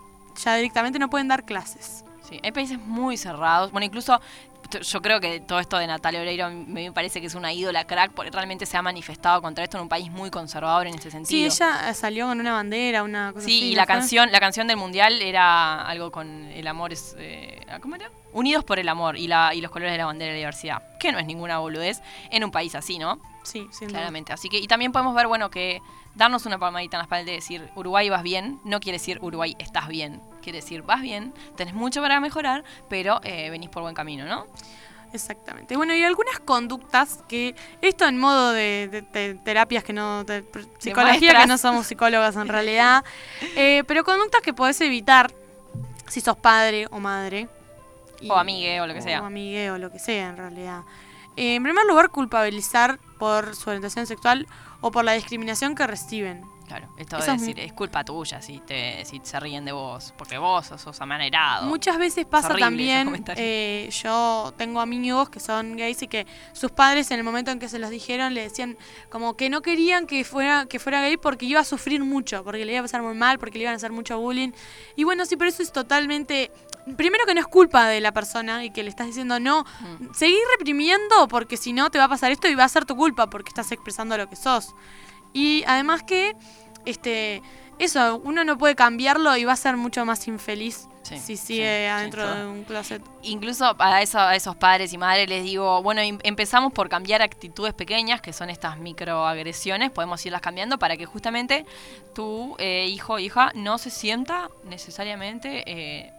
ya 0.42 0.56
directamente 0.56 0.98
no 0.98 1.08
pueden 1.10 1.28
dar 1.28 1.44
clases. 1.44 2.04
Sí, 2.28 2.40
hay 2.42 2.52
países 2.52 2.78
muy 2.78 3.16
cerrados. 3.16 3.70
Bueno, 3.70 3.84
incluso 3.84 4.20
yo 4.80 5.02
creo 5.02 5.20
que 5.20 5.40
todo 5.40 5.60
esto 5.60 5.76
de 5.76 5.86
Natalia 5.86 6.20
Oreiro 6.22 6.50
me 6.50 6.90
parece 6.90 7.20
que 7.20 7.26
es 7.26 7.34
una 7.34 7.52
ídola 7.52 7.84
crack 7.86 8.12
porque 8.12 8.30
realmente 8.30 8.64
se 8.66 8.76
ha 8.76 8.82
manifestado 8.82 9.40
contra 9.42 9.62
esto 9.62 9.76
en 9.76 9.82
un 9.82 9.88
país 9.88 10.10
muy 10.10 10.30
conservador 10.30 10.86
en 10.86 10.94
ese 10.94 11.04
Sí, 11.04 11.10
sentido. 11.10 11.46
ella 11.52 11.90
eh, 11.90 11.94
salió 11.94 12.26
con 12.26 12.40
una 12.40 12.54
bandera, 12.54 13.02
una 13.02 13.32
cosa 13.32 13.44
Sí, 13.46 13.58
así. 13.58 13.66
y 13.68 13.74
¿no 13.74 13.76
la 13.82 13.86
canción, 13.86 14.32
la 14.32 14.40
canción 14.40 14.66
del 14.66 14.78
mundial 14.78 15.20
era 15.20 15.82
algo 15.86 16.10
con 16.10 16.46
el 16.46 16.66
amor 16.66 16.92
es 16.94 17.14
eh, 17.18 17.60
¿cómo 17.82 17.94
era? 17.96 18.10
Unidos 18.32 18.64
por 18.64 18.78
el 18.78 18.88
amor 18.88 19.16
y 19.18 19.28
la 19.28 19.54
y 19.54 19.60
los 19.60 19.70
colores 19.70 19.92
de 19.92 19.98
la 19.98 20.06
bandera 20.06 20.32
de 20.32 20.38
la 20.38 20.38
diversidad, 20.38 20.82
que 20.98 21.12
no 21.12 21.18
es 21.18 21.26
ninguna 21.26 21.58
boludez 21.58 22.00
en 22.30 22.42
un 22.42 22.50
país 22.50 22.74
así, 22.74 22.98
¿no? 22.98 23.20
Sí, 23.44 23.68
duda. 23.80 23.88
Claramente. 23.90 24.32
Así 24.32 24.48
que 24.48 24.58
y 24.58 24.66
también 24.66 24.90
podemos 24.90 25.14
ver, 25.14 25.26
bueno, 25.28 25.50
que 25.50 25.80
darnos 26.14 26.46
una 26.46 26.58
palmadita 26.58 26.96
en 26.96 27.00
la 27.00 27.04
espalda 27.04 27.32
y 27.32 27.34
decir 27.36 27.70
Uruguay 27.74 28.08
vas 28.08 28.22
bien, 28.22 28.60
no 28.64 28.80
quiere 28.80 28.98
decir 28.98 29.18
Uruguay 29.20 29.56
estás 29.58 29.88
bien, 29.88 30.20
quiere 30.42 30.60
decir 30.60 30.82
vas 30.82 31.00
bien, 31.02 31.32
tenés 31.56 31.74
mucho 31.74 32.00
para 32.00 32.20
mejorar, 32.20 32.64
pero 32.88 33.20
eh, 33.24 33.50
venís 33.50 33.68
por 33.70 33.82
buen 33.82 33.94
camino, 33.94 34.24
¿no? 34.24 34.46
Exactamente. 35.12 35.76
Bueno, 35.76 35.94
y 35.94 36.02
algunas 36.02 36.40
conductas 36.40 37.20
que, 37.28 37.54
esto 37.80 38.04
en 38.06 38.18
modo 38.18 38.50
de, 38.52 38.88
de- 38.90 39.02
de 39.02 39.34
terapias 39.36 39.84
que 39.84 39.92
no, 39.92 40.24
de 40.24 40.44
psicología, 40.78 41.40
que 41.40 41.46
no 41.46 41.56
somos 41.56 41.86
psicólogas 41.86 42.34
en 42.36 42.48
realidad, 42.48 43.04
eh, 43.54 43.84
pero 43.86 44.02
conductas 44.02 44.40
que 44.42 44.52
podés 44.52 44.80
evitar 44.80 45.30
si 46.08 46.20
sos 46.20 46.36
padre 46.36 46.88
o 46.90 46.98
madre. 46.98 47.48
y- 48.20 48.28
O 48.28 48.34
amigue 48.36 48.80
o 48.80 48.86
lo 48.88 48.94
que 48.94 49.02
sea. 49.02 49.22
O 49.22 49.24
amigue 49.26 49.70
o 49.70 49.78
lo 49.78 49.90
que 49.92 49.98
sea 50.00 50.30
en 50.30 50.36
realidad. 50.36 50.82
Eh, 51.36 51.56
en 51.56 51.62
primer 51.62 51.84
lugar, 51.86 52.10
culpabilizar 52.10 52.98
por 53.18 53.54
su 53.54 53.70
orientación 53.70 54.06
sexual 54.06 54.46
o 54.80 54.90
por 54.90 55.04
la 55.04 55.12
discriminación 55.12 55.74
que 55.74 55.86
reciben. 55.86 56.44
Claro, 56.66 56.88
esto 56.96 57.16
de 57.16 57.22
es 57.22 57.40
decir, 57.40 57.60
es 57.60 57.74
culpa 57.74 58.04
tuya 58.04 58.40
si 58.40 58.58
te 58.60 59.04
si 59.04 59.20
se 59.22 59.38
ríen 59.38 59.66
de 59.66 59.72
vos, 59.72 60.14
porque 60.16 60.38
vos 60.38 60.66
sos, 60.66 61.00
amanerado. 61.00 61.66
Muchas 61.66 61.98
veces 61.98 62.24
pasa 62.24 62.48
horrible 62.48 62.64
también, 62.64 63.24
eh, 63.36 63.90
yo 64.02 64.54
tengo 64.56 64.80
amigos 64.80 65.28
que 65.28 65.40
son 65.40 65.76
gays 65.76 66.02
y 66.02 66.08
que 66.08 66.26
sus 66.52 66.70
padres 66.70 67.10
en 67.10 67.18
el 67.18 67.24
momento 67.24 67.50
en 67.50 67.58
que 67.58 67.68
se 67.68 67.78
los 67.78 67.90
dijeron 67.90 68.32
le 68.32 68.42
decían 68.42 68.78
como 69.10 69.36
que 69.36 69.50
no 69.50 69.60
querían 69.60 70.06
que 70.06 70.24
fuera, 70.24 70.64
que 70.66 70.78
fuera 70.78 71.02
gay 71.02 71.18
porque 71.18 71.44
iba 71.44 71.60
a 71.60 71.64
sufrir 71.64 72.02
mucho, 72.02 72.42
porque 72.44 72.64
le 72.64 72.72
iba 72.72 72.80
a 72.80 72.84
pasar 72.84 73.02
muy 73.02 73.14
mal, 73.14 73.38
porque 73.38 73.58
le 73.58 73.64
iban 73.64 73.74
a 73.74 73.76
hacer 73.76 73.92
mucho 73.92 74.18
bullying. 74.18 74.52
Y 74.96 75.04
bueno, 75.04 75.26
sí, 75.26 75.36
pero 75.36 75.50
eso 75.50 75.62
es 75.62 75.70
totalmente... 75.72 76.50
Primero 76.96 77.24
que 77.26 77.34
no 77.34 77.40
es 77.40 77.46
culpa 77.46 77.88
de 77.88 78.00
la 78.00 78.12
persona 78.12 78.64
y 78.64 78.70
que 78.70 78.82
le 78.82 78.90
estás 78.90 79.06
diciendo 79.06 79.40
no, 79.40 79.64
Mm. 79.80 80.12
seguir 80.14 80.38
reprimiendo 80.58 81.28
porque 81.28 81.56
si 81.56 81.72
no 81.72 81.90
te 81.90 81.98
va 81.98 82.04
a 82.04 82.08
pasar 82.08 82.30
esto 82.32 82.48
y 82.48 82.54
va 82.54 82.64
a 82.64 82.68
ser 82.68 82.84
tu 82.84 82.94
culpa 82.96 83.28
porque 83.30 83.48
estás 83.48 83.72
expresando 83.72 84.16
lo 84.18 84.28
que 84.28 84.36
sos. 84.36 84.74
Y 85.32 85.64
además 85.66 86.02
que, 86.02 86.36
este, 86.84 87.42
eso, 87.78 88.20
uno 88.24 88.44
no 88.44 88.56
puede 88.58 88.74
cambiarlo 88.76 89.36
y 89.36 89.44
va 89.44 89.52
a 89.52 89.56
ser 89.56 89.76
mucho 89.76 90.04
más 90.04 90.28
infeliz 90.28 90.86
Sí, 91.02 91.18
si 91.18 91.36
sigue 91.36 91.88
adentro 91.90 92.26
de 92.34 92.46
un 92.46 92.64
closet. 92.64 93.02
Incluso 93.22 93.76
a, 93.78 94.00
eso- 94.00 94.18
a 94.20 94.34
esos 94.36 94.56
padres 94.56 94.90
y 94.94 94.96
madres 94.98 95.28
les 95.28 95.42
digo, 95.44 95.82
bueno, 95.82 96.00
em- 96.00 96.18
empezamos 96.22 96.72
por 96.72 96.88
cambiar 96.88 97.20
actitudes 97.20 97.74
pequeñas, 97.74 98.22
que 98.22 98.32
son 98.32 98.48
estas 98.48 98.78
microagresiones, 98.78 99.90
podemos 99.90 100.24
irlas 100.24 100.40
cambiando 100.40 100.78
para 100.78 100.96
que 100.96 101.04
justamente 101.04 101.66
tu 102.14 102.54
eh, 102.58 102.86
hijo 102.88 103.14
o 103.14 103.18
hija 103.18 103.50
no 103.54 103.76
se 103.76 103.90
sienta 103.90 104.48
necesariamente 104.64 105.64
eh, 105.66 106.12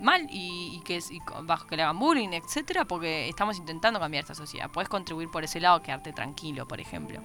mal 0.00 0.26
y, 0.30 0.76
y 0.76 0.80
que, 0.84 0.98
y 1.10 1.20
bajo 1.42 1.66
que 1.66 1.76
le 1.76 1.82
hagan 1.82 1.98
bullying, 1.98 2.30
etcétera, 2.32 2.84
porque 2.84 3.28
estamos 3.28 3.56
intentando 3.58 3.98
cambiar 4.00 4.22
esta 4.24 4.34
sociedad. 4.34 4.70
Puedes 4.70 4.88
contribuir 4.88 5.30
por 5.30 5.44
ese 5.44 5.60
lado, 5.60 5.80
quedarte 5.82 6.12
tranquilo, 6.12 6.66
por 6.66 6.80
ejemplo. 6.80 7.20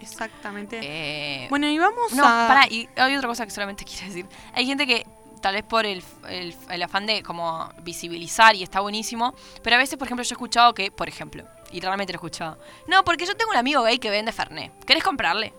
Exactamente. 0.00 0.80
Eh, 0.82 1.46
bueno, 1.50 1.68
y 1.68 1.78
vamos 1.78 2.12
no, 2.12 2.24
a... 2.24 2.46
pará, 2.48 2.66
y 2.68 2.88
hay 2.96 3.16
otra 3.16 3.28
cosa 3.28 3.44
que 3.44 3.50
solamente 3.50 3.84
quiero 3.86 4.06
decir. 4.06 4.26
Hay 4.54 4.66
gente 4.66 4.86
que 4.86 5.06
tal 5.42 5.54
vez 5.54 5.64
por 5.64 5.84
el, 5.86 6.02
el- 6.28 6.54
el 6.70 6.82
afán 6.82 7.06
de 7.06 7.22
como 7.22 7.68
visibilizar 7.82 8.54
y 8.54 8.62
está 8.62 8.80
buenísimo. 8.80 9.34
Pero 9.62 9.76
a 9.76 9.78
veces, 9.78 9.98
por 9.98 10.06
ejemplo, 10.06 10.22
yo 10.24 10.32
he 10.32 10.36
escuchado 10.36 10.74
que, 10.74 10.90
por 10.90 11.08
ejemplo, 11.08 11.44
y 11.72 11.80
realmente 11.80 12.12
lo 12.12 12.16
he 12.16 12.18
escuchado. 12.18 12.58
No, 12.86 13.04
porque 13.04 13.26
yo 13.26 13.36
tengo 13.36 13.50
un 13.50 13.56
amigo 13.58 13.82
gay 13.82 13.98
que 13.98 14.10
vende 14.10 14.32
Fernet. 14.32 14.72
¿Querés 14.84 15.04
comprarle? 15.04 15.52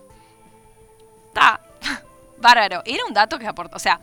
Está. 1.28 1.60
Bárbaro. 2.38 2.82
Era 2.84 3.04
un 3.06 3.14
dato 3.14 3.38
que 3.38 3.46
aporta. 3.46 3.76
O 3.76 3.80
sea, 3.80 4.00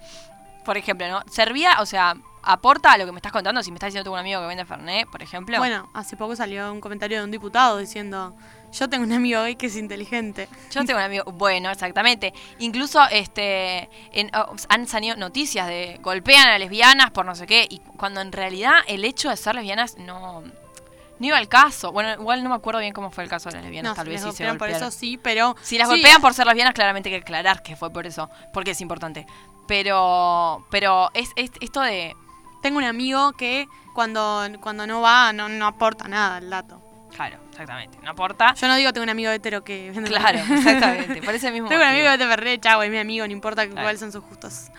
por 0.70 0.78
ejemplo, 0.78 1.08
¿no? 1.08 1.24
Servía, 1.32 1.78
o 1.80 1.86
sea, 1.88 2.16
aporta 2.44 2.92
a 2.92 2.98
lo 3.00 3.08
que 3.08 3.12
me 3.12 3.18
estás 3.18 3.32
contando. 3.32 3.64
Si 3.64 3.72
me 3.72 3.78
estás 3.78 3.88
diciendo 3.88 4.04
tengo 4.04 4.14
un 4.14 4.20
amigo 4.20 4.40
que 4.40 4.46
vende 4.46 4.66
Fernet, 4.66 5.08
por 5.10 5.24
ejemplo. 5.24 5.58
Bueno, 5.58 5.90
hace 5.96 6.16
poco 6.16 6.36
salió 6.36 6.72
un 6.72 6.80
comentario 6.80 7.18
de 7.18 7.24
un 7.24 7.32
diputado 7.32 7.80
diciendo, 7.80 8.36
yo 8.72 8.88
tengo 8.88 9.04
un 9.04 9.12
amigo 9.12 9.42
gay 9.42 9.56
que 9.56 9.66
es 9.66 9.76
inteligente. 9.76 10.48
Yo 10.70 10.86
tengo 10.86 11.00
un 11.00 11.06
amigo, 11.06 11.24
bueno, 11.32 11.72
exactamente. 11.72 12.36
Incluso 12.60 13.02
este 13.10 13.90
en- 14.12 14.30
oh, 14.36 14.56
han 14.70 14.86
salido 14.88 15.16
noticias 15.16 15.66
de 15.68 15.98
golpean 16.04 16.48
a 16.50 16.60
lesbianas 16.60 17.10
por 17.10 17.26
no 17.26 17.34
sé 17.34 17.48
qué, 17.48 17.66
y 17.68 17.80
cuando 17.98 18.22
en 18.22 18.32
realidad 18.32 18.74
el 18.88 19.06
hecho 19.06 19.32
de 19.32 19.38
ser 19.38 19.56
lesbianas 19.56 19.98
no, 19.98 20.42
no 20.42 21.26
iba 21.26 21.38
al 21.40 21.48
caso. 21.50 21.92
Bueno, 21.92 22.14
igual 22.14 22.44
no 22.44 22.50
me 22.52 22.56
acuerdo 22.58 22.80
bien 22.80 22.94
cómo 22.94 23.10
fue 23.10 23.24
el 23.24 23.30
caso 23.32 23.50
de 23.50 23.56
las 23.56 23.64
lesbianas, 23.64 23.90
No, 23.90 23.96
tal 23.96 24.06
si 24.06 24.12
vez 24.12 24.22
sí 24.22 24.32
se 24.34 24.44
por 24.44 24.50
golpearon. 24.60 24.76
eso 24.88 24.92
sí, 24.92 25.18
pero... 25.18 25.56
Si 25.64 25.80
las 25.80 25.88
sí, 25.90 25.96
golpean 25.96 26.22
por 26.22 26.36
ser 26.36 26.46
lesbianas, 26.46 26.76
claramente 26.76 27.10
hay 27.10 27.16
que 27.16 27.22
aclarar 27.24 27.64
que 27.64 27.76
fue 27.76 27.90
por 27.92 28.06
eso, 28.06 28.30
porque 28.54 28.72
es 28.72 28.82
importante. 28.82 29.26
Pero, 29.70 30.66
pero 30.72 31.10
es, 31.14 31.30
es 31.36 31.52
esto 31.62 31.80
de, 31.82 32.16
Tengo 32.62 32.80
un 32.80 32.84
amigo 32.84 33.32
que 33.34 33.68
cuando, 33.94 34.44
cuando 34.62 34.86
no 34.88 35.00
va 35.02 35.32
no, 35.32 35.48
no 35.48 35.68
aporta 35.68 36.08
nada 36.08 36.38
al 36.38 36.50
dato. 36.50 36.82
claro, 37.16 37.38
exactamente, 37.52 37.98
no 38.02 38.10
aporta. 38.12 38.54
Yo 38.56 38.68
no 38.68 38.76
digo 38.76 38.92
tengo 38.92 39.04
un 39.04 39.10
amigo 39.12 39.30
hetero 39.32 39.64
que 39.64 39.92
vende 39.92 40.10
Claro, 40.10 40.40
exactamente, 40.50 41.22
por 41.22 41.36
ese 41.36 41.52
mismo 41.52 41.70
Tengo 41.70 41.84
un 41.84 41.88
amigo 41.88 42.10
que 42.12 42.18
te 42.18 42.26
perre, 42.28 42.60
chavo, 42.60 42.82
es 42.84 42.90
mi 42.90 42.98
amigo, 42.98 43.26
no 43.28 43.32
importa 43.32 43.66
Claro. 43.68 43.82
cuáles 43.84 44.00
son 44.00 44.12
sus 44.12 44.24
gustos. 44.24 44.72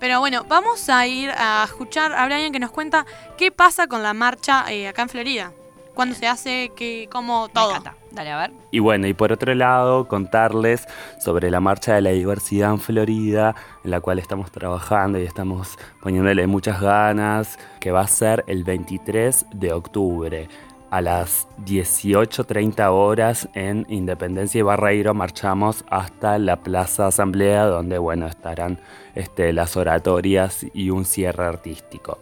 Pero 0.00 0.18
bueno, 0.18 0.44
vamos 0.48 0.88
a 0.88 1.06
ir 1.06 1.30
a 1.30 1.62
escuchar 1.64 2.12
a 2.12 2.24
Brian 2.26 2.50
que 2.50 2.58
nos 2.58 2.72
cuenta 2.72 3.06
qué 3.38 3.52
pasa 3.52 3.86
con 3.86 4.02
la 4.02 4.12
marcha 4.12 4.64
eh, 4.72 4.88
acá 4.88 5.02
en 5.02 5.08
Florida. 5.08 5.52
¿Cuándo 5.94 6.16
se 6.16 6.26
hace? 6.26 6.72
Qué, 6.74 7.08
¿Cómo? 7.12 7.46
Me 7.46 7.52
Todo. 7.52 7.70
encanta. 7.70 7.94
Dale, 8.12 8.30
a 8.30 8.38
ver. 8.38 8.52
Y 8.70 8.78
bueno, 8.78 9.06
y 9.06 9.14
por 9.14 9.32
otro 9.32 9.54
lado, 9.54 10.06
contarles 10.06 10.86
sobre 11.18 11.50
la 11.50 11.60
Marcha 11.60 11.94
de 11.94 12.02
la 12.02 12.10
Diversidad 12.10 12.70
en 12.70 12.78
Florida, 12.78 13.54
en 13.84 13.90
la 13.90 14.00
cual 14.00 14.18
estamos 14.18 14.50
trabajando 14.50 15.18
y 15.18 15.24
estamos 15.24 15.78
poniéndole 16.00 16.46
muchas 16.46 16.80
ganas, 16.80 17.58
que 17.80 17.90
va 17.90 18.02
a 18.02 18.06
ser 18.06 18.44
el 18.46 18.64
23 18.64 19.46
de 19.54 19.72
octubre. 19.72 20.48
A 20.90 21.00
las 21.00 21.48
18.30 21.64 22.90
horas 22.90 23.48
en 23.54 23.86
Independencia 23.88 24.58
y 24.58 24.62
Barreiro 24.62 25.14
marchamos 25.14 25.86
hasta 25.88 26.38
la 26.38 26.56
Plaza 26.56 27.06
Asamblea, 27.06 27.64
donde 27.64 27.96
bueno, 27.96 28.26
estarán 28.26 28.78
este, 29.14 29.54
las 29.54 29.78
oratorias 29.78 30.66
y 30.74 30.90
un 30.90 31.06
cierre 31.06 31.46
artístico. 31.46 32.18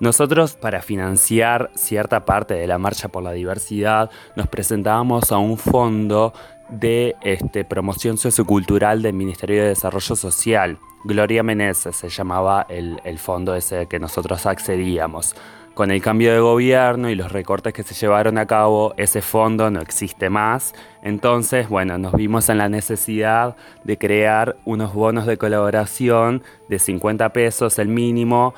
Nosotros, 0.00 0.54
para 0.54 0.80
financiar 0.80 1.70
cierta 1.74 2.24
parte 2.24 2.54
de 2.54 2.68
la 2.68 2.78
Marcha 2.78 3.08
por 3.08 3.22
la 3.22 3.32
Diversidad, 3.32 4.10
nos 4.36 4.46
presentábamos 4.46 5.32
a 5.32 5.38
un 5.38 5.58
fondo 5.58 6.32
de 6.68 7.16
este, 7.22 7.64
promoción 7.64 8.16
sociocultural 8.16 9.02
del 9.02 9.14
Ministerio 9.14 9.62
de 9.62 9.70
Desarrollo 9.70 10.14
Social. 10.14 10.78
Gloria 11.04 11.42
Meneses 11.42 11.96
se 11.96 12.08
llamaba 12.10 12.66
el, 12.68 13.00
el 13.04 13.18
fondo 13.18 13.56
ese 13.56 13.86
que 13.86 13.98
nosotros 13.98 14.46
accedíamos. 14.46 15.34
Con 15.74 15.92
el 15.92 16.02
cambio 16.02 16.32
de 16.32 16.40
gobierno 16.40 17.08
y 17.08 17.14
los 17.14 17.30
recortes 17.30 17.72
que 17.72 17.84
se 17.84 17.94
llevaron 17.94 18.36
a 18.36 18.46
cabo, 18.46 18.94
ese 18.96 19.22
fondo 19.22 19.70
no 19.70 19.80
existe 19.80 20.28
más. 20.28 20.74
Entonces, 21.02 21.68
bueno, 21.68 21.98
nos 21.98 22.14
vimos 22.14 22.48
en 22.48 22.58
la 22.58 22.68
necesidad 22.68 23.54
de 23.84 23.96
crear 23.96 24.56
unos 24.64 24.92
bonos 24.92 25.24
de 25.26 25.36
colaboración 25.36 26.42
de 26.68 26.80
50 26.80 27.32
pesos 27.32 27.78
el 27.78 27.86
mínimo, 27.86 28.54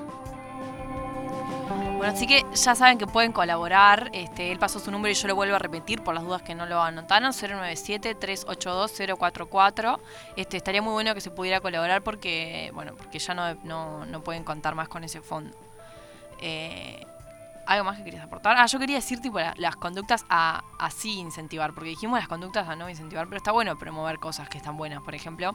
Bueno, 2.00 2.14
así 2.14 2.26
que 2.28 2.46
ya 2.54 2.76
saben 2.76 2.98
que 2.98 3.08
pueden 3.08 3.34
colaborar. 3.34 4.10
Este, 4.14 4.54
él 4.54 4.58
pasó 4.58 4.80
su 4.80 4.90
número 4.90 5.12
y 5.12 5.16
yo 5.16 5.28
lo 5.28 5.36
vuelvo 5.36 5.58
a 5.58 5.60
repetir 5.60 6.02
por 6.02 6.16
las 6.16 6.24
dudas 6.24 6.42
que 6.42 6.56
no 6.56 6.66
lo 6.66 6.82
anotaron. 6.82 7.34
097-382-044. 7.34 10.00
Este, 10.38 10.56
estaría 10.56 10.82
muy 10.82 10.94
bueno 10.94 11.14
que 11.14 11.20
se 11.20 11.30
pudiera 11.30 11.60
colaborar 11.60 12.02
porque, 12.02 12.72
bueno, 12.74 12.94
porque 12.96 13.20
ya 13.20 13.34
no, 13.34 13.54
no, 13.66 14.06
no 14.06 14.22
pueden 14.24 14.46
contar 14.46 14.76
más 14.76 14.88
con 14.88 15.04
ese 15.04 15.20
fondo. 15.20 15.58
Eh, 16.42 17.06
¿Algo 17.68 17.84
más 17.84 17.98
que 17.98 18.06
querías 18.06 18.24
aportar? 18.24 18.56
Ah, 18.58 18.66
yo 18.66 18.80
quería 18.80 18.96
decir 18.96 19.20
tipo 19.22 19.38
la- 19.38 19.54
las 19.58 19.76
conductas 19.76 20.24
a, 20.30 20.64
a 20.80 20.92
sí 20.92 21.20
incentivar, 21.20 21.74
porque 21.74 21.90
dijimos 21.90 22.18
las 22.18 22.30
conductas 22.30 22.70
a 22.70 22.78
no 22.78 22.90
incentivar, 22.90 23.26
pero 23.28 23.36
está 23.38 23.52
bueno 23.52 23.78
promover 23.78 24.20
cosas 24.20 24.48
que 24.48 24.58
están 24.58 24.78
buenas. 24.78 25.02
Por 25.04 25.16
ejemplo, 25.16 25.54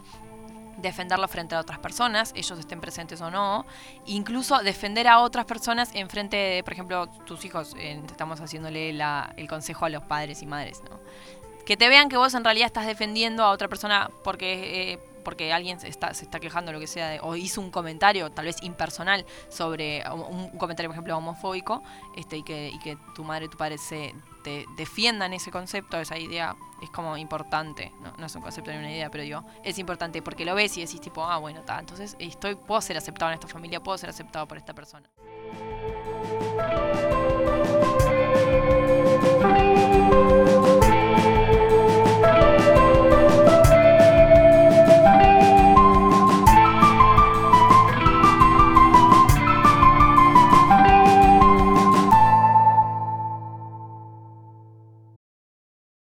defenderlo 0.77 1.29
frente 1.29 1.55
a 1.55 1.61
otras 1.61 1.79
personas, 1.79 2.33
ellos 2.35 2.59
estén 2.59 2.81
presentes 2.81 3.21
o 3.21 3.31
no. 3.31 3.67
Incluso 4.07 4.59
defender 4.59 5.09
a 5.09 5.21
otras 5.21 5.45
personas 5.45 5.91
en 5.95 6.09
frente 6.09 6.37
de, 6.37 6.65
por 6.65 6.73
ejemplo, 6.73 7.07
tus 7.27 7.45
hijos. 7.45 7.75
eh, 7.79 8.01
estamos 8.07 8.41
haciéndole 8.41 8.91
el 8.91 9.49
consejo 9.49 9.85
a 9.85 9.89
los 9.89 10.03
padres 10.05 10.43
y 10.43 10.47
madres, 10.47 10.83
¿no? 10.89 11.01
Que 11.65 11.77
te 11.77 11.89
vean 11.89 12.09
que 12.09 12.17
vos 12.17 12.35
en 12.35 12.45
realidad 12.45 12.67
estás 12.67 12.87
defendiendo 12.87 13.43
a 13.43 13.51
otra 13.51 13.69
persona 13.69 14.11
porque, 14.23 14.93
eh, 14.93 14.99
porque 15.25 15.53
alguien 15.53 15.81
se 15.81 15.89
está, 15.89 16.13
se 16.13 16.25
está 16.25 16.39
quejando, 16.39 16.73
lo 16.73 16.81
que 16.81 16.87
sea, 16.87 17.19
o 17.23 17.37
hizo 17.37 17.61
un 17.61 17.71
comentario, 17.71 18.31
tal 18.31 18.45
vez 18.45 18.63
impersonal, 18.63 19.25
sobre 19.49 20.05
un, 20.11 20.51
un 20.53 20.59
comentario, 20.59 20.91
por 20.91 20.97
ejemplo, 20.97 21.17
homofóbico, 21.17 21.83
este, 22.17 22.37
y, 22.37 22.43
que, 22.43 22.69
y 22.69 22.79
que 22.81 22.99
tu 23.15 23.25
madre 23.25 23.49
tu 23.49 23.57
padre 23.57 23.79
se 23.79 24.15
defiendan 24.77 25.33
ese 25.33 25.51
concepto, 25.51 25.99
esa 25.99 26.19
idea, 26.19 26.57
es 26.83 26.91
como 26.91 27.17
importante. 27.17 27.93
No, 28.19 28.27
es 28.27 28.35
un 28.35 28.43
concepto 28.43 28.71
ni 28.71 28.79
una 28.79 28.93
idea, 28.93 29.11
pero 29.11 29.25
digo, 29.25 29.45
es 29.63 29.79
importante 29.79 30.23
porque 30.23 30.45
lo 30.45 30.55
ves 30.55 30.77
y 30.77 30.83
decís 30.83 31.01
tipo, 31.01 31.25
ah, 31.25 31.39
bueno, 31.39 31.61
está, 31.61 31.79
entonces 31.79 32.17
estoy, 32.19 32.55
puedo 32.55 32.81
ser 32.81 32.97
aceptado 32.97 33.31
en 33.31 33.35
esta 33.35 33.49
familia, 33.49 33.83
puedo 33.83 33.99
ser 33.99 34.11
aceptado 34.11 34.47
por 34.47 34.59
esta 34.59 34.75
persona. 34.75 35.09